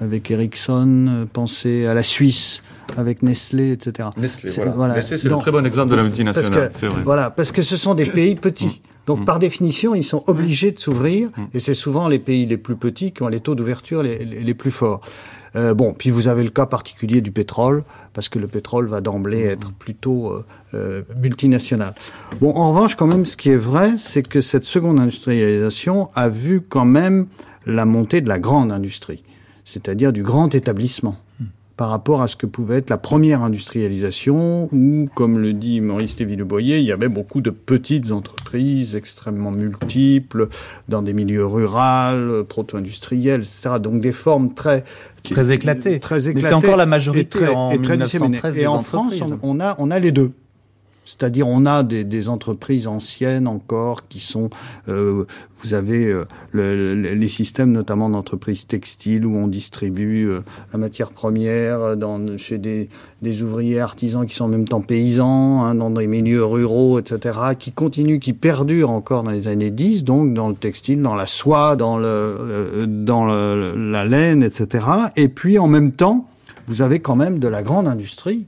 avec 0.00 0.30
Ericsson, 0.30 1.28
pensez 1.34 1.84
à 1.84 1.92
la 1.92 2.02
Suisse 2.02 2.62
avec 2.96 3.22
Nestlé, 3.22 3.72
etc. 3.72 4.08
Nestlé, 4.16 4.50
voilà. 4.74 4.94
Nestlé, 4.94 5.18
c'est 5.18 5.32
un 5.32 5.38
très 5.38 5.52
bon 5.52 5.64
exemple 5.66 5.90
de 5.90 5.96
la 5.96 6.02
multinationale. 6.02 6.70
Parce 6.70 6.80
que, 6.80 6.86
vrai. 6.86 7.02
Voilà, 7.04 7.30
parce 7.30 7.52
que 7.52 7.62
ce 7.62 7.76
sont 7.76 7.94
des 7.94 8.06
pays 8.06 8.34
petits. 8.34 8.82
Mm. 8.84 9.06
Donc, 9.06 9.20
mm. 9.20 9.24
par 9.24 9.38
définition, 9.38 9.94
ils 9.94 10.04
sont 10.04 10.22
obligés 10.26 10.70
de 10.70 10.78
s'ouvrir, 10.78 11.30
mm. 11.30 11.42
et 11.54 11.60
c'est 11.60 11.74
souvent 11.74 12.08
les 12.08 12.18
pays 12.18 12.46
les 12.46 12.58
plus 12.58 12.76
petits 12.76 13.12
qui 13.12 13.22
ont 13.22 13.28
les 13.28 13.40
taux 13.40 13.54
d'ouverture 13.54 14.02
les, 14.02 14.24
les, 14.24 14.54
plus 14.54 14.70
forts. 14.70 15.00
Euh, 15.56 15.72
bon, 15.72 15.94
puis 15.94 16.10
vous 16.10 16.28
avez 16.28 16.44
le 16.44 16.50
cas 16.50 16.66
particulier 16.66 17.20
du 17.20 17.30
pétrole, 17.30 17.84
parce 18.12 18.28
que 18.28 18.38
le 18.38 18.48
pétrole 18.48 18.86
va 18.86 19.00
d'emblée 19.00 19.44
être 19.44 19.72
plutôt 19.72 20.28
euh, 20.28 20.44
euh, 20.74 21.02
multinational. 21.20 21.94
Bon, 22.40 22.54
en 22.54 22.70
revanche, 22.70 22.96
quand 22.96 23.06
même, 23.06 23.24
ce 23.24 23.36
qui 23.36 23.48
est 23.50 23.56
vrai, 23.56 23.96
c'est 23.96 24.22
que 24.22 24.42
cette 24.42 24.64
seconde 24.64 25.00
industrialisation 25.00 26.10
a 26.14 26.28
vu 26.28 26.60
quand 26.60 26.84
même 26.84 27.28
la 27.64 27.86
montée 27.86 28.20
de 28.20 28.28
la 28.28 28.38
grande 28.38 28.72
industrie, 28.72 29.22
c'est-à-dire 29.64 30.12
du 30.12 30.22
grand 30.22 30.54
établissement 30.54 31.16
par 31.78 31.90
rapport 31.90 32.22
à 32.22 32.28
ce 32.28 32.34
que 32.34 32.44
pouvait 32.44 32.78
être 32.78 32.90
la 32.90 32.98
première 32.98 33.42
industrialisation, 33.42 34.68
où, 34.72 35.08
comme 35.14 35.38
le 35.38 35.52
dit 35.52 35.80
Maurice 35.80 36.18
Lévy-Le-Boyer, 36.18 36.80
il 36.80 36.84
y 36.84 36.90
avait 36.90 37.08
beaucoup 37.08 37.40
de 37.40 37.50
petites 37.50 38.10
entreprises 38.10 38.96
extrêmement 38.96 39.52
multiples, 39.52 40.48
dans 40.88 41.02
des 41.02 41.12
milieux 41.12 41.46
ruraux, 41.46 42.42
proto-industriels, 42.48 43.42
etc. 43.42 43.76
Donc 43.80 44.00
des 44.00 44.10
formes 44.10 44.52
très 44.54 44.82
très 45.22 45.52
éclatées. 45.52 46.00
Très 46.00 46.28
éclatées. 46.28 46.42
Mais 46.42 46.48
c'est 46.48 46.66
encore 46.66 46.76
la 46.76 46.86
majorité 46.86 47.38
et 47.38 47.44
très, 47.44 47.54
en 47.54 47.70
et, 47.70 47.78
très 47.80 48.58
Et 48.58 48.66
en 48.66 48.80
France, 48.80 49.22
on, 49.42 49.60
a 49.60 49.76
on 49.78 49.92
a 49.92 50.00
les 50.00 50.10
deux. 50.10 50.32
C'est-à-dire, 51.08 51.48
on 51.48 51.64
a 51.64 51.82
des, 51.84 52.28
entreprises 52.28 52.86
anciennes 52.86 53.48
encore 53.48 54.08
qui 54.08 54.20
sont. 54.20 54.50
Euh, 54.88 55.24
vous 55.62 55.72
avez 55.72 56.04
euh, 56.04 56.26
le, 56.52 56.94
les 56.94 57.28
systèmes, 57.28 57.72
notamment 57.72 58.10
d'entreprises 58.10 58.66
textiles, 58.66 59.24
où 59.24 59.34
on 59.34 59.46
distribue 59.46 60.28
euh, 60.28 60.40
la 60.70 60.78
matière 60.78 61.10
première 61.10 61.96
dans, 61.96 62.36
chez 62.36 62.58
des, 62.58 62.88
ouvriers 63.42 63.80
artisans 63.80 64.26
qui 64.26 64.34
sont 64.34 64.44
en 64.44 64.48
même 64.48 64.68
temps 64.68 64.82
paysans, 64.82 65.64
hein, 65.64 65.74
dans 65.74 65.88
des 65.88 66.06
milieux 66.06 66.44
ruraux, 66.44 66.98
etc., 66.98 67.38
qui 67.58 67.72
continuent, 67.72 68.18
qui 68.18 68.34
perdurent 68.34 68.90
encore 68.90 69.22
dans 69.22 69.30
les 69.30 69.48
années 69.48 69.70
10, 69.70 70.04
donc 70.04 70.34
dans 70.34 70.50
le 70.50 70.56
textile, 70.56 71.00
dans 71.00 71.14
la 71.14 71.26
soie, 71.26 71.76
dans, 71.76 71.96
le, 71.96 72.84
dans 72.86 73.24
la 73.24 74.04
laine, 74.04 74.42
etc. 74.42 74.86
Et 75.16 75.28
puis, 75.28 75.58
en 75.58 75.68
même 75.68 75.92
temps, 75.92 76.28
vous 76.66 76.82
avez 76.82 77.00
quand 77.00 77.16
même 77.16 77.38
de 77.38 77.48
la 77.48 77.62
grande 77.62 77.88
industrie 77.88 78.44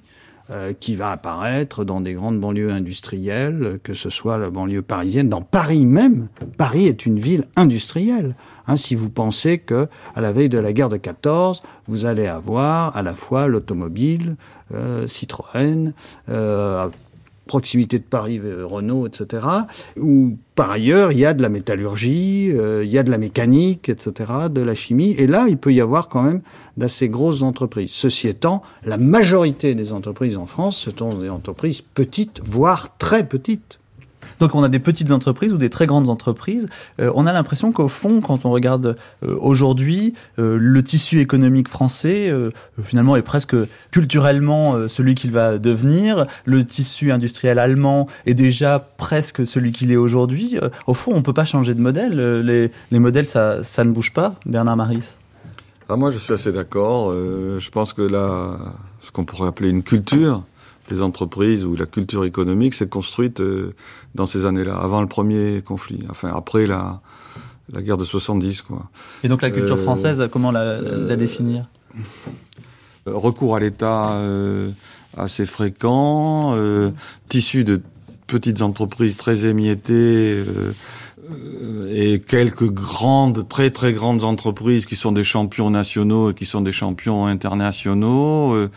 euh, 0.50 0.72
qui 0.72 0.94
va 0.94 1.10
apparaître 1.10 1.84
dans 1.84 2.00
des 2.00 2.14
grandes 2.14 2.40
banlieues 2.40 2.72
industrielles, 2.72 3.78
que 3.82 3.94
ce 3.94 4.10
soit 4.10 4.38
la 4.38 4.50
banlieue 4.50 4.82
parisienne, 4.82 5.28
dans 5.28 5.42
Paris 5.42 5.86
même. 5.86 6.28
Paris 6.58 6.86
est 6.86 7.06
une 7.06 7.18
ville 7.18 7.44
industrielle. 7.56 8.34
Hein, 8.66 8.76
si 8.76 8.94
vous 8.94 9.10
pensez 9.10 9.58
que 9.58 9.88
à 10.14 10.20
la 10.20 10.32
veille 10.32 10.48
de 10.48 10.58
la 10.58 10.72
guerre 10.72 10.88
de 10.88 10.96
14, 10.96 11.62
vous 11.86 12.04
allez 12.04 12.26
avoir 12.26 12.96
à 12.96 13.02
la 13.02 13.14
fois 13.14 13.46
l'automobile, 13.46 14.36
euh, 14.74 15.06
Citroën, 15.08 15.92
euh, 16.28 16.88
proximité 17.50 17.98
de 17.98 18.04
Paris, 18.04 18.40
euh, 18.44 18.64
Renault, 18.64 19.08
etc. 19.08 19.44
Où 19.96 20.36
par 20.54 20.70
ailleurs, 20.70 21.10
il 21.10 21.18
y 21.18 21.26
a 21.26 21.34
de 21.34 21.42
la 21.42 21.48
métallurgie, 21.48 22.52
euh, 22.52 22.84
il 22.84 22.90
y 22.90 22.96
a 22.96 23.02
de 23.02 23.10
la 23.10 23.18
mécanique, 23.18 23.88
etc., 23.88 24.30
de 24.48 24.60
la 24.60 24.76
chimie. 24.76 25.16
Et 25.18 25.26
là, 25.26 25.46
il 25.48 25.56
peut 25.56 25.72
y 25.72 25.80
avoir 25.80 26.08
quand 26.08 26.22
même 26.22 26.42
d'assez 26.76 27.08
grosses 27.08 27.42
entreprises. 27.42 27.90
Ceci 27.90 28.28
étant, 28.28 28.62
la 28.84 28.98
majorité 28.98 29.74
des 29.74 29.92
entreprises 29.92 30.36
en 30.36 30.46
France, 30.46 30.76
ce 30.78 30.92
sont 30.96 31.08
des 31.08 31.28
entreprises 31.28 31.80
petites, 31.80 32.40
voire 32.44 32.96
très 32.98 33.26
petites. 33.26 33.79
Donc 34.40 34.54
on 34.54 34.62
a 34.62 34.68
des 34.68 34.78
petites 34.78 35.12
entreprises 35.12 35.52
ou 35.52 35.58
des 35.58 35.70
très 35.70 35.86
grandes 35.86 36.08
entreprises. 36.08 36.66
Euh, 37.00 37.12
on 37.14 37.26
a 37.26 37.32
l'impression 37.32 37.72
qu'au 37.72 37.88
fond, 37.88 38.20
quand 38.20 38.44
on 38.44 38.50
regarde 38.50 38.96
euh, 39.22 39.36
aujourd'hui, 39.38 40.14
euh, 40.38 40.58
le 40.58 40.82
tissu 40.82 41.20
économique 41.20 41.68
français 41.68 42.32
finalement 42.82 43.16
est 43.16 43.22
presque 43.22 43.54
culturellement 43.90 44.88
celui 44.88 45.14
qu'il 45.14 45.32
va 45.32 45.58
devenir. 45.58 46.26
Le 46.44 46.64
tissu 46.64 47.12
industriel 47.12 47.58
allemand 47.58 48.08
est 48.26 48.34
déjà 48.34 48.78
presque 48.96 49.46
celui 49.46 49.72
qu'il 49.72 49.92
est 49.92 49.96
aujourd'hui. 49.96 50.58
au 50.86 50.94
fond, 50.94 51.12
on 51.14 51.22
peut 51.22 51.32
pas 51.32 51.44
changer 51.44 51.74
de 51.74 51.80
modèle. 51.80 52.40
Les, 52.40 52.70
les 52.90 52.98
modèles, 52.98 53.26
ça, 53.26 53.62
ça 53.62 53.84
ne 53.84 53.90
bouge 53.92 54.12
pas. 54.12 54.36
Bernard 54.46 54.76
Maris. 54.76 55.16
Ah, 55.88 55.96
moi, 55.96 56.10
je 56.10 56.18
suis 56.18 56.32
assez 56.32 56.52
d'accord. 56.52 57.12
je 57.12 57.70
pense 57.70 57.92
que 57.92 58.02
là, 58.02 58.56
ce 59.02 59.10
qu'on 59.10 59.24
pourrait 59.24 59.48
appeler 59.48 59.68
une 59.68 59.82
culture, 59.82 60.42
les 60.90 61.02
entreprises 61.02 61.64
ou 61.64 61.76
la 61.76 61.86
culture 61.86 62.24
économique 62.24 62.74
s'est 62.74 62.88
construite 62.88 63.40
euh, 63.40 63.74
dans 64.14 64.26
ces 64.26 64.44
années-là, 64.44 64.76
avant 64.76 65.00
le 65.00 65.06
premier 65.06 65.62
conflit, 65.62 66.00
enfin 66.10 66.32
après 66.34 66.66
la, 66.66 67.00
la 67.72 67.82
guerre 67.82 67.96
de 67.96 68.04
70. 68.04 68.62
Quoi. 68.62 68.88
Et 69.22 69.28
donc 69.28 69.42
la 69.42 69.50
culture 69.50 69.76
euh, 69.76 69.82
française, 69.82 70.28
comment 70.32 70.50
la, 70.50 70.80
la 70.80 71.16
définir? 71.16 71.66
Recours 73.06 73.56
à 73.56 73.60
l'État 73.60 74.12
euh, 74.12 74.70
assez 75.16 75.46
fréquent, 75.46 76.56
tissu 77.28 77.64
de 77.64 77.80
petites 78.26 78.62
entreprises 78.62 79.16
très 79.16 79.46
émiettées 79.46 80.44
et 81.90 82.20
quelques 82.20 82.70
grandes, 82.70 83.48
très 83.48 83.70
très 83.70 83.92
grandes 83.92 84.24
entreprises 84.24 84.86
qui 84.86 84.96
sont 84.96 85.12
des 85.12 85.24
champions 85.24 85.70
nationaux 85.70 86.30
et 86.30 86.34
qui 86.34 86.44
sont 86.44 86.60
des 86.60 86.72
champions 86.72 87.26
internationaux, 87.26 88.68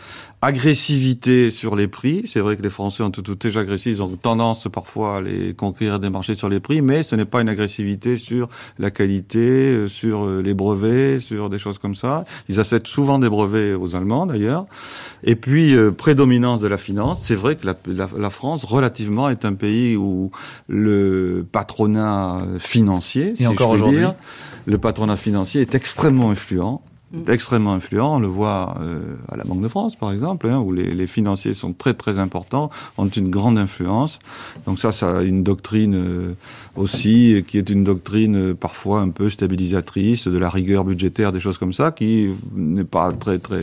agressivité 0.44 1.50
sur 1.50 1.74
les 1.74 1.88
prix. 1.88 2.22
C'est 2.26 2.40
vrai 2.40 2.56
que 2.56 2.62
les 2.62 2.70
Français 2.70 3.02
ont 3.02 3.10
tout, 3.10 3.22
tout 3.22 3.34
déjà 3.34 3.60
agressif, 3.60 3.94
ils 3.94 4.02
ont 4.02 4.14
tendance 4.16 4.68
parfois 4.70 5.16
à 5.16 5.20
les 5.20 5.54
conquérir 5.54 5.98
des 6.00 6.10
marchés 6.10 6.34
sur 6.34 6.48
les 6.48 6.60
prix, 6.60 6.82
mais 6.82 7.02
ce 7.02 7.16
n'est 7.16 7.24
pas 7.24 7.40
une 7.40 7.48
agressivité 7.48 8.16
sur 8.16 8.48
la 8.78 8.90
qualité, 8.90 9.38
euh, 9.38 9.86
sur 9.86 10.24
euh, 10.24 10.42
les 10.42 10.52
brevets, 10.52 11.20
sur 11.20 11.48
des 11.48 11.58
choses 11.58 11.78
comme 11.78 11.94
ça. 11.94 12.24
Ils 12.48 12.60
achètent 12.60 12.86
souvent 12.86 13.18
des 13.18 13.28
brevets 13.28 13.74
aux 13.74 13.96
Allemands 13.96 14.26
d'ailleurs. 14.26 14.66
Et 15.22 15.36
puis 15.36 15.74
euh, 15.74 15.90
prédominance 15.90 16.60
de 16.60 16.68
la 16.68 16.76
finance. 16.76 17.22
C'est 17.22 17.36
vrai 17.36 17.56
que 17.56 17.66
la, 17.66 17.74
la, 17.86 18.08
la, 18.16 18.30
France 18.30 18.64
relativement 18.64 19.30
est 19.30 19.44
un 19.46 19.54
pays 19.54 19.96
où 19.96 20.30
le 20.68 21.46
patronat 21.50 22.43
financier, 22.58 23.34
et 23.38 23.46
encore 23.46 23.70
aujourd'hui, 23.70 24.04
le 24.66 24.78
patronat 24.78 25.16
financier 25.16 25.60
est 25.60 25.74
extrêmement 25.74 26.30
influent 26.30 26.82
Mm. 27.14 27.30
extrêmement 27.30 27.72
influent. 27.74 28.16
On 28.16 28.18
le 28.18 28.26
voit 28.26 28.76
euh, 28.80 29.14
à 29.30 29.36
la 29.36 29.44
Banque 29.44 29.60
de 29.60 29.68
France, 29.68 29.94
par 29.94 30.12
exemple, 30.12 30.48
hein, 30.48 30.58
où 30.58 30.72
les, 30.72 30.94
les, 30.94 31.06
financiers 31.06 31.54
sont 31.54 31.72
très 31.72 31.94
très 31.94 32.18
importants, 32.18 32.70
ont 32.98 33.06
une 33.08 33.30
grande 33.30 33.56
influence. 33.56 34.18
Donc 34.66 34.80
ça, 34.80 34.90
ça 34.90 35.18
a 35.18 35.22
une 35.22 35.42
doctrine 35.42 35.94
euh, 35.94 36.34
aussi, 36.76 37.44
qui 37.46 37.58
est 37.58 37.70
une 37.70 37.84
doctrine 37.84 38.36
euh, 38.36 38.54
parfois 38.54 39.00
un 39.00 39.10
peu 39.10 39.30
stabilisatrice, 39.30 40.26
de 40.26 40.38
la 40.38 40.50
rigueur 40.50 40.84
budgétaire, 40.84 41.30
des 41.30 41.40
choses 41.40 41.58
comme 41.58 41.72
ça, 41.72 41.92
qui 41.92 42.30
n'est 42.54 42.84
pas 42.84 43.12
très 43.12 43.38
très 43.38 43.62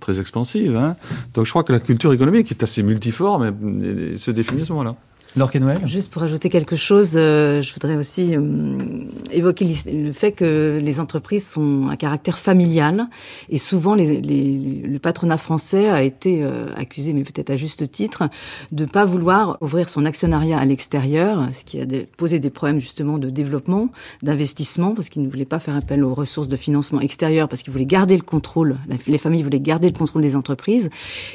très 0.00 0.18
expansive. 0.18 0.76
Hein. 0.76 0.96
Donc 1.34 1.44
je 1.44 1.50
crois 1.50 1.64
que 1.64 1.72
la 1.72 1.80
culture 1.80 2.12
économique 2.12 2.50
est 2.50 2.62
assez 2.62 2.82
multiforme 2.82 3.52
et, 3.82 4.16
se 4.16 4.30
définit 4.30 4.62
à 4.62 4.64
ce 4.64 4.72
moment-là. 4.72 4.96
Juste 5.84 6.10
pour 6.10 6.22
ajouter 6.22 6.48
quelque 6.48 6.76
chose, 6.76 7.12
euh, 7.14 7.60
je 7.60 7.74
voudrais 7.74 7.96
aussi 7.96 8.34
euh, 8.34 8.78
évoquer 9.30 9.68
le 9.92 10.12
fait 10.12 10.32
que 10.32 10.80
les 10.82 10.98
entreprises 10.98 11.46
sont 11.46 11.88
à 11.90 11.96
caractère 11.98 12.38
familial 12.38 13.06
et 13.50 13.58
souvent 13.58 13.94
le 13.94 14.98
patronat 14.98 15.36
français 15.36 15.90
a 15.90 16.02
été 16.02 16.42
euh, 16.42 16.68
accusé, 16.74 17.12
mais 17.12 17.22
peut-être 17.22 17.50
à 17.50 17.56
juste 17.56 17.90
titre, 17.90 18.30
de 18.72 18.86
pas 18.86 19.04
vouloir 19.04 19.58
ouvrir 19.60 19.90
son 19.90 20.06
actionnariat 20.06 20.58
à 20.58 20.64
l'extérieur, 20.64 21.46
ce 21.52 21.64
qui 21.64 21.82
a 21.82 21.84
posé 22.16 22.38
des 22.38 22.48
problèmes 22.48 22.80
justement 22.80 23.18
de 23.18 23.28
développement, 23.28 23.90
d'investissement, 24.22 24.94
parce 24.94 25.10
qu'ils 25.10 25.22
ne 25.22 25.28
voulaient 25.28 25.44
pas 25.44 25.58
faire 25.58 25.76
appel 25.76 26.02
aux 26.02 26.14
ressources 26.14 26.48
de 26.48 26.56
financement 26.56 27.02
extérieur, 27.02 27.50
parce 27.50 27.62
qu'ils 27.62 27.74
voulaient 27.74 27.84
garder 27.84 28.16
le 28.16 28.22
contrôle, 28.22 28.78
les 29.06 29.18
familles 29.18 29.42
voulaient 29.42 29.60
garder 29.60 29.88
le 29.88 29.98
contrôle 29.98 30.22
des 30.22 30.34
entreprises, 30.34 30.88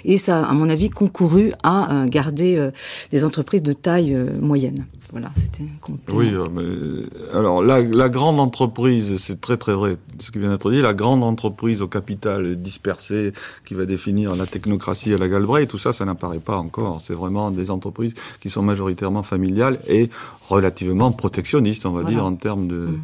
et 0.06 0.18
ça, 0.18 0.44
à 0.44 0.54
mon 0.54 0.70
avis, 0.70 0.90
concouru 0.90 1.54
à 1.62 2.06
garder 2.08 2.70
des 3.12 3.24
entreprises 3.24 3.62
de 3.62 3.74
taille 3.74 3.91
euh, 4.00 4.40
moyenne. 4.40 4.86
Voilà, 5.12 5.30
c'était 5.36 5.66
Oui, 6.14 6.32
euh, 6.34 6.46
mais 6.54 7.36
alors 7.38 7.62
la, 7.62 7.82
la 7.82 8.08
grande 8.08 8.40
entreprise, 8.40 9.18
c'est 9.18 9.42
très 9.42 9.58
très 9.58 9.74
vrai 9.74 9.98
ce 10.22 10.32
qui 10.32 10.40
vient 10.40 10.50
d'être 10.50 10.72
dit, 10.72 10.82
la 10.82 10.94
grande 10.94 11.24
entreprise 11.24 11.82
au 11.82 11.88
capital 11.88 12.56
dispersé 12.62 13.34
qui 13.66 13.74
va 13.74 13.86
définir 13.86 14.36
la 14.36 14.46
technocratie 14.46 15.14
à 15.14 15.18
la 15.18 15.28
Galbraith, 15.28 15.70
tout 15.70 15.78
ça, 15.78 15.94
ça 15.94 16.06
n'apparaît 16.06 16.40
pas 16.40 16.58
encore. 16.58 17.02
C'est 17.02 17.14
vraiment 17.14 17.52
des 17.52 17.72
entreprises 17.72 18.14
qui 18.40 18.50
sont 18.50 18.62
majoritairement 18.62 19.24
familiales 19.24 19.80
et 19.88 20.10
relativement 20.48 21.12
protectionnistes, 21.12 21.86
on 21.86 21.92
va 21.92 22.04
dire, 22.04 22.24
en 22.24 22.36
termes 22.36 22.68
de. 22.68 22.76
Mm. 22.76 23.02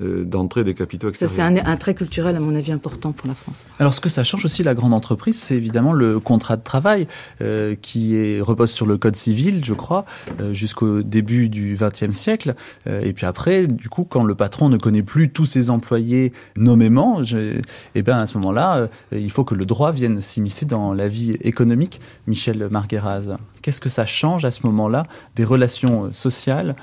Euh, 0.00 0.24
d'entrée 0.24 0.62
des 0.62 0.74
capitaux 0.74 1.08
extérieurs. 1.08 1.30
Ça, 1.30 1.36
c'est 1.36 1.42
un, 1.42 1.72
un, 1.72 1.76
trait 1.76 1.94
culturel, 1.94 2.36
à 2.36 2.40
mon 2.40 2.54
avis, 2.54 2.70
important 2.70 3.10
pour 3.10 3.26
la 3.26 3.34
France. 3.34 3.66
Alors, 3.80 3.92
ce 3.92 4.00
que 4.00 4.08
ça 4.08 4.22
change 4.22 4.44
aussi, 4.44 4.62
la 4.62 4.74
grande 4.74 4.94
entreprise, 4.94 5.36
c'est 5.36 5.56
évidemment 5.56 5.92
le 5.92 6.20
contrat 6.20 6.56
de 6.56 6.62
travail 6.62 7.08
euh, 7.40 7.74
qui 7.80 8.14
est, 8.14 8.40
repose 8.40 8.70
sur 8.70 8.86
le 8.86 8.96
code 8.96 9.16
civil, 9.16 9.64
je 9.64 9.74
crois, 9.74 10.04
euh, 10.40 10.52
jusqu'au 10.52 11.02
début 11.02 11.48
du 11.48 11.76
XXe 11.80 12.16
siècle. 12.16 12.54
Euh, 12.86 13.00
et 13.02 13.12
puis 13.12 13.26
après, 13.26 13.66
du 13.66 13.88
coup, 13.88 14.04
quand 14.04 14.22
le 14.22 14.36
patron 14.36 14.68
ne 14.68 14.76
connaît 14.76 15.02
plus 15.02 15.30
tous 15.30 15.46
ses 15.46 15.68
employés 15.68 16.32
nommément, 16.56 17.24
je, 17.24 17.60
eh 17.96 18.02
ben, 18.02 18.18
à 18.18 18.26
ce 18.26 18.38
moment-là, 18.38 18.76
euh, 18.76 18.86
il 19.10 19.30
faut 19.32 19.44
que 19.44 19.56
le 19.56 19.66
droit 19.66 19.90
vienne 19.90 20.20
s'immiscer 20.20 20.64
dans 20.64 20.92
la 20.92 21.08
vie 21.08 21.32
économique. 21.40 22.00
Michel 22.28 22.68
Margueraz, 22.70 23.36
qu'est-ce 23.62 23.80
que 23.80 23.88
ça 23.88 24.06
change 24.06 24.44
à 24.44 24.52
ce 24.52 24.64
moment-là 24.66 25.02
des 25.34 25.44
relations 25.44 26.12
sociales, 26.12 26.76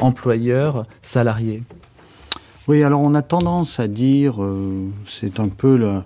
employeurs-salariés 0.00 1.62
oui, 2.68 2.82
alors 2.82 3.00
on 3.00 3.14
a 3.14 3.22
tendance 3.22 3.80
à 3.80 3.88
dire, 3.88 4.42
euh, 4.42 4.88
c'est 5.06 5.40
un 5.40 5.48
peu 5.48 5.76
le, 5.76 6.02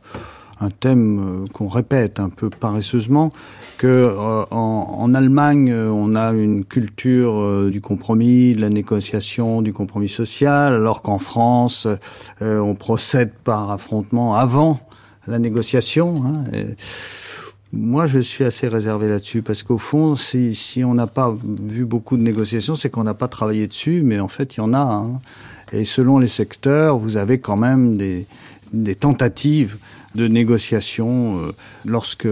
un 0.61 0.71
thème 0.71 1.21
euh, 1.21 1.47
qu'on 1.53 1.69
répète 1.69 2.21
un 2.21 2.29
peu 2.29 2.51
paresseusement, 2.51 3.31
que 3.79 3.87
euh, 3.87 4.43
en, 4.51 4.97
en, 4.99 5.15
Allemagne 5.15 5.73
euh, 5.73 5.89
on 5.89 6.15
a 6.15 6.33
une 6.33 6.65
culture 6.65 7.41
euh, 7.41 7.71
du 7.71 7.81
compromis, 7.81 8.55
de 8.55 8.61
la 8.61 8.69
négociation, 8.69 9.63
du 9.63 9.73
compromis 9.73 10.11
social, 10.11 10.75
alors 10.75 11.03
qu'en 11.03 11.19
France 11.19 11.89
on 12.41 12.75
procède 12.75 13.33
par 13.33 13.71
affrontement 13.71 14.35
avant 14.35 14.81
la 15.27 15.39
négociation. 15.39 16.23
Hein, 16.25 16.45
moi, 17.73 18.07
je 18.07 18.19
suis 18.19 18.43
assez 18.45 18.67
réservé 18.67 19.09
là-dessus 19.09 19.43
parce 19.43 19.63
qu'au 19.63 19.79
fond, 19.79 20.17
si, 20.17 20.57
si 20.57 20.83
on 20.83 20.95
n'a 20.95 21.07
pas 21.07 21.33
vu 21.45 21.85
beaucoup 21.85 22.17
de 22.17 22.23
négociations, 22.23 22.75
c'est 22.75 22.91
qu'on 22.91 23.05
n'a 23.05 23.15
pas 23.15 23.29
travaillé 23.29 23.69
dessus, 23.69 24.03
mais 24.05 24.19
en 24.19 24.27
fait, 24.27 24.57
il 24.57 24.59
y 24.59 24.61
en 24.61 24.75
a. 24.75 24.79
Hein. 24.79 25.21
Et 25.73 25.85
selon 25.85 26.19
les 26.19 26.29
secteurs, 26.29 26.99
vous 26.99 27.17
avez 27.17 27.39
quand 27.39 27.57
même 27.57 27.97
des, 27.97 28.27
des 28.73 28.95
tentatives 28.95 29.77
de 30.15 30.27
négociation 30.27 31.39
euh, 31.39 31.53
lorsque 31.85 32.29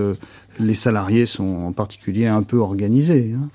les 0.61 0.75
salariés 0.75 1.27
sont 1.27 1.67
en 1.67 1.73
particulier 1.73 2.27
un 2.27 2.43
peu 2.43 2.59
organisés. 2.59 3.35
Hein. 3.37 3.49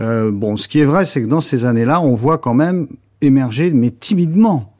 Euh, 0.00 0.30
bon, 0.30 0.56
ce 0.56 0.68
qui 0.68 0.80
est 0.80 0.84
vrai, 0.84 1.04
c'est 1.04 1.22
que 1.22 1.26
dans 1.26 1.40
ces 1.40 1.64
années-là, 1.64 2.00
on 2.00 2.14
voit 2.14 2.38
quand 2.38 2.54
même 2.54 2.86
émerger, 3.20 3.70
mais 3.72 3.90
timidement, 3.90 4.72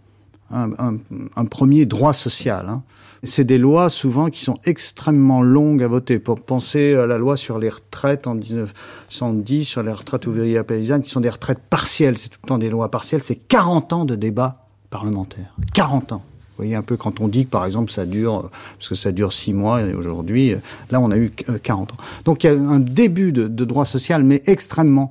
un, 0.51 1.45
premier 1.47 1.87
droit 1.87 2.13
social. 2.13 2.67
Hein. 2.69 2.83
C'est 3.23 3.45
des 3.45 3.59
lois 3.59 3.89
souvent 3.89 4.29
qui 4.29 4.45
sont 4.45 4.59
extrêmement 4.65 5.43
longues 5.43 5.83
à 5.83 5.89
voter. 5.89 6.19
Pour 6.19 6.41
penser 6.41 6.95
à 6.95 7.07
la 7.07 7.19
loi 7.19 7.37
sur 7.37 7.59
les 7.59 7.69
retraites 7.69 8.27
en 8.27 8.35
1910, 8.35 9.65
sur 9.65 9.83
les 9.83 9.93
retraites 9.93 10.27
ouvrières 10.27 10.65
paysannes, 10.65 11.03
qui 11.03 11.11
sont 11.11 11.21
des 11.21 11.31
retraites 11.31 11.61
partielles. 11.71 12.19
C'est 12.19 12.29
tout 12.29 12.39
le 12.43 12.49
temps 12.49 12.59
des 12.59 12.71
lois 12.71 12.91
partielles. 12.91 13.23
C'est 13.23 13.37
40 13.37 13.93
ans 13.93 14.05
de 14.05 14.15
débat 14.15 14.61
parlementaire. 14.91 15.55
40 15.75 16.13
ans. 16.13 16.23
Vous 16.57 16.63
voyez 16.63 16.75
un 16.75 16.83
peu 16.83 16.97
quand 16.97 17.21
on 17.21 17.29
dit 17.29 17.45
que 17.45 17.51
par 17.51 17.67
exemple 17.67 17.93
ça 17.93 18.07
dure, 18.07 18.51
parce 18.79 18.89
que 18.89 18.95
ça 18.95 19.13
dure 19.13 19.35
six 19.35 19.53
mois 19.53 19.83
et 19.83 19.93
aujourd'hui, 19.93 20.55
là 20.91 21.03
on 21.03 21.11
a 21.11 21.19
eu 21.19 21.31
40 21.31 21.93
ans. 21.93 21.97
Donc 22.25 22.45
il 22.45 22.47
y 22.47 22.51
a 22.51 22.59
un 22.59 22.81
début 22.81 23.31
de 23.31 23.65
droit 23.67 23.85
social, 23.85 24.25
mais 24.25 24.43
extrêmement 24.47 25.11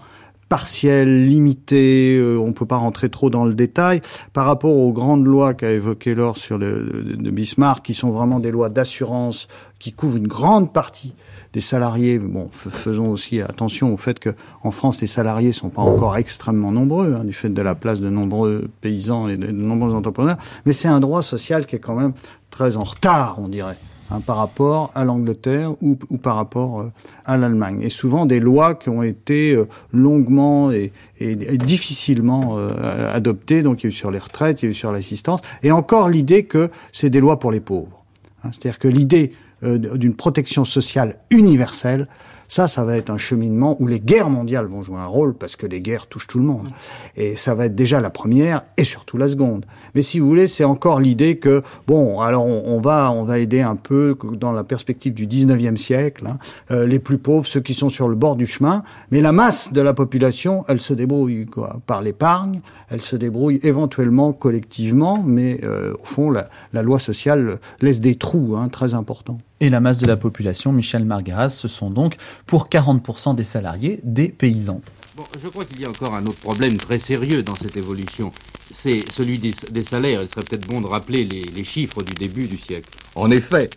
partiel, 0.49 1.25
limité, 1.25 2.17
euh, 2.17 2.37
on 2.37 2.53
peut 2.53 2.65
pas 2.65 2.77
rentrer 2.77 3.09
trop 3.09 3.29
dans 3.29 3.45
le 3.45 3.53
détail, 3.53 4.01
par 4.33 4.45
rapport 4.45 4.75
aux 4.75 4.91
grandes 4.91 5.25
lois 5.25 5.53
qu'a 5.53 5.71
évoqué 5.71 6.15
Laure 6.15 6.37
sur 6.37 6.57
le, 6.57 7.15
de 7.17 7.31
Bismarck, 7.31 7.83
qui 7.83 7.93
sont 7.93 8.09
vraiment 8.09 8.39
des 8.39 8.51
lois 8.51 8.69
d'assurance, 8.69 9.47
qui 9.79 9.91
couvrent 9.91 10.17
une 10.17 10.27
grande 10.27 10.71
partie 10.71 11.13
des 11.53 11.61
salariés. 11.61 12.19
Bon, 12.19 12.49
faisons 12.51 13.09
aussi 13.09 13.41
attention 13.41 13.93
au 13.93 13.97
fait 13.97 14.19
que 14.19 14.29
en 14.63 14.71
France, 14.71 15.01
les 15.01 15.07
salariés 15.07 15.51
sont 15.51 15.69
pas 15.69 15.81
encore 15.81 16.17
extrêmement 16.17 16.71
nombreux, 16.71 17.15
hein, 17.15 17.23
du 17.23 17.33
fait 17.33 17.49
de 17.49 17.61
la 17.61 17.75
place 17.75 17.99
de 17.99 18.09
nombreux 18.09 18.67
paysans 18.81 19.27
et 19.27 19.37
de 19.37 19.51
nombreux 19.51 19.93
entrepreneurs, 19.93 20.37
mais 20.65 20.73
c'est 20.73 20.87
un 20.87 20.99
droit 20.99 21.23
social 21.23 21.65
qui 21.65 21.75
est 21.75 21.79
quand 21.79 21.95
même 21.95 22.13
très 22.49 22.77
en 22.77 22.83
retard, 22.83 23.37
on 23.39 23.47
dirait. 23.47 23.77
Hein, 24.11 24.21
par 24.21 24.37
rapport 24.37 24.91
à 24.93 25.03
l'Angleterre 25.03 25.71
ou, 25.81 25.95
par 25.95 26.35
rapport 26.35 26.81
euh, 26.81 26.91
à 27.25 27.37
l'Allemagne. 27.37 27.81
Et 27.81 27.89
souvent 27.89 28.27
des 28.27 28.39
lois 28.39 28.75
qui 28.75 28.89
ont 28.89 29.01
été 29.01 29.55
euh, 29.55 29.65
longuement 29.91 30.71
et, 30.71 30.91
et, 31.19 31.35
difficilement 31.35 32.55
euh, 32.55 33.11
adoptées. 33.11 33.63
Donc 33.63 33.81
il 33.81 33.85
y 33.85 33.87
a 33.87 33.89
eu 33.89 33.91
sur 33.91 34.11
les 34.11 34.19
retraites, 34.19 34.61
il 34.61 34.65
y 34.65 34.67
a 34.67 34.71
eu 34.71 34.75
sur 34.75 34.91
l'assistance. 34.91 35.41
Et 35.63 35.71
encore 35.71 36.07
l'idée 36.07 36.43
que 36.43 36.69
c'est 36.91 37.09
des 37.09 37.19
lois 37.19 37.39
pour 37.39 37.51
les 37.51 37.61
pauvres. 37.61 38.05
Hein, 38.43 38.49
C'est-à-dire 38.51 38.77
que 38.77 38.87
l'idée 38.87 39.31
d'une 39.63 40.13
protection 40.13 40.63
sociale 40.65 41.17
universelle, 41.31 42.07
ça, 42.47 42.67
ça 42.67 42.83
va 42.83 42.97
être 42.97 43.09
un 43.09 43.17
cheminement 43.17 43.75
où 43.79 43.87
les 43.87 43.99
guerres 43.99 44.29
mondiales 44.29 44.65
vont 44.65 44.81
jouer 44.81 44.97
un 44.97 45.05
rôle 45.05 45.33
parce 45.33 45.55
que 45.55 45.65
les 45.65 45.81
guerres 45.81 46.07
touchent 46.07 46.27
tout 46.27 46.39
le 46.39 46.45
monde. 46.45 46.67
Et 47.15 47.35
ça 47.35 47.55
va 47.55 47.65
être 47.65 47.75
déjà 47.75 47.99
la 47.99 48.09
première 48.09 48.61
et 48.77 48.83
surtout 48.83 49.17
la 49.17 49.27
seconde. 49.27 49.65
Mais 49.93 50.01
si 50.01 50.19
vous 50.19 50.27
voulez, 50.27 50.47
c'est 50.47 50.63
encore 50.63 50.99
l'idée 50.99 51.37
que 51.37 51.63
bon, 51.87 52.19
alors 52.19 52.45
on, 52.45 52.79
va 52.81 53.11
on 53.11 53.23
va 53.23 53.39
aider 53.39 53.61
un 53.61 53.75
peu 53.75 54.17
dans 54.33 54.51
la 54.51 54.63
perspective 54.63 55.13
du 55.13 55.27
19e 55.27 55.77
siècle 55.77 56.27
hein, 56.27 56.37
euh, 56.71 56.85
les 56.85 56.99
plus 56.99 57.17
pauvres, 57.17 57.45
ceux 57.45 57.61
qui 57.61 57.73
sont 57.73 57.89
sur 57.89 58.07
le 58.07 58.15
bord 58.15 58.35
du 58.35 58.45
chemin. 58.45 58.83
Mais 59.11 59.21
la 59.21 59.31
masse 59.31 59.71
de 59.73 59.81
la 59.81 59.93
population, 59.93 60.63
elle 60.67 60.81
se 60.81 60.93
débrouille 60.93 61.45
quoi, 61.45 61.79
par 61.85 62.01
l'épargne, 62.01 62.61
elle 62.89 63.01
se 63.01 63.15
débrouille 63.15 63.59
éventuellement 63.63 64.33
collectivement, 64.33 65.23
mais 65.25 65.59
euh, 65.63 65.93
au 65.93 66.05
fond, 66.05 66.29
la, 66.29 66.49
la, 66.73 66.81
loi 66.81 66.99
sociale 66.99 67.59
laisse 67.81 68.01
des 68.01 68.15
trous 68.15 68.55
hein, 68.57 68.67
très 68.69 68.93
importants. 68.93 69.39
Et 69.61 69.69
la 69.69 69.79
masse 69.79 69.97
de 69.97 70.05
la 70.05 70.17
population, 70.17 70.71
Michel 70.71 71.05
Margaras, 71.05 71.49
ce 71.49 71.67
sont 71.67 71.89
donc 71.89 72.15
pour 72.45 72.67
40% 72.67 73.35
des 73.35 73.43
salariés 73.43 73.99
des 74.03 74.29
paysans. 74.29 74.81
Bon, 75.15 75.23
je 75.41 75.47
crois 75.47 75.63
qu'il 75.63 75.79
y 75.79 75.85
a 75.85 75.89
encore 75.89 76.13
un 76.13 76.25
autre 76.25 76.39
problème 76.39 76.77
très 76.77 76.99
sérieux 76.99 77.41
dans 77.41 77.55
cette 77.55 77.77
évolution. 77.77 78.31
C'est 78.73 79.09
celui 79.11 79.39
des, 79.39 79.53
des, 79.71 79.83
salaires. 79.83 80.21
Il 80.21 80.29
serait 80.29 80.43
peut-être 80.43 80.67
bon 80.67 80.81
de 80.81 80.87
rappeler 80.87 81.23
les, 81.23 81.43
les, 81.43 81.63
chiffres 81.63 82.03
du 82.03 82.13
début 82.13 82.47
du 82.47 82.57
siècle. 82.57 82.89
En 83.15 83.31
effet, 83.31 83.69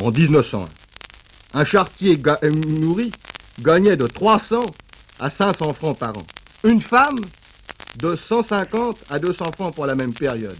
en 0.00 0.12
1901, 0.12 0.66
un 1.54 1.64
chartier 1.64 2.16
ga 2.16 2.38
nourri 2.44 3.10
gagnait 3.60 3.96
de 3.96 4.06
300 4.06 4.66
à 5.18 5.30
500 5.30 5.72
francs 5.72 5.98
par 5.98 6.16
an. 6.16 6.22
Une 6.62 6.80
femme, 6.80 7.16
de 7.98 8.16
150 8.16 9.04
à 9.10 9.18
200 9.18 9.44
francs 9.54 9.74
pour 9.74 9.86
la 9.86 9.94
même 9.94 10.12
période. 10.12 10.58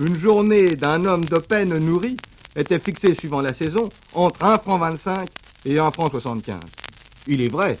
Une 0.00 0.18
journée 0.18 0.76
d'un 0.76 1.04
homme 1.04 1.24
de 1.24 1.38
peine 1.38 1.76
nourri 1.78 2.16
était 2.58 2.78
fixée 2.78 3.14
suivant 3.14 3.40
la 3.40 3.54
saison 3.54 3.88
entre 4.14 4.44
1 4.44 4.58
franc 4.58 4.78
25 4.78 5.28
et 5.64 5.78
1 5.78 5.90
franc 5.90 6.10
75. 6.10 6.58
Il 7.26 7.40
est 7.40 7.48
vrai 7.48 7.78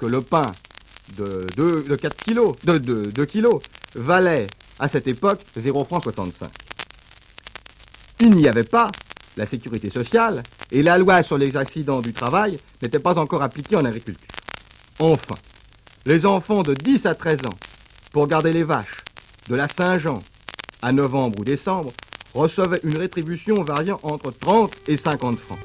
que 0.00 0.06
le 0.06 0.20
pain 0.20 0.52
de, 1.16 1.46
2, 1.56 1.82
de 1.84 1.96
4 1.96 2.16
kilos, 2.16 2.54
de, 2.64 2.78
2, 2.78 3.06
2 3.12 3.26
kilos, 3.26 3.62
valait 3.94 4.46
à 4.78 4.88
cette 4.88 5.06
époque 5.06 5.40
0 5.56 5.84
franc 5.84 6.00
65. 6.00 6.50
Il 8.20 8.30
n'y 8.30 8.48
avait 8.48 8.64
pas 8.64 8.90
la 9.36 9.46
sécurité 9.46 9.90
sociale 9.90 10.42
et 10.72 10.82
la 10.82 10.96
loi 10.98 11.22
sur 11.22 11.36
les 11.36 11.56
accidents 11.56 12.00
du 12.00 12.12
travail 12.12 12.58
n'était 12.82 12.98
pas 12.98 13.18
encore 13.18 13.42
appliquée 13.42 13.76
en 13.76 13.84
agriculture. 13.84 14.28
Enfin, 14.98 15.34
les 16.06 16.24
enfants 16.24 16.62
de 16.62 16.72
10 16.72 17.04
à 17.04 17.14
13 17.14 17.40
ans, 17.40 17.58
pour 18.12 18.26
garder 18.26 18.52
les 18.52 18.64
vaches, 18.64 19.04
de 19.48 19.54
la 19.54 19.68
Saint-Jean 19.68 20.18
à 20.80 20.92
novembre 20.92 21.40
ou 21.40 21.44
décembre, 21.44 21.92
recevaient 22.36 22.80
une 22.84 22.98
rétribution 22.98 23.62
variant 23.62 23.98
entre 24.02 24.30
30 24.30 24.70
et 24.88 24.96
50 24.96 25.38
francs. 25.38 25.58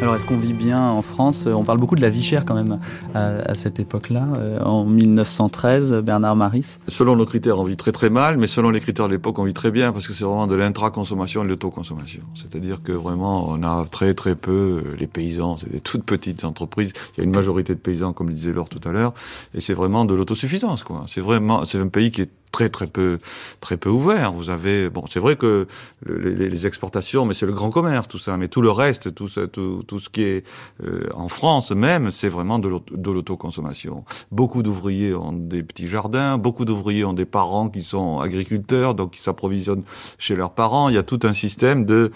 Alors, 0.00 0.14
est-ce 0.14 0.26
qu'on 0.26 0.36
vit 0.36 0.52
bien 0.52 0.80
en 0.80 1.02
France? 1.02 1.48
On 1.52 1.64
parle 1.64 1.78
beaucoup 1.78 1.96
de 1.96 2.00
la 2.00 2.08
vie 2.08 2.22
chère 2.22 2.44
quand 2.44 2.54
même 2.54 2.78
à, 3.14 3.50
à 3.50 3.54
cette 3.54 3.80
époque-là. 3.80 4.28
Euh, 4.36 4.60
en 4.60 4.84
1913, 4.84 5.94
Bernard 6.04 6.36
Maris? 6.36 6.78
Selon 6.86 7.16
nos 7.16 7.26
critères, 7.26 7.58
on 7.58 7.64
vit 7.64 7.76
très 7.76 7.90
très 7.90 8.08
mal, 8.08 8.36
mais 8.36 8.46
selon 8.46 8.70
les 8.70 8.78
critères 8.78 9.08
de 9.08 9.14
l'époque, 9.14 9.36
on 9.40 9.42
vit 9.42 9.54
très 9.54 9.72
bien 9.72 9.92
parce 9.92 10.06
que 10.06 10.12
c'est 10.12 10.22
vraiment 10.22 10.46
de 10.46 10.54
l'intra-consommation 10.54 11.40
et 11.40 11.44
de 11.46 11.48
l'autoconsommation. 11.48 12.22
C'est-à-dire 12.36 12.80
que 12.80 12.92
vraiment, 12.92 13.48
on 13.48 13.64
a 13.64 13.86
très 13.90 14.14
très 14.14 14.36
peu, 14.36 14.84
les 14.96 15.08
paysans, 15.08 15.56
c'est 15.56 15.72
des 15.72 15.80
toutes 15.80 16.04
petites 16.04 16.44
entreprises. 16.44 16.92
Il 17.16 17.18
y 17.18 17.20
a 17.22 17.24
une 17.24 17.34
majorité 17.34 17.74
de 17.74 17.80
paysans, 17.80 18.12
comme 18.12 18.28
le 18.28 18.34
disait 18.34 18.52
Laure 18.52 18.68
tout 18.68 18.88
à 18.88 18.92
l'heure, 18.92 19.14
et 19.52 19.60
c'est 19.60 19.74
vraiment 19.74 20.04
de 20.04 20.14
l'autosuffisance. 20.14 20.84
quoi. 20.84 21.06
C'est 21.08 21.20
vraiment, 21.20 21.64
c'est 21.64 21.80
un 21.80 21.88
pays 21.88 22.12
qui 22.12 22.20
est 22.22 22.30
très 22.50 22.68
très 22.68 22.86
peu 22.86 23.18
très 23.60 23.76
peu 23.76 23.88
ouvert. 23.88 24.32
Vous 24.32 24.50
avez 24.50 24.90
bon, 24.90 25.04
c'est 25.08 25.20
vrai 25.20 25.36
que 25.36 25.66
les, 26.06 26.48
les, 26.48 26.66
exportations, 26.66 27.24
mais 27.24 27.34
c'est 27.34 27.46
le 27.46 27.52
grand 27.52 27.70
commerce 27.70 28.08
tout 28.08 28.18
ça, 28.18 28.36
mais 28.36 28.48
tout 28.48 28.60
le 28.60 28.70
reste, 28.70 29.14
tout 29.14 29.28
ça, 29.28 29.46
tout, 29.46 29.82
tout 29.86 29.98
ce 29.98 30.08
qui 30.08 30.22
est 30.22 30.46
euh, 30.84 31.08
en 31.14 31.28
France 31.28 31.70
même, 31.70 32.10
c'est 32.10 32.28
vraiment 32.28 32.58
de 32.58 32.68
l'autoconsommation. 33.10 34.04
Beaucoup 34.30 34.62
d'ouvriers 34.62 35.14
ont 35.14 35.32
des 35.32 35.62
petits 35.62 35.88
jardins, 35.88 36.38
beaucoup 36.38 36.64
d'ouvriers 36.64 37.04
ont 37.04 37.12
des 37.12 37.24
parents 37.24 37.68
qui 37.68 37.82
sont 37.82 38.20
agriculteurs, 38.20 38.94
donc 38.94 39.12
qui 39.12 39.20
s'approvisionnent 39.20 39.84
chez 40.18 40.36
leurs 40.36 40.52
parents. 40.52 40.88
Il 40.88 40.94
y 40.94 40.98
a 40.98 41.02
tout 41.02 41.20
un 41.22 41.32
système 41.32 41.84
de 41.84 42.10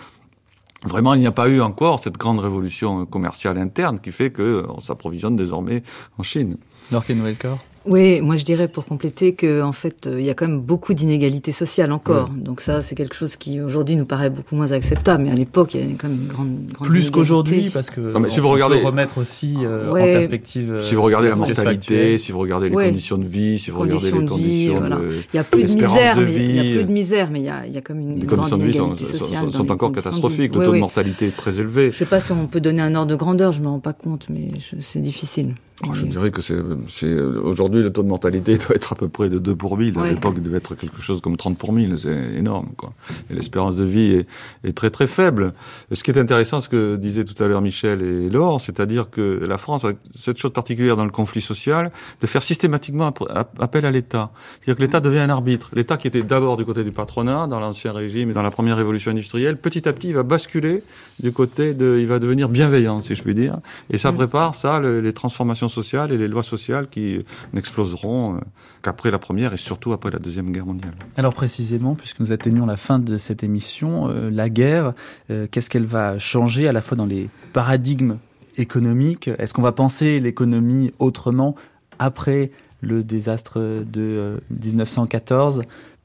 Vraiment, 0.84 1.14
il 1.14 1.20
n'y 1.20 1.28
a 1.28 1.32
pas 1.32 1.48
eu 1.48 1.60
encore 1.60 2.00
cette 2.00 2.18
grande 2.18 2.40
révolution 2.40 3.06
commerciale 3.06 3.56
interne 3.56 4.00
qui 4.00 4.10
fait 4.10 4.32
qu'on 4.32 4.80
s'approvisionne 4.80 5.36
désormais 5.36 5.84
en 6.18 6.24
Chine. 6.24 6.56
Laure 6.90 7.06
Kenwelker 7.06 7.54
oui, 7.86 8.20
moi 8.20 8.36
je 8.36 8.44
dirais 8.44 8.68
pour 8.68 8.84
compléter 8.84 9.34
que 9.34 9.62
en 9.62 9.72
fait 9.72 10.08
il 10.10 10.24
y 10.24 10.30
a 10.30 10.34
quand 10.34 10.46
même 10.46 10.60
beaucoup 10.60 10.94
d'inégalités 10.94 11.52
sociales 11.52 11.92
encore. 11.92 12.28
Ouais. 12.30 12.40
Donc 12.40 12.60
ça 12.60 12.80
c'est 12.80 12.94
quelque 12.94 13.14
chose 13.14 13.36
qui 13.36 13.60
aujourd'hui 13.60 13.96
nous 13.96 14.04
paraît 14.04 14.30
beaucoup 14.30 14.54
moins 14.54 14.72
acceptable, 14.72 15.24
mais 15.24 15.30
à 15.30 15.34
l'époque 15.34 15.74
il 15.74 15.80
y 15.80 15.84
avait 15.84 15.94
quand 15.94 16.08
même 16.08 16.18
une 16.22 16.28
grande, 16.28 16.66
grande 16.72 16.88
plus 16.88 17.10
qu'aujourd'hui 17.10 17.70
parce 17.72 17.90
que 17.90 18.00
non, 18.00 18.20
mais 18.20 18.30
si 18.30 18.40
vous 18.40 18.48
regardez 18.48 18.80
remettre 18.80 19.18
aussi 19.18 19.56
euh, 19.62 19.90
ouais. 19.90 20.02
en 20.02 20.04
perspective. 20.04 20.78
Si 20.80 20.94
vous 20.94 21.02
regardez 21.02 21.28
la 21.28 21.36
mortalité, 21.36 22.18
si 22.18 22.32
vous 22.32 22.38
regardez 22.38 22.68
les 22.68 22.76
ouais. 22.76 22.88
conditions 22.88 23.18
de 23.18 23.24
vie, 23.24 23.58
si 23.58 23.70
vous 23.70 23.78
conditions 23.78 24.18
regardez 24.18 24.20
les 24.20 24.28
conditions 24.28 24.74
de, 24.74 24.78
voilà. 24.78 24.96
de 24.96 25.12
il 25.32 25.36
y 25.36 25.38
a 25.38 25.44
plus 25.44 25.64
de 25.64 25.74
misère, 25.74 26.16
de 26.16 26.24
mais 26.24 26.32
il 26.34 26.56
y 26.56 26.58
a 26.58 26.74
plus 26.76 26.84
de 26.84 26.92
misère, 26.92 27.30
mais 27.30 27.40
il 27.40 27.46
y 27.46 27.48
a, 27.48 27.66
il 27.66 27.72
y 27.72 27.78
a 27.78 27.80
comme 27.80 28.00
une, 28.00 28.14
les 28.14 28.20
une 28.22 28.26
conditions 28.26 28.56
grande 28.56 28.60
de 28.60 28.72
vie 28.72 28.78
sont, 28.78 28.86
inégalité 28.86 29.18
sociale 29.18 29.50
sont, 29.50 29.50
sont 29.50 29.70
encore 29.70 29.92
catastrophiques. 29.92 30.54
Le 30.54 30.64
taux 30.64 30.72
de 30.72 30.78
mortalité 30.78 31.26
est 31.26 31.36
très 31.36 31.58
élevé. 31.58 31.90
Je 31.92 31.96
sais 31.96 32.06
pas 32.06 32.20
si 32.20 32.32
on 32.32 32.46
peut 32.46 32.60
donner 32.60 32.82
un 32.82 32.94
ordre 32.94 33.10
de 33.10 33.16
grandeur, 33.16 33.52
je 33.52 33.60
me 33.60 33.68
rends 33.68 33.80
pas 33.80 33.92
compte, 33.92 34.26
mais 34.30 34.48
c'est 34.80 35.02
difficile. 35.02 35.54
Oh, 35.84 35.94
je 35.94 36.06
dirais 36.06 36.30
que 36.30 36.40
c'est 36.42 37.12
aujourd'hui 37.12 37.71
le 37.80 37.92
taux 37.92 38.02
de 38.02 38.08
mortalité 38.08 38.56
doit 38.58 38.76
être 38.76 38.92
à 38.92 38.96
peu 38.96 39.08
près 39.08 39.28
de 39.28 39.38
2 39.38 39.54
pour 39.54 39.78
1000. 39.78 39.98
À 39.98 40.06
l'époque, 40.06 40.34
il 40.36 40.42
devait 40.42 40.58
être 40.58 40.74
quelque 40.74 41.00
chose 41.00 41.20
comme 41.20 41.36
30 41.36 41.56
pour 41.56 41.72
1000. 41.72 41.96
C'est 41.98 42.34
énorme, 42.36 42.70
quoi. 42.76 42.92
Et 43.30 43.34
l'espérance 43.34 43.76
de 43.76 43.84
vie 43.84 44.12
est, 44.12 44.26
est, 44.64 44.72
très 44.72 44.90
très 44.90 45.06
faible. 45.06 45.52
Ce 45.92 46.02
qui 46.02 46.10
est 46.10 46.18
intéressant, 46.18 46.60
ce 46.60 46.68
que 46.68 46.96
disaient 46.96 47.24
tout 47.24 47.40
à 47.42 47.46
l'heure 47.46 47.62
Michel 47.62 48.02
et 48.02 48.28
Laure, 48.28 48.60
c'est-à-dire 48.60 49.10
que 49.10 49.44
la 49.44 49.58
France 49.58 49.84
a 49.84 49.92
cette 50.18 50.38
chose 50.38 50.52
particulière 50.52 50.96
dans 50.96 51.04
le 51.04 51.10
conflit 51.10 51.40
social 51.40 51.92
de 52.20 52.26
faire 52.26 52.42
systématiquement 52.42 53.12
appel 53.58 53.86
à 53.86 53.90
l'État. 53.90 54.30
C'est-à-dire 54.60 54.76
que 54.76 54.82
l'État 54.82 55.00
devient 55.00 55.20
un 55.20 55.30
arbitre. 55.30 55.70
L'État 55.74 55.96
qui 55.96 56.08
était 56.08 56.22
d'abord 56.22 56.56
du 56.56 56.64
côté 56.64 56.84
du 56.84 56.92
patronat 56.92 57.46
dans 57.46 57.60
l'ancien 57.60 57.92
régime 57.92 58.30
et 58.30 58.32
dans 58.32 58.42
la 58.42 58.50
première 58.50 58.76
révolution 58.76 59.10
industrielle, 59.10 59.56
petit 59.56 59.88
à 59.88 59.92
petit, 59.92 60.08
il 60.08 60.14
va 60.14 60.22
basculer 60.22 60.82
du 61.20 61.32
côté 61.32 61.74
de, 61.74 61.96
il 61.98 62.06
va 62.06 62.18
devenir 62.18 62.48
bienveillant, 62.48 63.02
si 63.02 63.14
je 63.14 63.22
puis 63.22 63.34
dire. 63.34 63.58
Et 63.90 63.98
ça 63.98 64.12
mmh. 64.12 64.16
prépare 64.16 64.54
ça, 64.54 64.80
le, 64.80 65.00
les 65.00 65.12
transformations 65.12 65.68
sociales 65.68 66.12
et 66.12 66.18
les 66.18 66.28
lois 66.28 66.42
sociales 66.42 66.88
qui 66.90 67.20
n'exploseront 67.62 68.40
qu'après 68.82 69.12
la 69.12 69.18
première 69.18 69.54
et 69.54 69.56
surtout 69.56 69.92
après 69.92 70.10
la 70.10 70.18
deuxième 70.18 70.50
guerre 70.50 70.66
mondiale. 70.66 70.94
Alors 71.16 71.32
précisément, 71.32 71.94
puisque 71.94 72.18
nous 72.18 72.32
atteignons 72.32 72.66
la 72.66 72.76
fin 72.76 72.98
de 72.98 73.16
cette 73.18 73.44
émission, 73.44 74.08
euh, 74.08 74.30
la 74.30 74.48
guerre, 74.48 74.94
euh, 75.30 75.46
qu'est-ce 75.48 75.70
qu'elle 75.70 75.86
va 75.86 76.18
changer 76.18 76.66
à 76.68 76.72
la 76.72 76.82
fois 76.82 76.96
dans 76.96 77.06
les 77.06 77.28
paradigmes 77.52 78.18
économiques? 78.56 79.28
Est-ce 79.38 79.54
qu'on 79.54 79.62
va 79.62 79.72
penser 79.72 80.18
l'économie 80.18 80.92
autrement 80.98 81.54
après 82.00 82.50
le 82.80 83.04
désastre 83.04 83.60
de 83.60 84.00
euh, 84.00 84.36
1914 84.50 85.62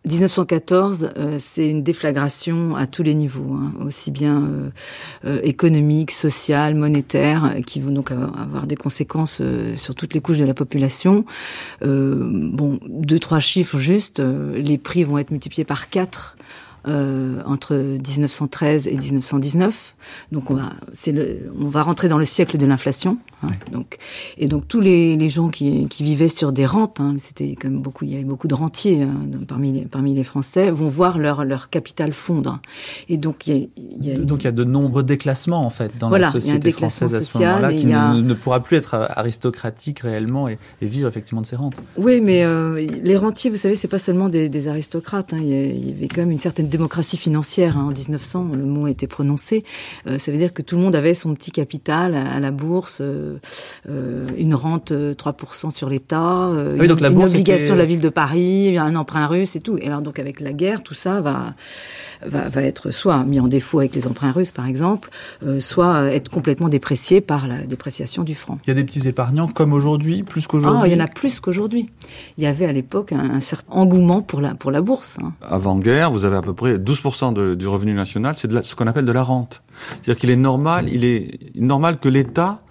1914, 0.08 1.12
euh, 1.18 1.36
c'est 1.38 1.68
une 1.68 1.84
déflagration 1.84 2.76
à 2.76 2.88
tous 2.88 3.04
les 3.04 3.14
niveaux, 3.14 3.54
hein, 3.54 3.74
aussi 3.86 4.12
bien 4.12 4.42
euh, 4.42 4.70
euh, 5.26 5.40
économique, 5.44 6.12
social, 6.12 6.76
monétaire, 6.76 7.56
qui 7.66 7.82
vont 7.82 7.92
donc 7.92 8.12
avoir 8.12 8.68
des 8.68 8.76
conséquences 8.76 9.42
sur 9.76 9.96
toutes 9.96 10.14
les 10.14 10.22
couches 10.22 10.40
de 10.40 10.46
la 10.46 10.54
population. 10.54 11.26
bon, 11.82 12.80
deux 12.88 13.20
trois 13.20 13.40
chiffres 13.40 13.78
juste. 13.78 14.20
les 14.20 14.78
prix 14.78 15.04
vont 15.04 15.18
être 15.18 15.32
multipliés 15.32 15.66
par 15.66 15.90
quatre 15.90 16.38
euh, 16.88 17.42
entre 17.46 17.76
1913 17.76 18.88
et 18.88 18.98
1919. 18.98 19.96
Donc 20.32 20.50
on 20.52 20.56
va, 20.56 20.74
c'est 20.94 21.12
le, 21.12 21.52
on 21.60 21.68
va 21.68 21.82
rentrer 21.82 22.08
dans 22.08 22.18
le 22.18 22.26
siècle 22.26 22.58
de 22.58 22.66
l'inflation. 22.66 23.18
Hein, 23.44 23.50
donc 23.72 23.98
et 24.38 24.48
donc 24.48 24.68
tous 24.68 24.80
les, 24.80 25.16
les 25.16 25.30
gens 25.30 25.50
qui, 25.50 25.88
qui 25.88 26.04
vivaient 26.04 26.28
sur 26.28 26.52
des 26.52 26.66
rentes, 26.66 27.00
hein, 27.00 27.16
c'était 27.20 27.56
quand 27.60 27.70
même 27.70 27.82
beaucoup, 27.82 28.06
il 28.06 28.12
y 28.12 28.16
avait 28.16 28.24
beaucoup 28.24 28.48
de 28.48 28.56
rentiers 28.56 29.04
hein, 29.04 29.16
parmi 29.48 29.72
les, 29.72 29.86
parmi 29.86 30.14
les 30.14 30.24
Français, 30.24 30.72
vont 30.72 30.88
voir 30.88 31.18
leur 31.18 31.46
leur 31.46 31.70
capital 31.70 32.14
fondre. 32.14 32.60
Et 33.10 33.18
donc 33.18 33.48
il 33.48 33.70
y 34.02 34.12
a, 34.12 34.18
donc 34.18 34.44
il 34.44 34.46
y 34.46 34.48
a 34.48 34.52
de 34.52 34.64
nombreux 34.64 35.04
déclassements 35.04 35.66
en 35.66 35.70
fait 35.70 35.98
dans 35.98 36.10
la 36.10 36.32
société 36.32 36.72
française 36.72 37.14
à 37.14 37.22
ce 37.22 37.38
moment-là 37.38 37.74
qui 37.74 37.88
ne, 37.88 38.22
ne, 38.22 38.34
pourra 38.34 38.62
plus 38.62 38.78
être 38.78 38.94
aristocratique 38.94 40.00
réellement 40.00 40.48
et, 40.48 40.58
et, 40.82 40.88
vivre 40.88 41.08
effectivement 41.08 41.42
de 41.42 41.46
ses 41.46 41.56
rentes. 41.56 41.76
Oui, 41.98 42.22
mais 42.22 42.44
euh, 42.44 42.86
les 43.04 43.18
rentiers, 43.18 43.50
vous 43.50 43.58
savez, 43.58 43.76
c'est 43.76 43.88
pas 43.88 44.00
seulement 44.00 44.30
des, 44.30 44.50
des 44.50 44.68
aristocrates. 44.68 45.34
Il 45.38 45.48
y 45.48 45.92
avait 45.92 46.08
quand 46.08 46.22
même 46.22 46.32
une 46.32 46.40
certaine 46.40 46.68
démocratie 46.78 47.18
financière. 47.18 47.78
Hein. 47.78 47.88
En 47.88 47.92
1900, 47.92 48.52
le 48.54 48.64
mot 48.64 48.88
été 48.88 49.08
prononcé. 49.08 49.64
Euh, 50.08 50.18
ça 50.18 50.32
veut 50.32 50.38
dire 50.38 50.54
que 50.54 50.62
tout 50.62 50.76
le 50.76 50.82
monde 50.82 50.96
avait 50.96 51.14
son 51.14 51.34
petit 51.34 51.52
capital 51.52 52.16
à, 52.16 52.40
la 52.40 52.52
bourse, 52.52 53.00
euh, 53.02 53.38
euh 53.90 54.28
une 54.38 54.54
rente 54.54 54.92
3% 54.92 55.68
euh, 55.68 55.70
sur 55.72 55.90
l'État, 55.90 56.50
oui, 56.50 56.82
une, 56.82 56.88
donc 56.88 57.02
la 57.02 57.10
bourse 57.10 57.32
obligation 57.32 57.74
de 57.74 57.80
la 57.80 57.86
ville 57.86 58.02
de 58.02 58.10
Paris, 58.10 58.78
un 58.78 58.96
emprunt 58.96 59.28
russe 59.28 59.56
et 59.56 59.60
tout. 59.60 59.78
Et 59.78 59.88
alors 59.88 60.02
donc 60.02 60.20
avec 60.20 60.40
la 60.40 60.54
guerre, 60.54 60.84
tout 60.84 60.94
ça 60.94 61.22
va 61.22 61.56
va, 62.26 62.50
va 62.50 62.62
être 62.62 62.92
soit 62.92 63.24
mis 63.24 63.40
en 63.40 63.48
défaut 63.48 63.80
avec 63.80 63.96
les 63.96 64.08
emprunts 64.08 64.32
russes, 64.32 64.52
par 64.52 64.68
exemple, 64.68 65.10
euh, 65.44 65.60
soit 65.60 66.12
être 66.12 66.30
complètement 66.30 66.70
déprécié 66.70 67.22
par 67.22 67.48
la 67.48 67.62
dépréciation 67.62 68.24
du 68.24 68.36
franc. 68.36 68.58
Il 68.66 68.70
y 68.70 68.72
a 68.72 68.74
des 68.74 68.84
petits 68.84 69.08
épargnants 69.08 69.48
comme 69.48 69.74
aujourd'hui, 69.74 70.24
plus 70.24 70.48
qu'aujourd'hui. 70.48 70.82
Ah, 70.84 70.88
il 70.88 70.94
y 70.94 70.96
en 70.96 71.04
a 71.04 71.08
plus 71.08 71.40
qu'aujourd'hui. 71.40 71.90
Il 72.38 72.44
y 72.44 72.48
avait 72.48 72.66
à 72.66 72.72
l'époque 72.72 73.12
un, 73.12 73.40
certain 73.40 73.72
engouement 73.72 74.22
pour 74.22 74.42
la 74.42 74.56
pour 74.56 74.72
la 74.72 74.82
bourse. 74.82 75.18
Hein. 75.22 75.34
Avant-guerre, 75.42 76.12
vous 76.12 76.26
avez 76.26 76.38
à 76.38 76.42
peu 76.42 76.54
près 76.54 76.67
12% 76.76 77.34
de, 77.34 77.56
du 77.56 77.68
revenu 77.68 77.94
national, 77.94 78.36
c'est 78.36 78.52
ce 78.64 78.76
qu'on 78.76 78.88
appelle 78.88 79.06
de 79.06 79.12
la 79.12 79.24
rente. 79.24 79.64
C'est-à-dire 80.02 80.18
qu'il 80.18 80.30
est 80.30 80.36
normal, 80.36 80.90
il 80.90 81.06
est 81.06 81.56
normal 81.56 82.00
que 82.00 82.10
l'État 82.10 82.62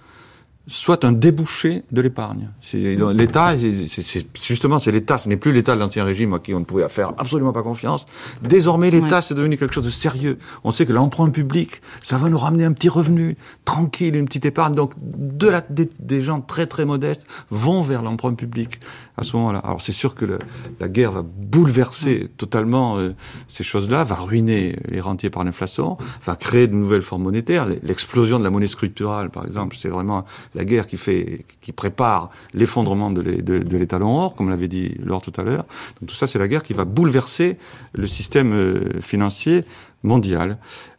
soit 0.67 1.05
un 1.05 1.13
débouché 1.13 1.83
de 1.91 2.01
l'épargne. 2.01 2.49
L'État, 2.73 3.55
justement, 3.55 4.79
c'est 4.79 4.91
l'État, 4.91 5.17
ce 5.17 5.29
n'est 5.29 5.37
plus 5.37 5.53
l'État 5.53 5.75
de 5.75 5.79
l'Ancien 5.79 6.03
Régime 6.03 6.33
à 6.33 6.39
qui 6.39 6.53
on 6.53 6.59
ne 6.59 6.65
pouvait 6.65 6.87
faire 6.89 7.13
absolument 7.17 7.53
pas 7.53 7.63
confiance. 7.63 8.05
Désormais, 8.41 8.91
l'État, 8.91 9.21
c'est 9.21 9.33
devenu 9.33 9.57
quelque 9.57 9.73
chose 9.73 9.85
de 9.85 9.89
sérieux. 9.89 10.37
On 10.65 10.71
sait 10.71 10.85
que 10.85 10.91
l'emprunt 10.91 11.29
public, 11.29 11.81
ça 12.01 12.17
va 12.17 12.29
nous 12.29 12.37
ramener 12.37 12.65
un 12.65 12.73
petit 12.73 12.89
revenu, 12.89 13.37
tranquille, 13.63 14.15
une 14.15 14.25
petite 14.25 14.45
épargne. 14.45 14.75
Donc, 14.75 14.93
de 14.97 15.47
la, 15.47 15.61
des, 15.61 16.21
gens 16.21 16.41
très 16.41 16.67
très 16.67 16.85
modestes 16.85 17.25
vont 17.49 17.81
vers 17.81 18.01
l'emprunt 18.01 18.33
public 18.33 18.79
à 19.17 19.23
ce 19.23 19.37
moment-là. 19.37 19.59
Alors, 19.59 19.81
c'est 19.81 19.93
sûr 19.93 20.15
que 20.15 20.25
le, 20.25 20.39
la 20.79 20.89
guerre 20.89 21.11
va 21.11 21.23
bouleverser 21.23 22.29
totalement 22.37 22.97
euh, 22.97 23.15
ces 23.47 23.63
choses-là, 23.63 24.03
va 24.03 24.15
ruiner 24.15 24.77
les 24.89 24.99
rentiers 24.99 25.29
par 25.29 25.43
l'inflation, 25.45 25.97
va 26.25 26.35
créer 26.35 26.67
de 26.67 26.75
nouvelles 26.75 27.01
formes 27.01 27.23
monétaires. 27.23 27.67
L'explosion 27.83 28.37
de 28.39 28.43
la 28.43 28.49
monnaie 28.49 28.67
scripturale, 28.67 29.29
par 29.29 29.45
exemple, 29.45 29.77
c'est 29.77 29.89
vraiment 29.89 30.25
la 30.57 30.65
guerre 30.65 30.87
qui 30.87 30.97
fait, 30.97 31.45
qui 31.61 31.71
prépare 31.71 32.31
l'effondrement 32.53 33.11
de 33.11 33.77
l'étalon 33.77 34.17
or, 34.17 34.35
comme 34.35 34.49
l'avait 34.49 34.67
dit 34.67 34.95
Laure 35.03 35.21
tout 35.21 35.33
à 35.37 35.43
l'heure. 35.43 35.65
Donc 36.01 36.09
tout 36.09 36.15
ça, 36.15 36.25
c'est 36.25 36.39
la 36.39 36.47
guerre 36.47 36.63
qui 36.63 36.73
va 36.73 36.83
bouleverser 36.83 37.57
le 37.93 38.07
système 38.07 38.53
euh, 38.53 38.99
financier 38.99 39.63
mondial 40.03 40.57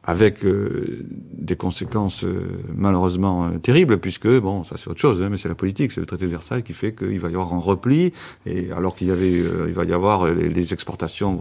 avec 0.09 0.43
euh, 0.43 1.05
des 1.35 1.57
conséquences 1.57 2.25
euh, 2.25 2.63
malheureusement 2.75 3.49
euh, 3.49 3.59
terribles, 3.59 3.99
puisque, 3.99 4.27
bon, 4.27 4.65
ça 4.65 4.77
c'est 4.79 4.89
autre 4.89 5.01
chose, 5.01 5.21
hein, 5.21 5.29
mais 5.31 5.37
c'est 5.37 5.51
la 5.51 5.55
politique, 5.55 5.93
c'est 5.93 6.01
le 6.01 6.07
traité 6.07 6.25
de 6.25 6.31
Versailles 6.31 6.63
qui 6.63 6.73
fait 6.73 6.95
qu'il 6.95 7.21
va 7.21 7.29
y 7.29 7.33
avoir 7.33 7.53
un 7.53 7.59
repli, 7.59 8.15
et 8.47 8.73
alors 8.73 8.95
qu'il 8.95 9.09
y 9.09 9.11
avait, 9.11 9.33
il 9.33 9.75
va 9.75 9.85
y 9.85 9.93
avoir 9.93 10.27
les, 10.33 10.73
exportations, 10.73 11.39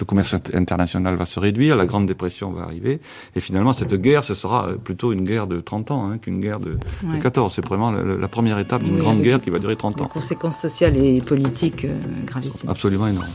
le 0.00 0.04
commerce 0.04 0.34
international 0.52 1.14
va 1.14 1.26
se 1.26 1.38
réduire, 1.38 1.76
la 1.76 1.86
Grande 1.86 2.06
Dépression 2.06 2.50
va 2.50 2.62
arriver, 2.62 2.98
et 3.36 3.40
finalement 3.40 3.72
cette 3.72 3.94
guerre, 3.94 4.24
ce 4.24 4.34
sera 4.34 4.68
plutôt 4.82 5.12
une 5.12 5.22
guerre 5.22 5.46
de 5.46 5.60
30 5.60 5.92
ans 5.92 6.10
hein, 6.10 6.18
qu'une 6.18 6.40
guerre 6.40 6.58
de, 6.58 6.76
14. 7.22 7.52
C'est 7.54 7.64
vraiment 7.64 7.92
la, 7.92 8.28
première 8.28 8.58
étape 8.58 8.82
d'une 8.82 8.98
grande 8.98 9.20
guerre 9.20 9.40
qui 9.40 9.50
va 9.50 9.60
durer 9.60 9.76
30 9.76 10.00
ans. 10.00 10.06
Conséquences 10.06 10.60
sociales 10.60 10.96
et 10.96 11.20
politiques 11.20 11.86
gravissimes. 12.26 12.68
Absolument 12.68 13.06
énorme. 13.06 13.26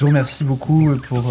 Je 0.00 0.06
vous 0.06 0.12
remercie 0.12 0.44
beaucoup 0.44 0.96
pour 1.10 1.22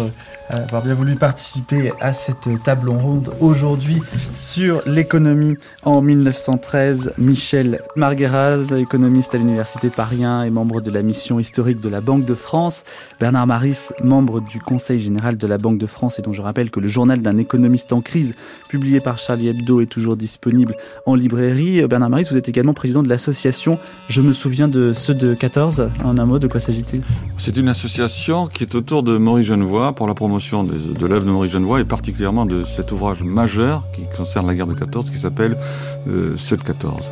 avoir 0.48 0.84
bien 0.84 0.94
voulu 0.94 1.14
participer 1.14 1.92
à 2.00 2.12
cette 2.12 2.48
table 2.62 2.88
ronde 2.88 3.32
aujourd'hui 3.40 4.00
sur 4.32 4.80
l'économie 4.86 5.56
en 5.82 6.00
1913. 6.00 7.14
Michel 7.18 7.82
Margueraz, 7.96 8.72
économiste 8.78 9.34
à 9.34 9.38
l'Université 9.38 9.90
Paris 9.90 10.24
1 10.24 10.44
et 10.44 10.50
membre 10.50 10.80
de 10.80 10.90
la 10.92 11.02
mission 11.02 11.40
historique 11.40 11.80
de 11.80 11.88
la 11.88 12.00
Banque 12.00 12.24
de 12.24 12.34
France. 12.34 12.84
Bernard 13.18 13.48
Maris, 13.48 13.88
membre 14.04 14.40
du 14.40 14.60
Conseil 14.60 15.00
général 15.00 15.36
de 15.36 15.46
la 15.48 15.56
Banque 15.56 15.78
de 15.78 15.86
France 15.86 16.20
et 16.20 16.22
dont 16.22 16.32
je 16.32 16.40
rappelle 16.40 16.70
que 16.70 16.78
le 16.78 16.86
journal 16.86 17.22
d'un 17.22 17.38
économiste 17.38 17.92
en 17.92 18.02
crise, 18.02 18.34
publié 18.68 19.00
par 19.00 19.18
Charlie 19.18 19.48
Hebdo, 19.48 19.80
est 19.80 19.90
toujours 19.90 20.16
disponible 20.16 20.76
en 21.06 21.16
librairie. 21.16 21.84
Bernard 21.88 22.10
Maris, 22.10 22.28
vous 22.30 22.36
êtes 22.36 22.48
également 22.48 22.74
président 22.74 23.02
de 23.02 23.08
l'association 23.08 23.80
Je 24.08 24.22
me 24.22 24.32
souviens 24.32 24.68
de 24.68 24.92
ceux 24.92 25.14
de 25.14 25.34
14. 25.34 25.90
En 26.04 26.18
un 26.18 26.24
mot, 26.24 26.38
de 26.38 26.46
quoi 26.46 26.60
s'agit-il? 26.60 27.02
C'est 27.36 27.56
une 27.56 27.68
association 27.68 28.46
qui 28.46 28.59
est 28.62 28.74
autour 28.74 29.02
de 29.02 29.16
Maurice 29.16 29.46
Genevoix 29.46 29.92
pour 29.92 30.06
la 30.06 30.14
promotion 30.14 30.64
de, 30.64 31.06
l'œuvre 31.06 31.24
de 31.24 31.30
Maurice 31.30 31.52
Genevoix 31.52 31.80
et 31.80 31.84
particulièrement 31.84 32.46
de 32.46 32.64
cet 32.64 32.92
ouvrage 32.92 33.22
majeur 33.22 33.82
qui 33.94 34.02
concerne 34.16 34.46
la 34.46 34.54
guerre 34.54 34.66
de 34.66 34.74
14 34.74 35.10
qui 35.10 35.18
s'appelle 35.18 35.56
euh, 36.08 36.36
14. 36.36 37.10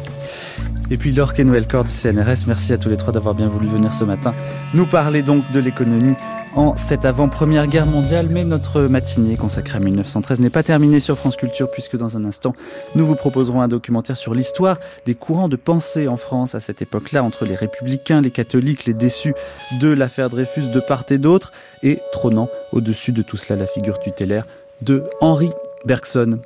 Et 0.90 0.96
puis 0.96 1.12
Laure 1.12 1.34
Corps 1.68 1.84
du 1.84 1.90
CNRS, 1.90 2.46
merci 2.46 2.72
à 2.72 2.78
tous 2.78 2.88
les 2.88 2.96
trois 2.96 3.12
d'avoir 3.12 3.34
bien 3.34 3.46
voulu 3.48 3.66
venir 3.66 3.92
ce 3.92 4.04
matin 4.04 4.32
nous 4.72 4.86
parler 4.86 5.22
donc 5.22 5.50
de 5.52 5.60
l'économie 5.60 6.14
en 6.56 6.76
cette 6.76 7.04
avant-première 7.04 7.66
guerre 7.66 7.84
mondiale. 7.84 8.28
Mais 8.30 8.42
notre 8.42 8.82
matinée 8.82 9.36
consacrée 9.36 9.76
à 9.76 9.80
1913 9.80 10.40
n'est 10.40 10.48
pas 10.48 10.62
terminée 10.62 11.00
sur 11.00 11.18
France 11.18 11.36
Culture 11.36 11.70
puisque 11.70 11.98
dans 11.98 12.16
un 12.16 12.24
instant, 12.24 12.54
nous 12.94 13.04
vous 13.04 13.16
proposerons 13.16 13.60
un 13.60 13.68
documentaire 13.68 14.16
sur 14.16 14.34
l'histoire 14.34 14.78
des 15.04 15.14
courants 15.14 15.48
de 15.48 15.56
pensée 15.56 16.08
en 16.08 16.16
France 16.16 16.54
à 16.54 16.60
cette 16.60 16.80
époque-là 16.80 17.22
entre 17.22 17.44
les 17.44 17.54
républicains, 17.54 18.22
les 18.22 18.30
catholiques, 18.30 18.86
les 18.86 18.94
déçus 18.94 19.34
de 19.80 19.88
l'affaire 19.88 20.30
Dreyfus 20.30 20.68
de 20.68 20.80
part 20.80 21.04
et 21.10 21.18
d'autre 21.18 21.52
et 21.82 21.98
trônant 22.12 22.48
au-dessus 22.72 23.12
de 23.12 23.20
tout 23.20 23.36
cela 23.36 23.58
la 23.58 23.66
figure 23.66 23.98
tutélaire 23.98 24.46
de 24.80 25.04
Henri 25.20 25.50
Bergson. 25.84 26.38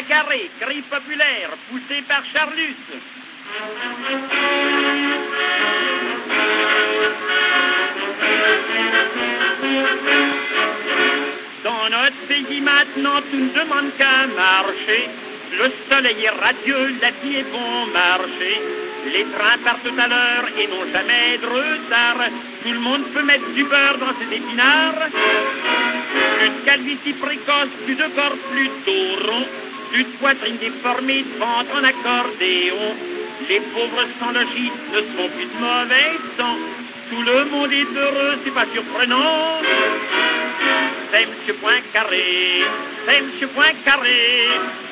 Cri 0.00 0.82
populaire, 0.82 1.50
poussé 1.68 2.02
par 2.06 2.22
Charlus. 2.32 2.76
Dans 11.64 11.90
notre 11.90 12.16
pays 12.28 12.60
maintenant, 12.60 13.20
tout 13.28 13.38
ne 13.38 13.48
demande 13.48 13.90
qu'à 13.98 14.28
marcher. 14.36 15.08
Le 15.58 15.72
soleil 15.90 16.24
est 16.24 16.30
radieux, 16.30 16.94
la 17.02 17.10
vie 17.10 17.38
est 17.38 17.50
bon 17.50 17.86
marché. 17.92 18.62
Les 19.12 19.24
trains 19.24 19.58
partent 19.64 19.98
à 19.98 20.06
l'heure 20.06 20.48
et 20.56 20.66
n'ont 20.68 20.92
jamais 20.92 21.38
de 21.38 21.46
retard. 21.46 22.24
Tout 22.62 22.72
le 22.72 22.78
monde 22.78 23.04
peut 23.12 23.22
mettre 23.22 23.48
du 23.50 23.64
beurre 23.64 23.98
dans 23.98 24.14
ses 24.20 24.36
épinards. 24.36 25.08
Plus 26.38 26.48
de 26.50 26.64
calvitie 26.64 27.14
précoce, 27.14 27.70
plus 27.84 27.96
de 27.96 28.06
corps 28.14 28.36
plutôt 28.52 29.26
rond, 29.26 29.46
de 29.92 30.02
poitrine 30.18 30.58
déformée, 30.58 31.24
ventre 31.38 31.72
en 31.74 31.84
accordéon. 31.84 32.96
Les 33.48 33.60
pauvres 33.60 34.06
sans 34.18 34.32
logis 34.32 34.72
ne 34.92 34.98
sont 34.98 35.28
plus 35.30 35.46
de 35.46 35.58
mauvais 35.60 36.18
sang. 36.36 36.56
Tout 37.10 37.22
le 37.22 37.44
monde 37.46 37.72
est 37.72 37.96
heureux, 37.96 38.38
c'est 38.44 38.52
pas 38.52 38.66
surprenant. 38.74 39.60
C'est 41.10 41.22
M. 41.22 41.28
Poincaré, 41.62 42.64
c'est 43.06 43.16
M. 43.16 43.30
Poincaré, 43.54 44.48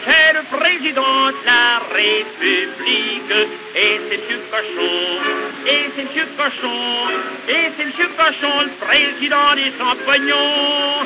c'est 0.06 0.32
le 0.32 0.42
président 0.56 1.28
de 1.28 1.44
la 1.44 1.82
République. 1.94 3.34
Et 3.74 4.00
c'est 4.08 4.32
M. 4.32 4.40
Cochon, 4.50 5.20
et 5.66 5.90
c'est 5.94 6.02
M. 6.02 6.28
Cochon, 6.38 7.10
et 7.48 7.70
c'est 7.76 7.82
M. 7.82 7.92
Cochon, 8.16 8.54
le 8.62 8.70
président 8.86 9.54
des 9.54 9.72
champignons. 9.76 11.04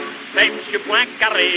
C'est 0.36 0.46
M. 0.46 0.80
Poincaré, 0.86 1.52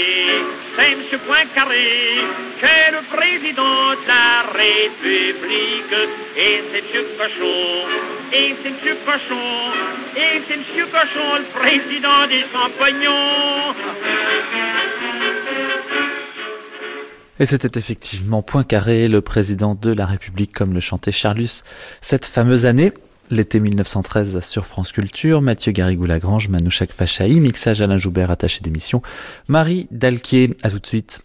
c'est 0.77 0.91
M. 0.91 1.19
Poincaré, 1.25 2.19
c'est 2.61 2.91
le 2.91 3.01
président 3.09 3.95
de 3.95 4.07
la 4.07 4.43
République. 4.53 5.95
Et 6.37 6.63
c'est 6.71 6.85
M. 6.95 7.05
Cochon, 7.17 7.87
et 8.31 8.55
c'est 8.61 8.69
M. 8.69 8.97
Cochon, 9.03 9.73
et 10.15 10.41
c'est 10.47 10.53
M. 10.53 10.87
Cochon, 10.91 11.37
le 11.39 11.45
président 11.59 12.27
des 12.27 12.45
champignons. 12.53 13.73
Et 17.39 17.45
c'était 17.45 17.79
effectivement 17.79 18.43
Poincaré, 18.43 19.07
le 19.07 19.21
président 19.21 19.73
de 19.73 19.91
la 19.91 20.05
République, 20.05 20.53
comme 20.53 20.73
le 20.73 20.79
chantait 20.79 21.11
Charlus 21.11 21.63
cette 22.01 22.25
fameuse 22.25 22.67
année. 22.67 22.91
L'été 23.29 23.59
1913 23.59 24.39
sur 24.39 24.65
France 24.65 24.93
Culture, 24.93 25.41
Mathieu 25.41 25.73
Garrigou-Lagrange, 25.73 26.47
Manouchak 26.47 26.93
Fachaï, 26.93 27.41
mixage 27.41 27.81
Alain 27.81 27.97
Joubert, 27.97 28.31
attaché 28.31 28.61
d'émission, 28.61 29.01
Marie 29.49 29.87
Dalquier, 29.91 30.55
à 30.63 30.69
tout 30.69 30.79
de 30.79 30.87
suite. 30.87 31.19